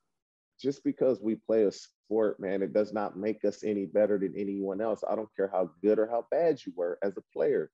just 0.60 0.84
because 0.84 1.20
we 1.22 1.36
play 1.36 1.64
a 1.64 1.72
sport, 1.72 2.40
man, 2.40 2.62
it 2.62 2.74
does 2.74 2.94
not 2.94 3.18
make 3.18 3.44
us 3.44 3.64
any 3.64 3.86
better 3.86 4.18
than 4.20 4.34
anyone 4.38 4.82
else. 4.82 5.04
I 5.10 5.16
don't 5.16 5.36
care 5.36 5.50
how 5.52 5.72
good 5.82 6.00
or 6.00 6.08
how 6.08 6.26
bad 6.32 6.60
you 6.66 6.72
were 6.76 6.98
as 7.04 7.18
a 7.18 7.38
player. 7.38 7.72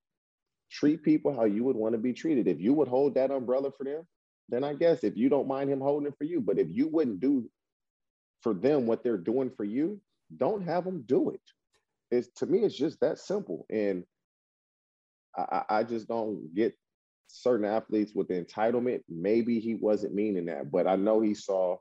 Treat 0.72 1.04
people 1.04 1.34
how 1.36 1.46
you 1.46 1.64
would 1.66 1.76
want 1.76 1.94
to 1.94 2.00
be 2.00 2.14
treated. 2.14 2.48
If 2.48 2.60
you 2.60 2.74
would 2.74 2.88
hold 2.88 3.16
that 3.16 3.32
umbrella 3.32 3.72
for 3.78 3.84
them, 3.84 4.08
then 4.48 4.64
I 4.64 4.74
guess 4.74 5.04
if 5.04 5.18
you 5.18 5.30
don't 5.30 5.48
mind 5.48 5.70
him 5.70 5.82
holding 5.82 6.08
it 6.08 6.18
for 6.18 6.24
you, 6.24 6.42
but 6.42 6.58
if 6.58 6.68
you 6.70 6.88
wouldn't 6.88 7.20
do 7.20 7.50
for 8.42 8.54
them 8.54 8.88
what 8.88 9.04
they're 9.04 9.18
doing 9.18 9.52
for 9.56 9.66
you, 9.66 10.00
don't 10.38 10.64
have 10.64 10.86
them 10.86 11.04
do 11.06 11.32
it. 11.32 11.42
It's 12.12 12.30
to 12.38 12.46
me, 12.46 12.60
it's 12.60 12.76
just 12.76 13.00
that 13.02 13.20
simple. 13.20 13.66
And 13.70 14.04
I, 15.38 15.64
I 15.70 15.84
just 15.84 16.08
don't 16.08 16.54
get 16.56 16.76
certain 17.28 17.66
athletes 17.66 18.14
with 18.14 18.28
the 18.28 18.44
entitlement. 18.44 19.02
Maybe 19.08 19.60
he 19.60 19.76
wasn't 19.76 20.16
meaning 20.16 20.46
that, 20.46 20.72
but 20.72 20.88
I 20.88 20.96
know 20.96 21.22
he 21.22 21.34
saw 21.34 21.78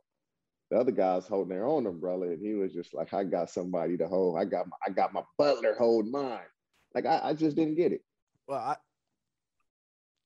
the 0.71 0.79
other 0.79 0.93
guys 0.93 1.27
holding 1.27 1.57
their 1.57 1.67
own 1.67 1.87
umbrella, 1.87 2.29
and 2.29 2.43
he 2.45 2.55
was 2.55 2.73
just 2.73 2.93
like, 2.95 3.15
"I 3.15 3.25
got 3.25 3.51
somebody 3.51 3.97
to 3.97 4.07
hold. 4.07 4.39
I 4.39 4.45
got 4.45 4.67
my, 4.67 4.77
I 4.87 4.91
got 4.91 5.13
my 5.13 5.23
butler 5.39 5.75
hold 5.79 6.09
mine." 6.09 6.41
Like 6.95 7.07
I, 7.07 7.21
I 7.25 7.35
just 7.35 7.57
didn't 7.57 7.77
get 7.77 7.93
it. 7.93 8.03
Well, 8.47 8.59
I 8.59 8.77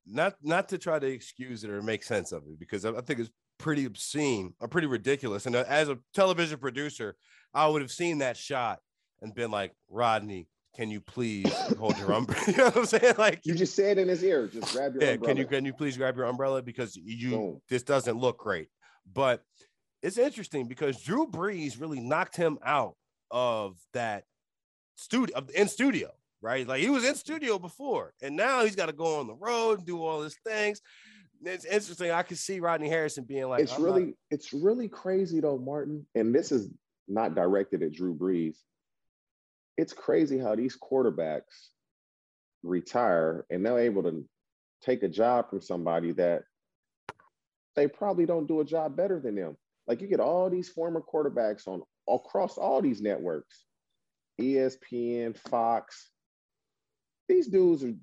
not 0.06 0.34
not 0.42 0.68
to 0.70 0.78
try 0.78 0.98
to 0.98 1.06
excuse 1.06 1.64
it 1.64 1.70
or 1.70 1.82
make 1.82 2.02
sense 2.02 2.32
of 2.32 2.42
it 2.44 2.58
because 2.58 2.84
I, 2.84 2.90
I 2.90 3.00
think 3.02 3.20
it's 3.20 3.30
pretty 3.58 3.84
obscene 3.84 4.54
or 4.60 4.66
pretty 4.66 4.88
ridiculous. 4.88 5.46
And 5.46 5.54
as 5.54 5.88
a 5.88 5.98
television 6.12 6.58
producer, 6.58 7.16
I 7.54 7.68
would 7.68 7.82
have 7.82 7.92
seen 7.92 8.18
that 8.18 8.36
shot 8.36 8.80
and 9.20 9.34
been 9.34 9.52
like, 9.52 9.72
Rodney, 9.88 10.48
can 10.74 10.90
you 10.90 11.00
please 11.00 11.52
hold 11.78 11.98
your 11.98 12.12
umbrella? 12.12 12.42
you 12.46 12.56
know 12.56 12.64
what 12.64 12.76
I'm 12.76 12.86
saying? 12.86 13.14
Like 13.18 13.40
you 13.44 13.54
just 13.54 13.74
say 13.74 13.90
it 13.90 13.98
in 13.98 14.08
his 14.08 14.22
ear, 14.22 14.46
just 14.46 14.74
grab 14.74 14.94
your 14.94 15.02
yeah, 15.02 15.10
umbrella. 15.10 15.34
Can 15.34 15.36
you 15.36 15.46
can 15.46 15.64
you 15.64 15.72
please 15.72 15.96
grab 15.96 16.16
your 16.16 16.26
umbrella 16.26 16.62
because 16.62 16.96
you 16.96 17.30
Boom. 17.30 17.60
this 17.68 17.82
doesn't 17.82 18.16
look 18.16 18.38
great. 18.38 18.68
But 19.12 19.42
it's 20.02 20.18
interesting 20.18 20.66
because 20.66 21.00
Drew 21.02 21.26
Brees 21.26 21.80
really 21.80 22.00
knocked 22.00 22.36
him 22.36 22.58
out 22.64 22.94
of 23.30 23.76
that 23.92 24.24
studio 24.96 25.44
in 25.54 25.68
studio, 25.68 26.10
right? 26.40 26.66
Like 26.66 26.80
he 26.80 26.90
was 26.90 27.04
in 27.04 27.14
studio 27.14 27.58
before, 27.58 28.12
and 28.22 28.36
now 28.36 28.64
he's 28.64 28.76
got 28.76 28.86
to 28.86 28.92
go 28.92 29.20
on 29.20 29.26
the 29.26 29.34
road 29.34 29.78
and 29.78 29.86
do 29.86 30.02
all 30.02 30.22
his 30.22 30.36
things. 30.46 30.80
It's 31.44 31.64
interesting. 31.64 32.12
I 32.12 32.22
could 32.22 32.38
see 32.38 32.60
Rodney 32.60 32.88
Harrison 32.88 33.24
being 33.24 33.48
like, 33.48 33.62
"It's 33.62 33.78
really, 33.78 34.04
not- 34.06 34.14
it's 34.30 34.52
really 34.52 34.88
crazy 34.88 35.40
though, 35.40 35.58
Martin." 35.58 36.06
And 36.14 36.34
this 36.34 36.52
is 36.52 36.68
not 37.08 37.34
directed 37.34 37.82
at 37.82 37.92
Drew 37.92 38.14
Brees 38.14 38.56
it's 39.76 39.92
crazy 39.92 40.38
how 40.38 40.54
these 40.54 40.76
quarterbacks 40.76 41.68
retire 42.62 43.44
and 43.50 43.64
they're 43.64 43.78
able 43.78 44.02
to 44.02 44.24
take 44.82 45.02
a 45.02 45.08
job 45.08 45.48
from 45.48 45.60
somebody 45.60 46.12
that 46.12 46.42
they 47.74 47.88
probably 47.88 48.26
don't 48.26 48.46
do 48.46 48.60
a 48.60 48.64
job 48.64 48.96
better 48.96 49.20
than 49.20 49.34
them. 49.36 49.56
Like 49.86 50.00
you 50.00 50.08
get 50.08 50.20
all 50.20 50.50
these 50.50 50.68
former 50.68 51.00
quarterbacks 51.00 51.66
on 51.66 51.82
across 52.08 52.58
all 52.58 52.82
these 52.82 53.00
networks, 53.00 53.64
ESPN, 54.40 55.36
Fox. 55.48 56.10
These 57.28 57.48
dudes 57.48 57.84
are 57.84 57.94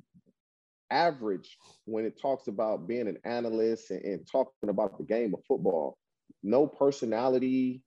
average 0.92 1.58
when 1.86 2.06
it 2.06 2.20
talks 2.20 2.48
about 2.48 2.88
being 2.88 3.08
an 3.08 3.18
analyst 3.24 3.92
and, 3.92 4.04
and 4.04 4.28
talking 4.30 4.70
about 4.70 4.98
the 4.98 5.04
game 5.04 5.34
of 5.34 5.44
football. 5.48 5.98
No 6.44 6.68
personality. 6.68 7.84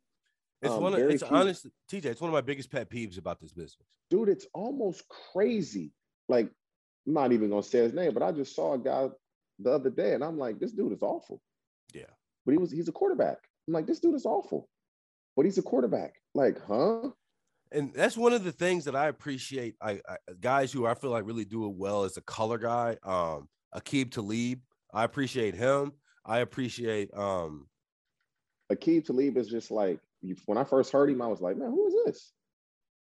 It's 0.63 0.73
um, 0.73 0.83
one 0.83 0.95
of 0.95 1.01
it's 1.01 1.23
few. 1.23 1.37
honest, 1.37 1.67
TJ. 1.91 2.07
It's 2.07 2.21
one 2.21 2.31
of 2.31 2.35
my 2.35 2.41
biggest 2.41 2.71
pet 2.71 2.89
peeves 2.89 3.19
about 3.19 3.41
this 3.41 3.53
business. 3.53 3.89
Dude, 4.11 4.29
it's 4.29 4.47
almost 4.55 5.05
crazy. 5.09 5.93
Like, 6.29 6.49
I'm 7.07 7.15
not 7.15 7.33
even 7.33 7.51
gonna 7.51 7.63
say 7.63 7.81
his 7.81 7.93
name, 7.93 8.15
but 8.15 8.23
I 8.23 8.33
just 8.33 8.55
saw 8.55 8.75
a 8.75 8.79
guy 8.79 9.09
the 9.59 9.73
other 9.73 9.91
day, 9.91 10.15
and 10.15 10.23
I'm 10.23 10.39
like, 10.39 10.61
this 10.61 10.73
dude 10.73 10.93
is 10.93 11.03
awful. 11.03 11.41
Yeah. 11.93 12.05
But 12.47 12.53
he 12.53 12.59
was 12.59 12.71
he's 12.71 12.89
a 12.89 12.93
quarterback. 12.93 13.39
I'm 13.67 13.75
like, 13.75 13.87
this 13.87 14.01
dude 14.01 14.15
is 14.15 14.27
awful. 14.27 14.69
But 15.37 15.47
he's 15.47 15.59
a 15.59 15.63
quarterback. 15.63 16.15
Like, 16.35 16.59
huh? 16.67 17.11
and 17.73 17.93
that's 17.95 18.17
one 18.17 18.33
of 18.33 18.45
the 18.45 18.53
things 18.53 18.85
that 18.85 18.95
I 18.95 19.09
appreciate. 19.09 19.75
I, 19.81 20.01
I, 20.09 20.17
guys 20.41 20.73
who 20.73 20.87
I 20.87 20.95
feel 20.95 21.11
like 21.11 21.27
really 21.27 21.45
do 21.45 21.67
it 21.67 21.75
well 21.75 22.05
as 22.05 22.17
a 22.17 22.23
color 22.23 22.59
guy. 22.59 22.97
Um, 23.03 23.49
Aqib 23.75 24.13
Talib, 24.13 24.61
I 24.93 25.05
appreciate 25.05 25.55
him. 25.55 25.93
I 26.25 26.41
appreciate 26.41 27.13
um, 27.15 27.67
Aqib 28.71 29.05
Talib 29.07 29.37
is 29.37 29.49
just 29.49 29.71
like 29.71 29.99
when 30.47 30.59
I 30.59 30.65
first 30.65 30.93
heard 30.93 31.11
him, 31.11 31.23
I 31.23 31.27
was 31.27 31.41
like, 31.41 31.57
man, 31.57 31.71
who 31.71 31.87
is 31.87 31.95
this? 32.07 32.33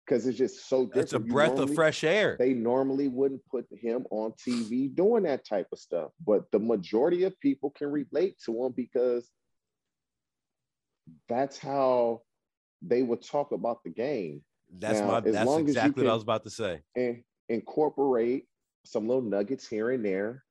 Because 0.06 0.26
it's 0.26 0.38
just 0.38 0.68
so 0.68 0.86
different. 0.86 1.04
It's 1.04 1.12
a 1.12 1.20
breath 1.20 1.50
normally, 1.50 1.72
of 1.72 1.74
fresh 1.74 2.04
air. 2.04 2.36
They 2.38 2.54
normally 2.54 3.08
wouldn't 3.08 3.44
put 3.46 3.66
him 3.70 4.06
on 4.10 4.32
TV 4.32 4.94
doing 4.94 5.22
that 5.24 5.46
type 5.46 5.68
of 5.72 5.78
stuff, 5.78 6.10
but 6.24 6.50
the 6.50 6.58
majority 6.58 7.24
of 7.24 7.38
people 7.40 7.70
can 7.70 7.88
relate 7.88 8.36
to 8.46 8.64
him 8.64 8.72
because 8.76 9.30
that's 11.28 11.58
how 11.58 12.22
they 12.82 13.02
would 13.02 13.22
talk 13.22 13.52
about 13.52 13.84
the 13.84 13.90
game 13.90 14.42
that's 14.78 15.00
now, 15.00 15.06
my. 15.06 15.20
That's 15.20 15.56
exactly 15.56 16.04
what 16.04 16.10
I 16.10 16.14
was 16.14 16.22
about 16.22 16.44
to 16.44 16.50
say. 16.50 16.80
And 16.96 17.22
incorporate 17.48 18.46
some 18.84 19.08
little 19.08 19.22
nuggets 19.22 19.66
here 19.66 19.90
and 19.90 20.04
there, 20.04 20.44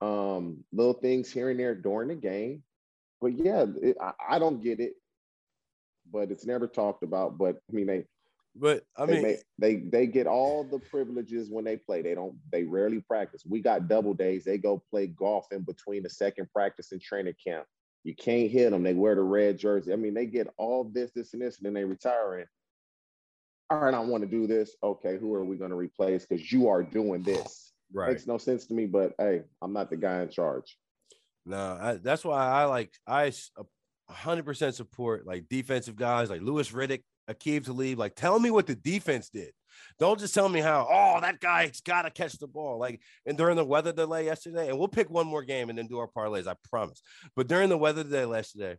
um, 0.00 0.64
little 0.72 0.94
things 0.94 1.30
here 1.30 1.50
and 1.50 1.58
there 1.58 1.74
during 1.74 2.08
the 2.08 2.14
game. 2.14 2.62
But 3.20 3.38
yeah, 3.38 3.66
it, 3.80 3.96
I, 4.00 4.12
I, 4.30 4.38
don't 4.38 4.62
get 4.62 4.80
it, 4.80 4.94
but 6.12 6.30
it's 6.30 6.46
never 6.46 6.66
talked 6.66 7.02
about. 7.02 7.38
But 7.38 7.56
I 7.70 7.72
mean, 7.72 7.86
they. 7.86 8.04
But 8.54 8.84
I 8.98 9.06
they 9.06 9.14
mean, 9.14 9.22
may, 9.22 9.36
they 9.58 9.76
they 9.76 10.06
get 10.06 10.26
all 10.26 10.62
the 10.62 10.78
privileges 10.78 11.48
when 11.50 11.64
they 11.64 11.78
play. 11.78 12.02
They 12.02 12.14
don't. 12.14 12.36
They 12.50 12.64
rarely 12.64 13.00
practice. 13.00 13.44
We 13.48 13.62
got 13.62 13.88
double 13.88 14.12
days. 14.12 14.44
They 14.44 14.58
go 14.58 14.82
play 14.90 15.06
golf 15.06 15.46
in 15.52 15.62
between 15.62 16.02
the 16.02 16.10
second 16.10 16.50
practice 16.52 16.92
and 16.92 17.00
training 17.00 17.34
camp. 17.42 17.64
You 18.04 18.14
can't 18.14 18.50
hit 18.50 18.70
them. 18.70 18.82
They 18.82 18.94
wear 18.94 19.14
the 19.14 19.22
red 19.22 19.58
jersey. 19.58 19.92
I 19.92 19.96
mean, 19.96 20.12
they 20.12 20.26
get 20.26 20.52
all 20.58 20.84
this, 20.84 21.12
this, 21.12 21.32
and 21.32 21.40
this, 21.40 21.58
and 21.58 21.66
then 21.66 21.72
they 21.72 21.84
retire. 21.84 22.38
And 22.38 22.46
all 23.70 23.78
right, 23.78 23.94
I 23.94 24.00
want 24.00 24.22
to 24.22 24.28
do 24.28 24.46
this. 24.46 24.76
Okay, 24.82 25.16
who 25.18 25.32
are 25.34 25.44
we 25.44 25.56
going 25.56 25.70
to 25.70 25.76
replace? 25.76 26.26
Because 26.26 26.52
you 26.52 26.68
are 26.68 26.82
doing 26.82 27.22
this. 27.22 27.72
Right. 27.94 28.10
Makes 28.10 28.26
no 28.26 28.38
sense 28.38 28.66
to 28.66 28.74
me, 28.74 28.86
but 28.86 29.14
hey, 29.18 29.42
I'm 29.62 29.72
not 29.72 29.88
the 29.88 29.96
guy 29.96 30.20
in 30.22 30.28
charge. 30.28 30.76
No, 31.46 31.98
that's 32.02 32.24
why 32.24 32.46
I 32.46 32.64
like 32.64 32.92
I 33.06 33.32
100% 34.12 34.74
support 34.74 35.26
like 35.26 35.48
defensive 35.48 35.96
guys 35.96 36.30
like 36.30 36.42
Louis 36.42 36.70
Riddick, 36.70 37.02
Aqib 37.30 37.64
Talib. 37.64 37.98
Like, 37.98 38.14
tell 38.14 38.38
me 38.38 38.50
what 38.50 38.66
the 38.66 38.74
defense 38.74 39.28
did. 39.28 39.52
Don't 39.98 40.20
just 40.20 40.34
tell 40.34 40.48
me 40.48 40.60
how. 40.60 40.86
Oh, 40.90 41.20
that 41.20 41.40
guy's 41.40 41.80
got 41.80 42.02
to 42.02 42.10
catch 42.10 42.38
the 42.38 42.46
ball. 42.46 42.78
Like, 42.78 43.00
and 43.26 43.38
during 43.38 43.56
the 43.56 43.64
weather 43.64 43.92
delay 43.92 44.24
yesterday, 44.26 44.68
and 44.68 44.78
we'll 44.78 44.88
pick 44.88 45.10
one 45.10 45.26
more 45.26 45.42
game 45.42 45.70
and 45.70 45.78
then 45.78 45.86
do 45.86 45.98
our 45.98 46.08
parlays. 46.08 46.46
I 46.46 46.54
promise. 46.68 47.00
But 47.34 47.48
during 47.48 47.68
the 47.68 47.78
weather 47.78 48.04
delay 48.04 48.38
yesterday, 48.38 48.76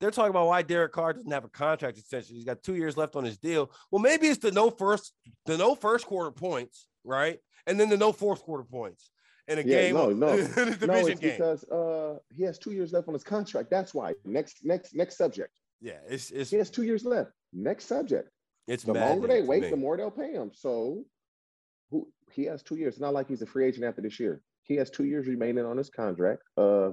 they're 0.00 0.10
talking 0.10 0.30
about 0.30 0.48
why 0.48 0.62
Derek 0.62 0.92
Carr 0.92 1.12
doesn't 1.12 1.30
have 1.30 1.44
a 1.44 1.48
contract 1.48 1.98
extension. 1.98 2.34
He's 2.34 2.44
got 2.44 2.62
two 2.62 2.74
years 2.74 2.96
left 2.96 3.14
on 3.14 3.24
his 3.24 3.38
deal. 3.38 3.70
Well, 3.90 4.02
maybe 4.02 4.26
it's 4.26 4.40
the 4.40 4.50
no 4.50 4.70
first, 4.70 5.12
the 5.46 5.56
no 5.56 5.74
first 5.74 6.06
quarter 6.06 6.32
points, 6.32 6.88
right? 7.04 7.38
And 7.66 7.78
then 7.78 7.88
the 7.88 7.96
no 7.96 8.12
fourth 8.12 8.42
quarter 8.42 8.64
points 8.64 9.10
in 9.52 9.58
a 9.58 9.62
yeah, 9.62 9.82
game. 9.82 9.94
No, 9.94 10.10
no, 10.10 10.36
no. 10.86 11.06
It's 11.06 11.20
game. 11.20 11.32
because 11.32 11.64
uh, 11.64 12.18
he 12.34 12.42
has 12.44 12.58
two 12.58 12.72
years 12.72 12.92
left 12.92 13.08
on 13.08 13.14
his 13.14 13.24
contract. 13.24 13.70
That's 13.70 13.94
why. 13.94 14.14
Next, 14.24 14.64
next, 14.64 14.94
next 14.94 15.16
subject. 15.16 15.58
Yeah, 15.80 15.98
it's, 16.08 16.30
it's 16.30 16.50
he 16.50 16.56
has 16.56 16.70
two 16.70 16.82
years 16.82 17.04
left. 17.04 17.32
Next 17.52 17.86
subject. 17.86 18.30
It's 18.68 18.84
the 18.84 18.94
longer 18.94 19.26
they 19.26 19.42
wait, 19.42 19.70
the 19.70 19.76
more 19.76 19.96
they'll 19.96 20.10
pay 20.10 20.32
him. 20.32 20.52
So, 20.54 21.04
who 21.90 22.08
he 22.32 22.44
has 22.44 22.62
two 22.62 22.76
years. 22.76 22.94
It's 22.94 23.00
not 23.00 23.12
like 23.12 23.28
he's 23.28 23.42
a 23.42 23.46
free 23.46 23.66
agent 23.66 23.84
after 23.84 24.00
this 24.00 24.20
year. 24.20 24.40
He 24.62 24.76
has 24.76 24.90
two 24.90 25.04
years 25.04 25.26
remaining 25.26 25.64
on 25.64 25.76
his 25.76 25.90
contract. 25.90 26.42
Uh, 26.56 26.90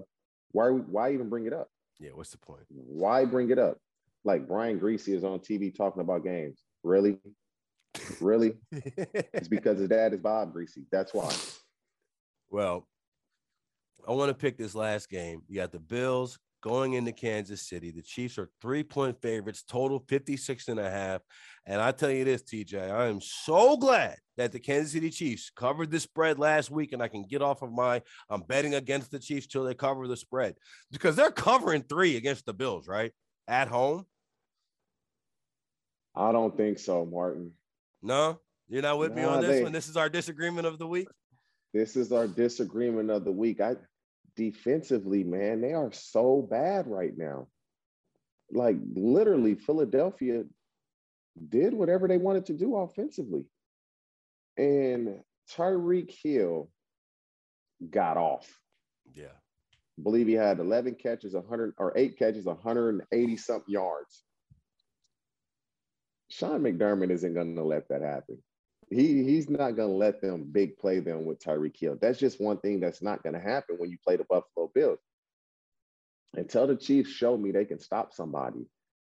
why? 0.52 0.70
Why 0.70 1.14
even 1.14 1.30
bring 1.30 1.46
it 1.46 1.54
up? 1.54 1.70
Yeah, 2.00 2.12
what's 2.14 2.32
the 2.32 2.38
point? 2.38 2.64
Why 2.70 3.26
bring 3.26 3.52
it 3.52 3.60
up? 3.60 3.78
Like 4.24 4.48
Brian 4.48 4.80
Griese 4.80 5.10
is 5.10 5.24
on 5.24 5.40
TV 5.40 5.76
talking 5.76 6.02
about 6.02 6.24
games. 6.24 6.60
Really? 6.84 7.18
really? 8.20 8.54
it's 8.72 9.48
because 9.48 9.80
his 9.80 9.90
dad 9.90 10.14
is 10.14 10.20
Bob 10.20 10.54
Griese. 10.54 10.86
That's 10.92 11.14
why. 11.14 11.32
Well, 12.50 12.88
I 14.08 14.12
want 14.14 14.30
to 14.30 14.36
pick 14.36 14.58
this 14.58 14.76
last 14.76 15.10
game. 15.10 15.42
You 15.48 15.58
got 15.58 15.72
the 15.72 15.80
Bills 15.80 16.40
going 16.62 16.94
into 16.94 17.12
Kansas 17.12 17.68
City. 17.68 17.92
The 17.92 18.02
Chiefs 18.02 18.38
are 18.38 18.50
three 18.62 18.84
point 18.84 19.22
favorites, 19.22 19.64
total 19.64 20.04
56 20.08 20.68
and 20.68 20.80
a 20.80 20.90
half. 20.90 21.22
And 21.66 21.82
I 21.82 21.92
tell 21.92 22.10
you 22.10 22.26
this, 22.26 22.44
TJ, 22.44 22.92
I 22.92 23.08
am 23.08 23.22
so 23.22 23.78
glad 23.78 24.18
that 24.38 24.52
the 24.52 24.60
Kansas 24.60 24.94
City 24.94 25.10
Chiefs 25.10 25.52
covered 25.56 25.92
the 25.92 26.00
spread 26.00 26.40
last 26.40 26.72
week 26.72 26.94
and 26.94 27.02
I 27.02 27.08
can 27.08 27.24
get 27.24 27.42
off 27.42 27.62
of 27.62 27.72
my 27.72 28.02
I'm 28.30 28.42
betting 28.42 28.76
against 28.76 29.12
the 29.12 29.20
Chiefs 29.20 29.48
till 29.48 29.64
they 29.64 29.74
cover 29.74 30.08
the 30.08 30.18
spread 30.18 30.56
because 30.92 31.16
they're 31.16 31.32
covering 31.32 31.84
three 31.84 32.18
against 32.18 32.46
the 32.46 32.54
Bills, 32.54 32.88
right? 32.88 33.12
At 33.48 33.68
home. 33.68 34.06
I 36.16 36.32
don't 36.32 36.56
think 36.56 36.80
so, 36.80 37.06
Martin. 37.06 37.52
No, 38.02 38.40
you're 38.68 38.82
not 38.82 38.98
with 38.98 39.14
me 39.14 39.24
on 39.24 39.42
this 39.42 39.58
they, 39.58 39.64
one. 39.64 39.72
This 39.72 39.88
is 39.88 39.98
our 39.98 40.10
disagreement 40.10 40.68
of 40.68 40.80
the 40.80 40.88
week. 40.88 41.08
This 41.74 41.96
is 41.96 42.12
our 42.12 42.28
disagreement 42.28 43.12
of 43.12 43.26
the 43.26 43.32
week. 43.32 43.62
I 43.62 43.76
defensively, 44.36 45.24
man, 45.24 45.62
they 45.62 45.74
are 45.74 45.92
so 45.92 46.42
bad 46.42 46.88
right 46.88 47.16
now. 47.16 47.48
Like 48.52 48.78
literally, 48.96 49.56
Philadelphia 49.56 50.44
did 51.50 51.74
whatever 51.74 52.08
they 52.08 52.18
wanted 52.18 52.48
to 52.48 52.54
do 52.54 52.76
offensively. 52.76 53.46
And 54.58 55.20
Tyreek 55.56 56.12
Hill 56.24 56.70
got 57.90 58.18
off. 58.18 58.50
Yeah. 59.14 59.26
I 59.28 60.02
believe 60.02 60.28
he 60.28 60.34
had 60.34 60.60
11 60.60 60.96
catches, 60.96 61.34
100 61.34 61.74
or 61.78 61.94
eight 61.96 62.18
catches, 62.18 62.46
180 62.46 63.38
something 63.38 63.74
yards. 63.74 64.24
Sean 66.30 66.62
McDermott 66.62 67.12
isn't 67.12 67.34
going 67.34 67.56
to 67.56 67.64
let 67.64 67.90
that 67.90 68.02
happen 68.02 68.42
he 68.90 69.24
he's 69.24 69.50
not 69.50 69.76
to 69.90 69.96
let 69.96 70.22
them 70.22 70.50
big 70.52 70.78
play 70.78 71.00
them 71.00 71.26
with 71.26 71.40
Tyreek 71.40 71.78
Hill. 71.80 71.98
That's 72.02 72.20
just 72.20 72.42
one 72.42 72.58
thing 72.58 72.80
that's 72.80 73.02
not 73.02 73.24
to 73.36 73.42
happen 73.42 73.76
when 73.78 73.90
you 73.90 73.98
play 74.04 74.16
the 74.16 74.24
Buffalo 74.24 74.72
Bills. 74.74 75.00
Until 76.36 76.68
the 76.68 76.76
Chiefs 76.76 77.10
show 77.10 77.38
me 77.38 77.52
they 77.52 77.66
can 77.66 77.80
stop 77.80 78.14
somebody, 78.14 78.66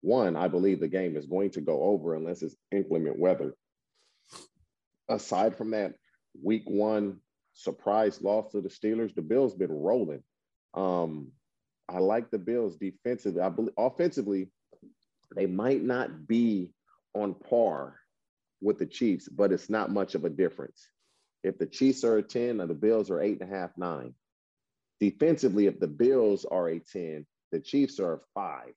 one, 0.00 0.36
I 0.36 0.48
believe 0.48 0.80
the 0.80 0.88
game 0.88 1.16
is 1.16 1.26
going 1.26 1.50
to 1.50 1.60
go 1.60 1.82
over 1.82 2.14
unless 2.14 2.42
it's 2.42 2.56
inclement 2.72 3.18
weather. 3.18 3.54
Aside 5.08 5.56
from 5.56 5.70
that, 5.72 5.94
week 6.42 6.64
one 6.66 7.20
surprise 7.52 8.20
loss 8.20 8.52
to 8.52 8.60
the 8.60 8.68
Steelers, 8.68 9.14
the 9.14 9.22
Bills 9.22 9.54
been 9.54 9.72
rolling. 9.72 10.22
Um, 10.74 11.28
I 11.88 11.98
like 11.98 12.30
the 12.30 12.38
Bills 12.38 12.76
defensively. 12.76 13.40
I 13.40 13.48
believe 13.48 13.74
offensively, 13.78 14.50
they 15.36 15.46
might 15.46 15.82
not 15.82 16.26
be 16.26 16.72
on 17.14 17.34
par 17.34 17.96
with 18.64 18.78
the 18.78 18.86
Chiefs, 18.86 19.28
but 19.28 19.52
it's 19.52 19.70
not 19.70 19.92
much 19.92 20.14
of 20.14 20.24
a 20.24 20.30
difference. 20.30 20.88
If 21.42 21.58
the 21.58 21.66
Chiefs 21.66 22.02
are 22.02 22.16
a 22.16 22.22
10 22.22 22.60
and 22.60 22.70
the 22.70 22.74
Bills 22.74 23.10
are 23.10 23.20
eight 23.20 23.40
and 23.40 23.52
a 23.52 23.54
half, 23.54 23.76
nine. 23.76 24.14
Defensively, 25.00 25.66
if 25.66 25.78
the 25.78 25.86
Bills 25.86 26.46
are 26.46 26.68
a 26.68 26.78
10, 26.78 27.26
the 27.52 27.60
Chiefs 27.60 28.00
are 28.00 28.14
a 28.14 28.20
five. 28.34 28.74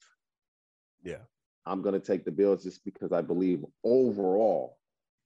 Yeah. 1.04 1.24
I'm 1.66 1.82
going 1.82 2.00
to 2.00 2.06
take 2.06 2.26
the 2.26 2.32
Bills 2.32 2.64
just 2.64 2.84
because 2.84 3.12
I 3.12 3.22
believe 3.22 3.64
overall, 3.84 4.78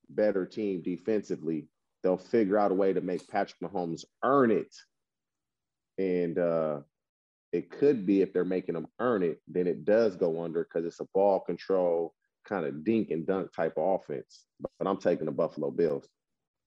better 0.10 0.46
team 0.46 0.82
defensively. 0.82 1.68
They'll 2.04 2.18
figure 2.18 2.58
out 2.58 2.72
a 2.72 2.76
way 2.76 2.94
to 2.94 3.02
make 3.02 3.28
Patrick 3.28 3.60
Mahomes 3.62 4.06
earn 4.24 4.52
it. 4.52 4.76
And 5.98 6.38
uh, 6.38 6.80
it 7.52 7.70
could 7.72 8.06
be 8.06 8.22
if 8.22 8.34
they're 8.34 8.46
making 8.46 8.76
them 8.76 8.88
earn 9.00 9.24
it, 9.24 9.40
then 9.48 9.68
it 9.68 9.86
does 9.86 10.16
go 10.16 10.44
under 10.44 10.64
because 10.64 10.86
it's 10.86 11.00
a 11.00 11.08
ball 11.14 11.40
control 11.40 12.14
kind 12.48 12.66
of 12.66 12.84
dink 12.84 13.12
and 13.12 13.26
dunk 13.26 13.54
type 13.54 13.74
of 13.78 14.02
offense. 14.02 14.46
But 14.60 14.88
I'm 14.88 14.98
taking 14.98 15.26
the 15.26 15.32
Buffalo 15.32 15.72
Bills. 15.72 16.08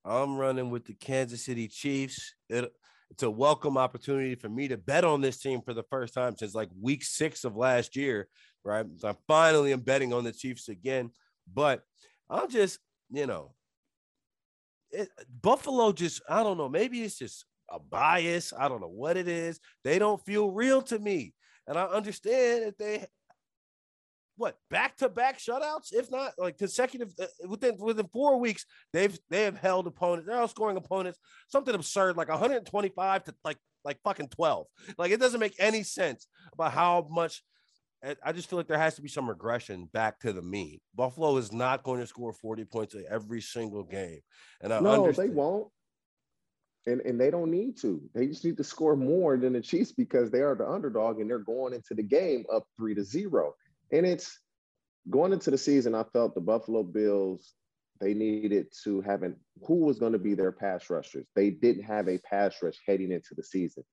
I'm 0.04 0.36
running 0.36 0.70
with 0.70 0.84
the 0.84 0.94
Kansas 0.94 1.44
City 1.44 1.68
Chiefs. 1.68 2.34
It, 2.48 2.70
it's 3.10 3.22
a 3.22 3.30
welcome 3.30 3.78
opportunity 3.78 4.34
for 4.34 4.48
me 4.48 4.68
to 4.68 4.76
bet 4.76 5.04
on 5.04 5.20
this 5.20 5.38
team 5.38 5.62
for 5.62 5.72
the 5.72 5.84
first 5.84 6.14
time 6.14 6.36
since 6.36 6.54
like 6.54 6.68
week 6.80 7.04
six 7.04 7.44
of 7.44 7.56
last 7.56 7.96
year, 7.96 8.28
right? 8.64 8.86
So 8.96 9.08
I 9.08 9.14
finally 9.26 9.72
am 9.72 9.80
betting 9.80 10.12
on 10.12 10.24
the 10.24 10.32
Chiefs 10.32 10.68
again. 10.68 11.10
But 11.52 11.82
I'm 12.28 12.50
just, 12.50 12.78
you 13.10 13.26
know, 13.26 13.54
it, 14.90 15.08
Buffalo 15.42 15.92
just, 15.92 16.22
I 16.28 16.42
don't 16.42 16.58
know, 16.58 16.68
maybe 16.68 17.02
it's 17.02 17.18
just 17.18 17.44
a 17.70 17.78
bias. 17.78 18.52
I 18.56 18.68
don't 18.68 18.80
know 18.80 18.88
what 18.88 19.16
it 19.16 19.28
is. 19.28 19.60
They 19.84 19.98
don't 19.98 20.24
feel 20.24 20.50
real 20.50 20.82
to 20.82 20.98
me. 20.98 21.34
And 21.66 21.78
I 21.78 21.84
understand 21.84 22.64
that 22.64 22.78
they 22.78 23.06
what 24.36 24.56
back 24.70 24.96
to 24.98 25.08
back 25.08 25.38
shutouts, 25.38 25.92
if 25.92 26.10
not 26.10 26.32
like 26.38 26.58
consecutive 26.58 27.12
uh, 27.20 27.26
within 27.48 27.76
within 27.78 28.08
four 28.12 28.38
weeks. 28.38 28.64
They've 28.92 29.16
they 29.30 29.42
have 29.44 29.56
held 29.56 29.86
opponents. 29.86 30.28
They're 30.28 30.36
outscoring 30.36 30.76
opponents 30.76 31.18
something 31.48 31.74
absurd 31.74 32.16
like 32.16 32.28
125 32.28 33.24
to 33.24 33.34
like 33.44 33.58
like 33.84 33.98
fucking 34.02 34.28
12. 34.28 34.66
Like 34.98 35.12
it 35.12 35.20
doesn't 35.20 35.40
make 35.40 35.54
any 35.58 35.82
sense 35.82 36.26
about 36.52 36.72
how 36.72 37.06
much. 37.10 37.42
I 38.22 38.32
just 38.32 38.50
feel 38.50 38.58
like 38.58 38.68
there 38.68 38.76
has 38.76 38.96
to 38.96 39.02
be 39.02 39.08
some 39.08 39.30
regression 39.30 39.88
back 39.94 40.20
to 40.20 40.34
the 40.34 40.42
mean. 40.42 40.78
Buffalo 40.94 41.38
is 41.38 41.52
not 41.52 41.84
going 41.84 42.00
to 42.00 42.06
score 42.06 42.34
40 42.34 42.66
points 42.66 42.94
every 43.08 43.40
single 43.40 43.82
game. 43.82 44.20
And 44.60 44.74
I 44.74 44.80
no, 44.80 45.04
understand. 45.04 45.30
they 45.30 45.34
won't. 45.34 45.68
And, 46.86 47.00
and 47.00 47.18
they 47.18 47.30
don't 47.30 47.50
need 47.50 47.78
to. 47.78 48.02
They 48.14 48.26
just 48.26 48.44
need 48.44 48.58
to 48.58 48.64
score 48.64 48.94
more 48.94 49.38
than 49.38 49.54
the 49.54 49.62
Chiefs 49.62 49.90
because 49.90 50.30
they 50.30 50.42
are 50.42 50.54
the 50.54 50.68
underdog 50.68 51.18
and 51.18 51.30
they're 51.30 51.38
going 51.38 51.72
into 51.72 51.94
the 51.94 52.02
game 52.02 52.44
up 52.52 52.66
three 52.76 52.94
to 52.94 53.02
zero. 53.02 53.54
And 53.92 54.06
it's 54.06 54.38
going 55.10 55.32
into 55.32 55.50
the 55.50 55.58
season, 55.58 55.94
I 55.94 56.04
felt 56.12 56.34
the 56.34 56.40
Buffalo 56.40 56.82
Bills, 56.82 57.54
they 58.00 58.14
needed 58.14 58.66
to 58.84 59.00
have 59.02 59.22
an 59.22 59.36
who 59.66 59.76
was 59.76 59.98
going 59.98 60.12
to 60.12 60.18
be 60.18 60.34
their 60.34 60.52
pass 60.52 60.90
rushers. 60.90 61.26
They 61.36 61.50
didn't 61.50 61.84
have 61.84 62.08
a 62.08 62.18
pass 62.18 62.56
rush 62.62 62.76
heading 62.86 63.12
into 63.12 63.34
the 63.34 63.42
season. 63.42 63.84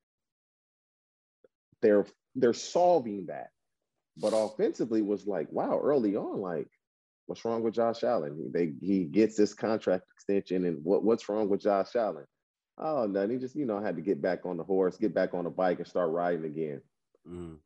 They're 1.82 2.06
they're 2.36 2.54
solving 2.54 3.28
that. 3.28 3.50
But 4.18 4.34
offensively 4.36 5.02
was 5.02 5.26
like, 5.26 5.48
wow, 5.52 5.80
early 5.82 6.16
on, 6.16 6.42
like, 6.42 6.68
what's 7.28 7.46
wrong 7.46 7.64
with 7.64 7.76
Josh 7.76 8.04
Allen? 8.04 8.52
They 8.54 8.74
he 8.82 9.06
gets 9.06 9.38
this 9.38 9.54
contract 9.54 10.06
extension, 10.14 10.66
and 10.66 10.84
what, 10.84 11.04
what's 11.04 11.30
wrong 11.30 11.48
with 11.48 11.62
Josh 11.62 11.96
Allen? 11.96 12.26
Oh, 12.78 13.06
nothing. 13.06 13.32
He 13.32 13.38
just, 13.38 13.56
you 13.56 13.66
know, 13.66 13.80
had 13.80 13.96
to 13.96 14.02
get 14.02 14.22
back 14.22 14.46
on 14.46 14.58
the 14.58 14.64
horse, 14.64 14.98
get 14.98 15.14
back 15.14 15.34
on 15.34 15.44
the 15.44 15.50
bike, 15.50 15.78
and 15.78 15.88
start 15.88 16.10
riding 16.10 16.46
again. 16.46 16.82
Mm. 17.30 17.58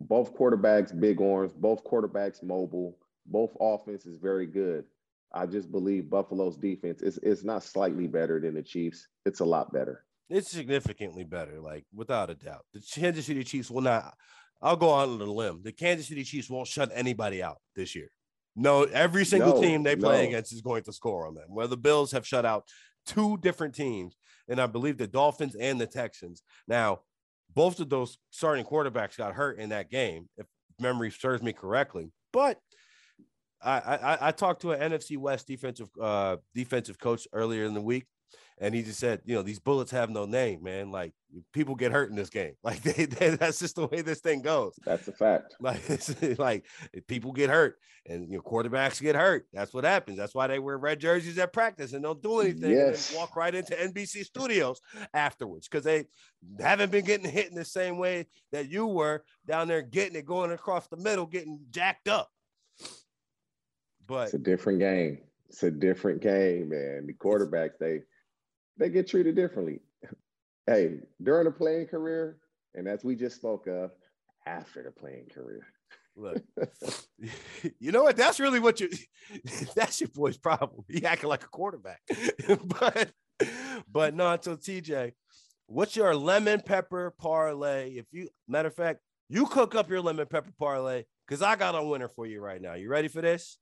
Both 0.00 0.34
quarterbacks, 0.36 0.98
big 0.98 1.20
arms, 1.20 1.52
both 1.52 1.84
quarterbacks 1.84 2.42
mobile, 2.42 2.98
both 3.26 3.54
offense 3.60 4.06
is 4.06 4.16
very 4.16 4.46
good. 4.46 4.84
I 5.32 5.46
just 5.46 5.70
believe 5.70 6.10
Buffalo's 6.10 6.56
defense 6.56 7.02
is 7.02 7.18
is 7.18 7.44
not 7.44 7.62
slightly 7.62 8.06
better 8.06 8.40
than 8.40 8.54
the 8.54 8.62
Chiefs. 8.62 9.06
It's 9.24 9.40
a 9.40 9.44
lot 9.44 9.72
better. 9.72 10.04
It's 10.28 10.50
significantly 10.50 11.24
better, 11.24 11.60
like 11.60 11.84
without 11.94 12.30
a 12.30 12.34
doubt. 12.34 12.64
The 12.72 12.80
Kansas 12.80 13.26
City 13.26 13.44
Chiefs 13.44 13.70
will 13.70 13.82
not. 13.82 14.14
I'll 14.62 14.76
go 14.76 14.94
out 14.94 15.08
on 15.08 15.20
a 15.20 15.24
limb. 15.24 15.60
The 15.62 15.72
Kansas 15.72 16.08
City 16.08 16.24
Chiefs 16.24 16.50
won't 16.50 16.68
shut 16.68 16.90
anybody 16.94 17.42
out 17.42 17.58
this 17.74 17.94
year. 17.94 18.10
No, 18.56 18.82
every 18.84 19.24
single 19.24 19.54
no, 19.54 19.60
team 19.60 19.82
they 19.82 19.96
play 19.96 20.22
no. 20.22 20.28
against 20.28 20.52
is 20.52 20.60
going 20.60 20.82
to 20.84 20.92
score 20.92 21.26
on 21.26 21.34
them. 21.34 21.46
Where 21.48 21.66
the 21.66 21.76
Bills 21.76 22.12
have 22.12 22.26
shut 22.26 22.44
out 22.44 22.64
two 23.06 23.38
different 23.38 23.74
teams, 23.74 24.16
and 24.48 24.60
I 24.60 24.66
believe 24.66 24.98
the 24.98 25.06
Dolphins 25.06 25.54
and 25.54 25.80
the 25.80 25.86
Texans. 25.86 26.42
Now, 26.68 27.00
both 27.54 27.80
of 27.80 27.88
those 27.88 28.18
starting 28.30 28.64
quarterbacks 28.64 29.16
got 29.16 29.34
hurt 29.34 29.58
in 29.58 29.70
that 29.70 29.90
game, 29.90 30.28
if 30.36 30.46
memory 30.78 31.10
serves 31.10 31.42
me 31.42 31.52
correctly. 31.52 32.10
But 32.32 32.58
I, 33.62 33.78
I, 33.78 34.28
I 34.28 34.30
talked 34.32 34.62
to 34.62 34.72
an 34.72 34.92
NFC 34.92 35.18
West 35.18 35.46
defensive 35.46 35.88
uh, 36.00 36.36
defensive 36.54 36.98
coach 36.98 37.26
earlier 37.32 37.64
in 37.64 37.74
the 37.74 37.80
week, 37.80 38.06
and 38.60 38.74
he 38.74 38.82
just 38.82 39.00
said, 39.00 39.22
you 39.24 39.34
know, 39.34 39.42
these 39.42 39.58
bullets 39.58 39.90
have 39.90 40.10
no 40.10 40.26
name, 40.26 40.62
man. 40.62 40.90
Like 40.90 41.14
people 41.52 41.74
get 41.74 41.92
hurt 41.92 42.10
in 42.10 42.16
this 42.16 42.30
game. 42.30 42.54
Like 42.62 42.82
they, 42.82 43.06
they, 43.06 43.30
that's 43.30 43.58
just 43.58 43.76
the 43.76 43.86
way 43.86 44.02
this 44.02 44.20
thing 44.20 44.42
goes. 44.42 44.74
That's 44.84 45.08
a 45.08 45.12
fact. 45.12 45.56
Like 45.60 45.80
like 46.38 46.66
people 47.08 47.32
get 47.32 47.50
hurt, 47.50 47.78
and 48.06 48.30
you 48.30 48.36
know 48.36 48.42
quarterbacks 48.42 49.00
get 49.00 49.16
hurt. 49.16 49.46
That's 49.52 49.72
what 49.72 49.84
happens. 49.84 50.18
That's 50.18 50.34
why 50.34 50.46
they 50.46 50.58
wear 50.58 50.78
red 50.78 51.00
jerseys 51.00 51.38
at 51.38 51.52
practice 51.52 51.94
and 51.94 52.02
don't 52.02 52.22
do 52.22 52.40
anything. 52.40 52.70
Yes. 52.70 53.10
And 53.10 53.18
walk 53.18 53.34
right 53.34 53.54
into 53.54 53.74
NBC 53.74 54.24
studios 54.24 54.80
afterwards 55.14 55.68
because 55.68 55.84
they 55.84 56.04
haven't 56.60 56.92
been 56.92 57.04
getting 57.04 57.30
hit 57.30 57.48
in 57.48 57.54
the 57.54 57.64
same 57.64 57.98
way 57.98 58.26
that 58.52 58.68
you 58.68 58.86
were 58.86 59.24
down 59.46 59.68
there 59.68 59.82
getting 59.82 60.16
it 60.16 60.26
going 60.26 60.52
across 60.52 60.86
the 60.88 60.96
middle, 60.96 61.26
getting 61.26 61.60
jacked 61.70 62.08
up. 62.08 62.30
But 64.06 64.24
it's 64.24 64.34
a 64.34 64.38
different 64.38 64.80
game. 64.80 65.18
It's 65.48 65.62
a 65.62 65.70
different 65.70 66.20
game, 66.20 66.68
man. 66.68 67.06
The 67.06 67.14
quarterbacks 67.14 67.78
they 67.80 68.02
they 68.80 68.88
get 68.88 69.06
treated 69.06 69.36
differently. 69.36 69.80
Hey, 70.66 71.00
during 71.22 71.44
the 71.44 71.50
playing 71.50 71.86
career, 71.86 72.38
and 72.74 72.88
as 72.88 73.04
we 73.04 73.14
just 73.14 73.36
spoke 73.36 73.66
of, 73.66 73.90
after 74.46 74.82
the 74.82 74.90
playing 74.90 75.26
career. 75.32 75.66
Look, 76.16 76.42
you 77.78 77.92
know 77.92 78.02
what? 78.02 78.16
That's 78.16 78.40
really 78.40 78.58
what 78.58 78.80
you. 78.80 78.88
That's 79.76 80.00
your 80.00 80.08
boy's 80.08 80.38
problem. 80.38 80.84
He 80.88 81.04
acting 81.04 81.28
like 81.28 81.44
a 81.44 81.48
quarterback, 81.48 82.00
but 82.80 83.10
but 83.90 84.14
no. 84.14 84.36
So 84.40 84.56
TJ, 84.56 85.12
what's 85.66 85.94
your 85.94 86.14
lemon 86.16 86.62
pepper 86.64 87.14
parlay? 87.18 87.92
If 87.92 88.06
you 88.12 88.28
matter 88.48 88.68
of 88.68 88.74
fact, 88.74 89.00
you 89.28 89.46
cook 89.46 89.74
up 89.74 89.88
your 89.88 90.00
lemon 90.00 90.26
pepper 90.26 90.52
parlay 90.58 91.04
because 91.26 91.42
I 91.42 91.56
got 91.56 91.74
a 91.74 91.82
winner 91.82 92.08
for 92.08 92.26
you 92.26 92.40
right 92.40 92.60
now. 92.60 92.74
You 92.74 92.88
ready 92.88 93.08
for 93.08 93.20
this? 93.20 93.58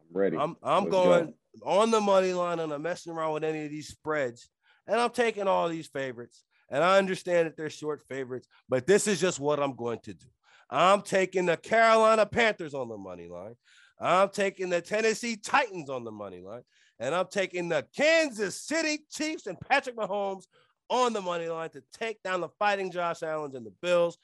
I'm 0.00 0.18
ready. 0.18 0.36
I'm 0.36 0.56
I'm 0.62 0.84
Let's 0.84 0.92
going 0.92 1.26
go. 1.26 1.34
On 1.64 1.90
the 1.90 2.00
money 2.00 2.32
line. 2.32 2.58
and 2.58 2.72
I'm 2.72 2.82
messing 2.82 3.12
around 3.12 3.34
with 3.34 3.44
any 3.44 3.64
of 3.64 3.70
these 3.70 3.88
spreads, 3.88 4.48
and 4.86 5.00
I'm 5.00 5.10
taking 5.10 5.48
all 5.48 5.68
these 5.68 5.88
favorites. 5.88 6.44
And 6.72 6.84
I 6.84 6.98
understand 6.98 7.46
that 7.48 7.56
they're 7.56 7.70
short 7.70 8.02
favorites, 8.08 8.46
but 8.68 8.86
this 8.86 9.08
is 9.08 9.20
just 9.20 9.40
what 9.40 9.60
I'm 9.60 9.74
going 9.74 9.98
to 10.04 10.14
do. 10.14 10.26
I'm 10.70 11.02
taking 11.02 11.46
the 11.46 11.56
Carolina 11.56 12.26
Panthers 12.26 12.74
on 12.74 12.88
the 12.88 12.96
money 12.96 13.26
line. 13.26 13.56
I'm 13.98 14.28
taking 14.28 14.70
the 14.70 14.80
Tennessee 14.80 15.36
Titans 15.36 15.90
on 15.90 16.04
the 16.04 16.12
money 16.12 16.40
line. 16.40 16.62
And 17.00 17.14
I'm 17.14 17.26
taking 17.26 17.68
the 17.68 17.86
Kansas 17.96 18.60
City 18.60 19.04
Chiefs 19.10 19.46
and 19.46 19.58
Patrick 19.60 19.96
Mahomes 19.96 20.44
on 20.88 21.12
the 21.12 21.20
money 21.20 21.48
line 21.48 21.70
to 21.70 21.82
take 21.92 22.22
down 22.22 22.40
the 22.40 22.50
fighting 22.58 22.92
Josh 22.92 23.22
Allen's 23.22 23.54
and 23.56 23.66
the 23.66 23.72
Bills. 23.82 24.16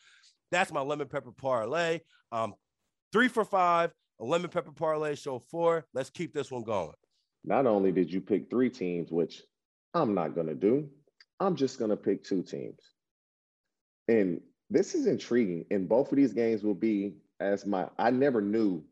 That's 0.53 0.73
my 0.73 0.83
lemon 0.83 1.09
pepper 1.09 1.33
parlay. 1.33 2.01
Um, 2.31 2.55
three 3.13 3.29
for 3.29 3.45
five 3.45 3.93
a 4.21 4.25
lemon 4.25 4.51
pepper 4.51 4.73
parlay 4.73 5.15
show 5.15 5.39
four. 5.39 5.87
Let's 5.93 6.11
keep 6.11 6.33
this 6.33 6.51
one 6.51 6.63
going. 6.63 6.93
Not 7.47 7.67
only 7.67 7.93
did 7.93 8.13
you 8.13 8.21
pick 8.21 8.51
three 8.51 8.69
teams, 8.71 9.11
which 9.11 9.43
I'm 9.95 10.15
not 10.15 10.35
going 10.35 10.49
to 10.49 10.55
do, 10.55 10.89
I'm 11.41 11.55
just 11.57 11.79
going 11.79 11.91
to 11.91 11.97
pick 11.97 12.25
two 12.25 12.43
teams. 12.43 12.81
And 14.09 14.41
this 14.69 14.95
is 14.95 15.07
intriguing. 15.07 15.65
And 15.71 15.89
both 15.89 16.11
of 16.11 16.17
these 16.17 16.33
games 16.33 16.63
will 16.63 16.75
be 16.75 17.15
as 17.41 17.65
my, 17.65 17.87
I 17.99 18.11
never 18.11 18.41
knew 18.41 18.83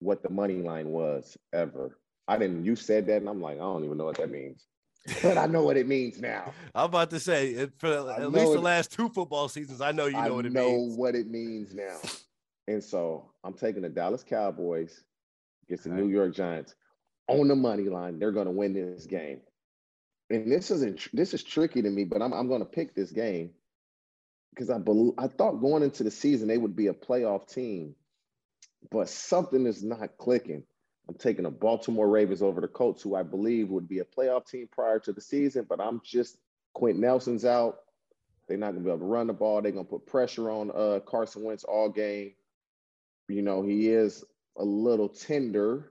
what 0.00 0.22
the 0.22 0.30
money 0.30 0.56
line 0.56 0.88
was 0.88 1.36
ever. 1.52 1.98
I 2.26 2.38
didn't, 2.38 2.64
you 2.64 2.76
said 2.76 3.06
that, 3.06 3.16
and 3.18 3.28
I'm 3.28 3.40
like, 3.40 3.56
I 3.56 3.60
don't 3.60 3.84
even 3.84 3.98
know 3.98 4.04
what 4.04 4.16
that 4.18 4.30
means. 4.30 4.66
but 5.22 5.38
I 5.38 5.46
know 5.46 5.62
what 5.62 5.76
it 5.76 5.86
means 5.88 6.20
now. 6.20 6.52
I'm 6.74 6.86
about 6.86 7.10
to 7.10 7.20
say, 7.20 7.68
for 7.78 8.10
at 8.10 8.30
least 8.32 8.52
the 8.52 8.60
last 8.60 8.92
two 8.92 9.08
football 9.08 9.48
seasons, 9.48 9.80
I 9.80 9.92
know 9.92 10.06
you 10.06 10.12
know 10.12 10.18
I 10.18 10.30
what 10.30 10.46
it 10.46 10.52
know 10.52 10.68
means. 10.70 10.92
know 10.96 10.96
what 11.00 11.14
it 11.14 11.28
means 11.28 11.74
now. 11.74 11.96
And 12.68 12.84
so 12.84 13.30
I'm 13.44 13.54
taking 13.54 13.80
the 13.80 13.88
Dallas 13.88 14.22
Cowboys 14.22 15.02
against 15.64 15.84
the 15.84 15.90
New 15.90 16.08
York 16.08 16.34
Giants 16.34 16.74
on 17.28 17.48
the 17.48 17.56
money 17.56 17.88
line. 17.88 18.18
They're 18.18 18.32
going 18.32 18.46
to 18.46 18.52
win 18.52 18.72
this 18.72 19.06
game. 19.06 19.40
And 20.30 20.50
this 20.50 20.70
isn't 20.70 21.08
this 21.12 21.32
is 21.32 21.42
tricky 21.42 21.82
to 21.82 21.90
me, 21.90 22.04
but 22.04 22.20
I'm 22.20 22.32
I'm 22.32 22.48
going 22.48 22.60
to 22.60 22.66
pick 22.66 22.94
this 22.94 23.10
game 23.10 23.50
because 24.50 24.70
I 24.70 24.78
believe 24.78 25.14
I 25.18 25.28
thought 25.28 25.60
going 25.60 25.82
into 25.82 26.04
the 26.04 26.10
season 26.10 26.48
they 26.48 26.58
would 26.58 26.76
be 26.76 26.88
a 26.88 26.94
playoff 26.94 27.52
team, 27.52 27.94
but 28.90 29.08
something 29.08 29.66
is 29.66 29.82
not 29.82 30.18
clicking. 30.18 30.64
I'm 31.08 31.14
taking 31.14 31.44
the 31.44 31.50
Baltimore 31.50 32.08
Ravens 32.08 32.42
over 32.42 32.60
the 32.60 32.68
Colts, 32.68 33.02
who 33.02 33.14
I 33.14 33.22
believe 33.22 33.70
would 33.70 33.88
be 33.88 34.00
a 34.00 34.04
playoff 34.04 34.46
team 34.46 34.68
prior 34.70 34.98
to 35.00 35.12
the 35.12 35.22
season, 35.22 35.64
but 35.66 35.80
I'm 35.80 36.02
just 36.04 36.36
Quenton 36.74 37.00
Nelson's 37.00 37.46
out. 37.46 37.78
They're 38.46 38.58
not 38.58 38.72
going 38.72 38.82
to 38.82 38.84
be 38.84 38.90
able 38.90 39.00
to 39.00 39.06
run 39.06 39.28
the 39.28 39.32
ball. 39.32 39.62
They're 39.62 39.72
going 39.72 39.86
to 39.86 39.90
put 39.90 40.06
pressure 40.06 40.50
on 40.50 40.70
uh, 40.70 41.00
Carson 41.00 41.44
Wentz 41.44 41.64
all 41.64 41.88
game 41.88 42.32
you 43.28 43.42
know, 43.42 43.62
he 43.62 43.88
is 43.88 44.24
a 44.56 44.64
little 44.64 45.08
tender 45.08 45.90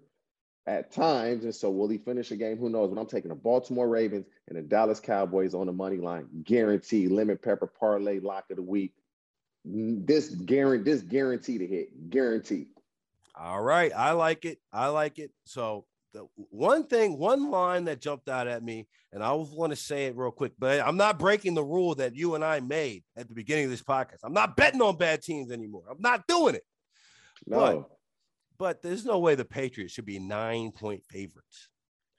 at 0.67 0.91
times. 0.91 1.45
And 1.45 1.55
so 1.55 1.71
will 1.71 1.87
he 1.87 1.97
finish 1.97 2.29
a 2.31 2.35
game? 2.35 2.57
Who 2.57 2.69
knows? 2.69 2.89
But 2.93 2.99
I'm 2.99 3.07
taking 3.07 3.29
the 3.29 3.35
Baltimore 3.35 3.87
Ravens 3.87 4.25
and 4.49 4.57
the 4.57 4.61
Dallas 4.61 4.99
Cowboys 4.99 5.55
on 5.55 5.65
the 5.65 5.73
money 5.73 5.97
line. 5.97 6.27
Guarantee 6.43 7.07
lemon 7.07 7.39
pepper 7.41 7.67
parlay 7.67 8.19
lock 8.19 8.45
of 8.51 8.57
the 8.57 8.63
week. 8.63 8.93
This 9.65 10.29
guarantee 10.29 10.91
this 10.91 11.01
guarantee 11.01 11.57
to 11.57 11.65
hit. 11.65 12.09
Guarantee. 12.09 12.67
All 13.35 13.61
right. 13.61 13.91
I 13.95 14.11
like 14.11 14.45
it. 14.45 14.59
I 14.71 14.87
like 14.87 15.19
it. 15.19 15.31
So 15.45 15.85
the 16.13 16.27
one 16.35 16.83
thing, 16.83 17.17
one 17.17 17.49
line 17.49 17.85
that 17.85 18.01
jumped 18.01 18.29
out 18.29 18.47
at 18.47 18.63
me, 18.63 18.87
and 19.13 19.23
I 19.23 19.31
want 19.33 19.71
to 19.71 19.75
say 19.75 20.05
it 20.05 20.17
real 20.17 20.31
quick, 20.31 20.53
but 20.59 20.81
I'm 20.81 20.97
not 20.97 21.19
breaking 21.19 21.53
the 21.53 21.63
rule 21.63 21.95
that 21.95 22.15
you 22.15 22.35
and 22.35 22.43
I 22.43 22.59
made 22.59 23.03
at 23.15 23.27
the 23.27 23.35
beginning 23.35 23.65
of 23.65 23.71
this 23.71 23.83
podcast. 23.83 24.19
I'm 24.23 24.33
not 24.33 24.57
betting 24.57 24.81
on 24.81 24.97
bad 24.97 25.21
teams 25.21 25.51
anymore. 25.51 25.83
I'm 25.89 26.01
not 26.01 26.27
doing 26.27 26.55
it. 26.55 26.63
No. 27.45 27.59
But, 27.59 27.96
but 28.59 28.81
there's 28.81 29.05
no 29.05 29.19
way 29.19 29.35
the 29.35 29.45
Patriots 29.45 29.93
should 29.93 30.05
be 30.05 30.19
nine 30.19 30.71
point 30.71 31.03
favorites 31.05 31.69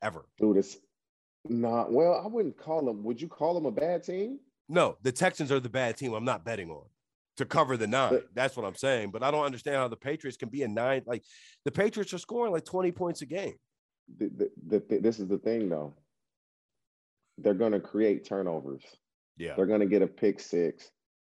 ever. 0.02 0.26
Dude, 0.38 0.56
it's 0.56 0.76
not 1.48 1.92
well, 1.92 2.20
I 2.22 2.26
wouldn't 2.26 2.56
call 2.56 2.84
them. 2.84 3.02
Would 3.04 3.20
you 3.20 3.28
call 3.28 3.54
them 3.54 3.66
a 3.66 3.70
bad 3.70 4.02
team? 4.02 4.38
No, 4.68 4.96
the 5.02 5.12
Texans 5.12 5.50
are 5.50 5.60
the 5.60 5.68
bad 5.68 5.96
team 5.96 6.12
I'm 6.12 6.24
not 6.24 6.44
betting 6.44 6.70
on 6.70 6.84
to 7.38 7.44
cover 7.44 7.76
the 7.76 7.86
nine. 7.86 8.10
But, 8.10 8.26
That's 8.34 8.56
what 8.56 8.66
I'm 8.66 8.74
saying. 8.74 9.10
But 9.10 9.22
I 9.22 9.30
don't 9.30 9.44
understand 9.44 9.76
how 9.76 9.88
the 9.88 9.96
Patriots 9.96 10.36
can 10.36 10.50
be 10.50 10.62
a 10.62 10.68
nine. 10.68 11.02
Like 11.06 11.24
the 11.64 11.72
Patriots 11.72 12.12
are 12.12 12.18
scoring 12.18 12.52
like 12.52 12.64
20 12.64 12.92
points 12.92 13.22
a 13.22 13.26
game. 13.26 13.54
The, 14.18 14.50
the, 14.66 14.82
the, 14.88 14.98
this 14.98 15.18
is 15.18 15.28
the 15.28 15.38
thing, 15.38 15.68
though. 15.68 15.94
They're 17.38 17.54
going 17.54 17.72
to 17.72 17.80
create 17.80 18.26
turnovers. 18.26 18.82
Yeah. 19.36 19.54
They're 19.54 19.66
going 19.66 19.80
to 19.80 19.86
get 19.86 20.02
a 20.02 20.06
pick 20.06 20.40
six. 20.40 20.90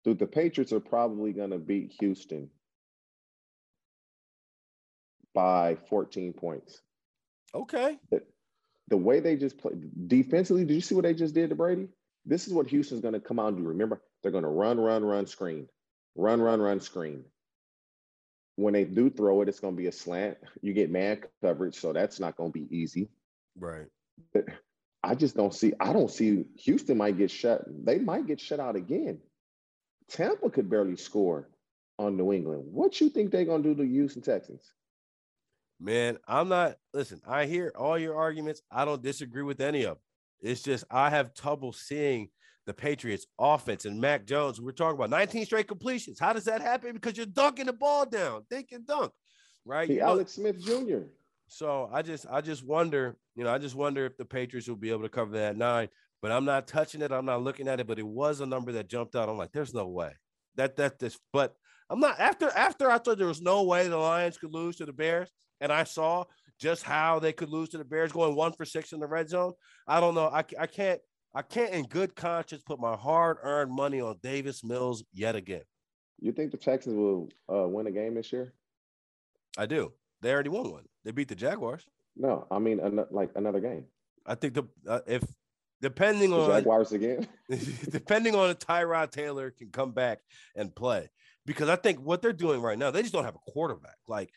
Dude, 0.05 0.19
the 0.19 0.27
Patriots 0.27 0.71
are 0.71 0.79
probably 0.79 1.33
going 1.33 1.49
to 1.49 1.57
beat 1.57 1.93
Houston 1.99 2.49
by 5.33 5.77
14 5.89 6.33
points. 6.33 6.81
Okay. 7.53 7.97
The, 8.11 8.21
the 8.89 8.97
way 8.97 9.19
they 9.19 9.35
just 9.35 9.57
play 9.57 9.73
defensively, 10.07 10.65
did 10.65 10.73
you 10.73 10.81
see 10.81 10.95
what 10.95 11.03
they 11.03 11.13
just 11.13 11.33
did 11.33 11.49
to 11.49 11.55
Brady? 11.55 11.87
This 12.25 12.47
is 12.47 12.53
what 12.53 12.67
Houston's 12.67 13.01
going 13.01 13.13
to 13.13 13.19
come 13.19 13.39
out 13.39 13.49
and 13.49 13.57
do. 13.57 13.63
Remember, 13.63 14.01
they're 14.21 14.31
going 14.31 14.43
to 14.43 14.49
run, 14.49 14.79
run, 14.79 15.03
run, 15.03 15.25
screen, 15.25 15.67
run, 16.15 16.41
run, 16.41 16.61
run, 16.61 16.79
screen. 16.79 17.23
When 18.55 18.73
they 18.73 18.83
do 18.83 19.09
throw 19.09 19.41
it, 19.41 19.49
it's 19.49 19.59
going 19.59 19.75
to 19.75 19.81
be 19.81 19.87
a 19.87 19.91
slant. 19.91 20.37
You 20.61 20.73
get 20.73 20.91
man 20.91 21.21
coverage, 21.41 21.75
so 21.75 21.93
that's 21.93 22.19
not 22.19 22.35
going 22.35 22.51
to 22.51 22.59
be 22.59 22.67
easy. 22.75 23.09
Right. 23.57 23.85
But 24.33 24.45
I 25.03 25.15
just 25.15 25.35
don't 25.35 25.53
see. 25.53 25.73
I 25.79 25.93
don't 25.93 26.11
see 26.11 26.45
Houston 26.57 26.97
might 26.97 27.17
get 27.17 27.31
shut. 27.31 27.63
They 27.67 27.99
might 27.99 28.27
get 28.27 28.39
shut 28.39 28.59
out 28.59 28.75
again. 28.75 29.19
Tampa 30.09 30.49
could 30.49 30.69
barely 30.69 30.97
score 30.97 31.49
on 31.97 32.17
New 32.17 32.33
England. 32.33 32.65
What 32.71 32.99
you 32.99 33.09
think 33.09 33.31
they're 33.31 33.45
gonna 33.45 33.63
do 33.63 33.75
to 33.75 33.85
Houston 33.85 34.21
Texans? 34.21 34.71
Man, 35.79 36.17
I'm 36.27 36.49
not. 36.49 36.75
Listen, 36.93 37.21
I 37.25 37.45
hear 37.45 37.71
all 37.77 37.97
your 37.97 38.15
arguments. 38.15 38.61
I 38.71 38.85
don't 38.85 39.01
disagree 39.01 39.43
with 39.43 39.61
any 39.61 39.83
of 39.83 39.95
them. 39.95 40.03
It's 40.41 40.61
just 40.61 40.83
I 40.91 41.09
have 41.09 41.33
trouble 41.33 41.71
seeing 41.71 42.29
the 42.65 42.73
Patriots 42.73 43.25
offense 43.39 43.85
and 43.85 43.99
Mac 43.99 44.25
Jones. 44.25 44.59
We're 44.59 44.71
talking 44.71 44.95
about 44.95 45.09
19 45.09 45.45
straight 45.45 45.67
completions. 45.67 46.19
How 46.19 46.33
does 46.33 46.45
that 46.45 46.61
happen? 46.61 46.93
Because 46.93 47.17
you're 47.17 47.25
dunking 47.25 47.65
the 47.67 47.73
ball 47.73 48.05
down. 48.05 48.45
They 48.49 48.63
can 48.63 48.83
dunk, 48.85 49.11
right? 49.65 49.87
The 49.87 49.95
you 49.95 50.01
Alex 50.01 50.37
know? 50.37 50.51
Smith 50.51 50.63
Jr. 50.63 50.99
So 51.47 51.89
I 51.91 52.01
just 52.01 52.25
I 52.29 52.41
just 52.41 52.65
wonder, 52.65 53.17
you 53.35 53.43
know, 53.43 53.53
I 53.53 53.57
just 53.57 53.75
wonder 53.75 54.05
if 54.05 54.17
the 54.17 54.25
Patriots 54.25 54.67
will 54.67 54.75
be 54.75 54.91
able 54.91 55.03
to 55.03 55.09
cover 55.09 55.31
that 55.37 55.57
nine. 55.57 55.89
But 56.21 56.33
I'm 56.33 56.45
not 56.45 56.67
touching 56.67 57.01
it. 57.01 57.13
I'm 57.13 57.25
not 57.25 57.41
looking 57.41 57.69
at 57.69 57.79
it. 57.79 57.87
But 57.87 57.99
it 57.99 58.05
was 58.05 58.41
a 58.41 58.45
number 58.45 58.73
that 58.73 58.89
jumped 58.89 59.15
out. 59.15 59.29
I'm 59.29 59.37
like, 59.37 59.53
there's 59.53 59.73
no 59.73 59.87
way 59.87 60.11
that 60.55 60.75
that 60.75 60.99
this. 60.99 61.17
But 61.31 61.55
I'm 61.89 61.99
not 61.99 62.19
after 62.19 62.49
after 62.49 62.89
I 62.89 62.97
thought 62.97 63.17
there 63.17 63.27
was 63.27 63.41
no 63.41 63.63
way 63.63 63.87
the 63.87 63.97
Lions 63.97 64.37
could 64.37 64.53
lose 64.53 64.75
to 64.77 64.85
the 64.85 64.93
Bears, 64.93 65.29
and 65.59 65.71
I 65.71 65.83
saw 65.83 66.25
just 66.59 66.83
how 66.83 67.19
they 67.19 67.33
could 67.33 67.49
lose 67.49 67.69
to 67.69 67.77
the 67.77 67.85
Bears 67.85 68.11
going 68.11 68.35
one 68.35 68.51
for 68.51 68.65
six 68.65 68.91
in 68.91 68.99
the 68.99 69.07
red 69.07 69.29
zone. 69.29 69.53
I 69.87 69.99
don't 69.99 70.13
know. 70.13 70.27
I, 70.27 70.43
I 70.59 70.67
can't 70.67 70.99
I 71.33 71.41
can't 71.41 71.73
in 71.73 71.85
good 71.85 72.15
conscience 72.15 72.61
put 72.63 72.79
my 72.79 72.95
hard 72.95 73.37
earned 73.43 73.71
money 73.71 74.01
on 74.01 74.17
Davis 74.21 74.63
Mills 74.63 75.03
yet 75.13 75.35
again. 75.35 75.63
You 76.19 76.31
think 76.31 76.51
the 76.51 76.57
Texans 76.57 76.95
will 76.95 77.29
uh, 77.51 77.67
win 77.67 77.87
a 77.87 77.91
game 77.91 78.15
this 78.15 78.31
year? 78.33 78.53
I 79.57 79.65
do. 79.65 79.93
They 80.21 80.31
already 80.33 80.49
won 80.49 80.71
one. 80.71 80.83
They 81.05 81.11
beat 81.11 81.29
the 81.29 81.35
Jaguars. 81.35 81.85
No, 82.15 82.45
I 82.51 82.59
mean 82.59 82.79
an- 82.79 83.05
like 83.11 83.31
another 83.35 83.59
game. 83.59 83.85
I 84.25 84.35
think 84.35 84.53
the 84.53 84.63
uh, 84.87 84.99
if 85.07 85.23
depending 85.81 86.31
the 86.31 86.39
on 86.39 86.49
Jaguars 86.49 86.91
again, 86.91 87.27
depending 87.89 88.35
on 88.35 88.49
if 88.49 88.59
Tyrod 88.59 89.11
Taylor 89.11 89.49
can 89.51 89.69
come 89.69 89.91
back 89.91 90.19
and 90.55 90.75
play, 90.75 91.09
because 91.45 91.69
I 91.69 91.75
think 91.75 91.99
what 91.99 92.21
they're 92.21 92.33
doing 92.33 92.61
right 92.61 92.77
now, 92.77 92.91
they 92.91 93.01
just 93.01 93.13
don't 93.13 93.25
have 93.25 93.35
a 93.35 93.51
quarterback. 93.51 93.97
Like, 94.07 94.29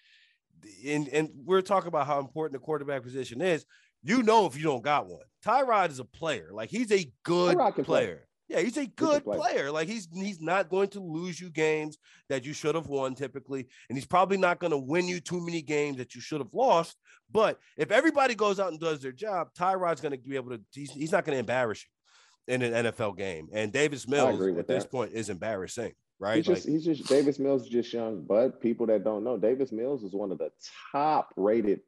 and 0.86 1.08
and 1.08 1.30
we're 1.44 1.62
talking 1.62 1.88
about 1.88 2.06
how 2.06 2.20
important 2.20 2.60
the 2.60 2.64
quarterback 2.64 3.02
position 3.02 3.40
is. 3.40 3.64
You 4.04 4.22
know, 4.22 4.46
if 4.46 4.56
you 4.56 4.64
don't 4.64 4.82
got 4.82 5.06
one, 5.06 5.24
Tyrod 5.44 5.90
is 5.90 6.00
a 6.00 6.04
player. 6.04 6.50
Like 6.52 6.70
he's 6.70 6.90
a 6.90 7.10
good 7.24 7.56
player. 7.84 8.16
Play. 8.16 8.16
Yeah, 8.48 8.60
he's 8.60 8.76
a 8.76 8.86
good 8.86 9.24
player. 9.24 9.70
Like 9.70 9.88
he's 9.88 10.08
he's 10.12 10.40
not 10.40 10.68
going 10.68 10.88
to 10.88 11.00
lose 11.00 11.40
you 11.40 11.48
games 11.48 11.96
that 12.28 12.44
you 12.44 12.52
should 12.52 12.74
have 12.74 12.86
won 12.86 13.14
typically, 13.14 13.66
and 13.88 13.96
he's 13.96 14.06
probably 14.06 14.36
not 14.36 14.58
going 14.58 14.72
to 14.72 14.78
win 14.78 15.08
you 15.08 15.20
too 15.20 15.40
many 15.44 15.62
games 15.62 15.96
that 15.96 16.14
you 16.14 16.20
should 16.20 16.40
have 16.40 16.52
lost. 16.52 16.96
But 17.30 17.58
if 17.78 17.90
everybody 17.90 18.34
goes 18.34 18.60
out 18.60 18.70
and 18.70 18.80
does 18.80 19.00
their 19.00 19.12
job, 19.12 19.48
Tyrod's 19.58 20.00
going 20.00 20.12
to 20.12 20.18
be 20.18 20.36
able 20.36 20.50
to. 20.50 20.60
He's, 20.72 20.90
he's 20.90 21.12
not 21.12 21.24
going 21.24 21.36
to 21.36 21.40
embarrass 21.40 21.84
you 21.84 22.54
in 22.54 22.62
an 22.62 22.86
NFL 22.86 23.16
game. 23.16 23.48
And 23.52 23.72
Davis 23.72 24.08
Mills 24.08 24.40
at 24.40 24.54
that. 24.56 24.66
this 24.66 24.84
point 24.84 25.12
is 25.12 25.30
embarrassing, 25.30 25.92
right? 26.22 26.36
He's 26.36 26.46
just 26.46 26.68
he's 26.68 26.84
just 26.84 27.08
Davis 27.08 27.38
Mills 27.40 27.62
is 27.62 27.68
just 27.68 27.92
young, 27.92 28.22
but 28.22 28.60
people 28.60 28.86
that 28.86 29.02
don't 29.02 29.24
know, 29.24 29.36
Davis 29.36 29.72
Mills 29.72 30.04
is 30.04 30.14
one 30.14 30.30
of 30.30 30.38
the 30.38 30.50
top 30.92 31.32
rated 31.36 31.80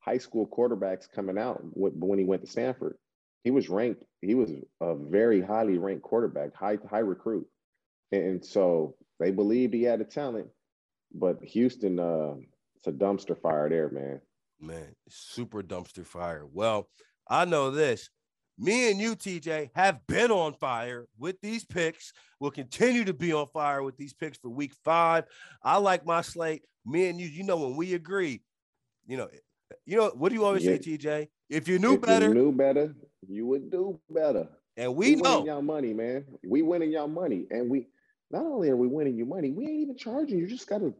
high 0.00 0.18
school 0.18 0.46
quarterbacks 0.46 1.10
coming 1.10 1.38
out 1.38 1.60
when 1.74 2.18
he 2.18 2.24
went 2.24 2.42
to 2.42 2.50
Stanford. 2.50 2.96
He 3.44 3.50
was 3.50 3.68
ranked. 3.68 4.02
He 4.22 4.34
was 4.34 4.50
a 4.80 4.94
very 4.94 5.42
highly 5.42 5.76
ranked 5.76 6.02
quarterback, 6.02 6.54
high 6.54 6.78
high 6.90 7.00
recruit, 7.00 7.46
and 8.10 8.42
so 8.42 8.96
they 9.20 9.30
believed 9.30 9.74
he 9.74 9.82
had 9.82 10.00
a 10.00 10.04
talent. 10.04 10.48
But 11.12 11.44
Houston, 11.44 12.00
uh, 12.00 12.36
it's 12.76 12.86
a 12.86 12.92
dumpster 12.92 13.38
fire 13.38 13.68
there, 13.68 13.90
man. 13.90 14.20
Man, 14.58 14.96
super 15.10 15.62
dumpster 15.62 16.06
fire. 16.06 16.46
Well, 16.50 16.88
I 17.28 17.44
know 17.44 17.70
this. 17.70 18.08
Me 18.58 18.90
and 18.90 19.00
you, 19.00 19.16
TJ, 19.16 19.70
have 19.74 20.06
been 20.06 20.30
on 20.30 20.54
fire 20.54 21.06
with 21.18 21.40
these 21.40 21.64
picks. 21.64 22.12
We'll 22.38 22.52
continue 22.52 23.04
to 23.04 23.12
be 23.12 23.32
on 23.32 23.46
fire 23.48 23.82
with 23.82 23.96
these 23.96 24.12
picks 24.12 24.38
for 24.38 24.48
week 24.48 24.72
five. 24.84 25.24
I 25.62 25.78
like 25.78 26.06
my 26.06 26.20
slate. 26.20 26.62
Me 26.86 27.08
and 27.08 27.20
you, 27.20 27.26
you 27.26 27.42
know, 27.42 27.56
when 27.56 27.76
we 27.76 27.94
agree, 27.94 28.42
you 29.06 29.16
know, 29.16 29.28
you 29.86 29.96
know, 29.96 30.12
what 30.14 30.28
do 30.28 30.36
you 30.36 30.44
always 30.44 30.64
yeah. 30.64 30.76
say, 30.76 30.96
TJ? 30.96 31.28
If 31.48 31.66
you 31.66 31.78
knew 31.78 31.94
if 31.94 32.02
better, 32.02 32.28
you 32.28 32.34
knew 32.34 32.52
better, 32.52 32.94
you 33.26 33.46
would 33.46 33.70
do 33.70 33.98
better. 34.08 34.46
And 34.76 34.94
we, 34.94 35.16
we 35.16 35.22
know 35.22 35.44
y'all 35.44 35.62
money, 35.62 35.92
man. 35.92 36.24
We 36.44 36.62
winning 36.62 36.90
y'all 36.90 37.08
money, 37.08 37.46
and 37.50 37.70
we 37.70 37.88
not 38.30 38.44
only 38.44 38.70
are 38.70 38.76
we 38.76 38.88
winning 38.88 39.16
you 39.16 39.24
money, 39.24 39.50
we 39.50 39.64
ain't 39.64 39.80
even 39.82 39.96
charging. 39.96 40.38
You 40.38 40.46
just 40.46 40.68
gotta 40.68 40.92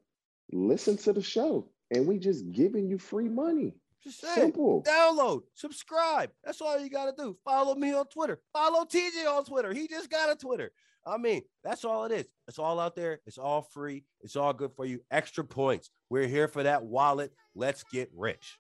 listen 0.53 0.97
to 0.99 1.13
the 1.13 1.23
show, 1.23 1.69
and 1.91 2.07
we 2.07 2.19
just 2.19 2.51
giving 2.51 2.89
you 2.89 2.99
free 2.99 3.29
money. 3.29 3.75
Just 4.05 4.21
say, 4.21 4.35
Simple. 4.35 4.83
Download, 4.83 5.43
subscribe. 5.55 6.31
That's 6.45 6.61
all 6.61 6.79
you 6.79 6.91
got 6.91 7.07
to 7.07 7.23
do. 7.23 7.37
Follow 7.45 7.75
me 7.75 7.93
on 7.95 8.07
Twitter. 8.07 8.41
Follow 8.53 8.85
TJ 8.85 9.27
on 9.27 9.45
Twitter. 9.45 9.73
He 9.73 9.89
just 9.89 10.11
got 10.11 10.31
a 10.31 10.37
Twitter. 10.37 10.73
I 11.07 11.19
mean, 11.19 11.43
that's 11.63 11.85
all 11.85 12.05
it 12.05 12.13
is. 12.13 12.27
It's 12.49 12.59
all 12.59 12.81
out 12.81 12.97
there. 12.97 13.21
It's 13.27 13.39
all 13.39 13.63
free. 13.63 14.05
It's 14.21 14.37
all 14.37 14.53
good 14.53 14.73
for 14.73 14.85
you. 14.85 15.01
Extra 15.11 15.45
points. 15.45 15.91
We're 16.09 16.27
here 16.27 16.49
for 16.49 16.63
that 16.63 16.85
wallet. 16.85 17.33
Let's 17.55 17.83
get 17.85 18.11
rich. 18.15 18.59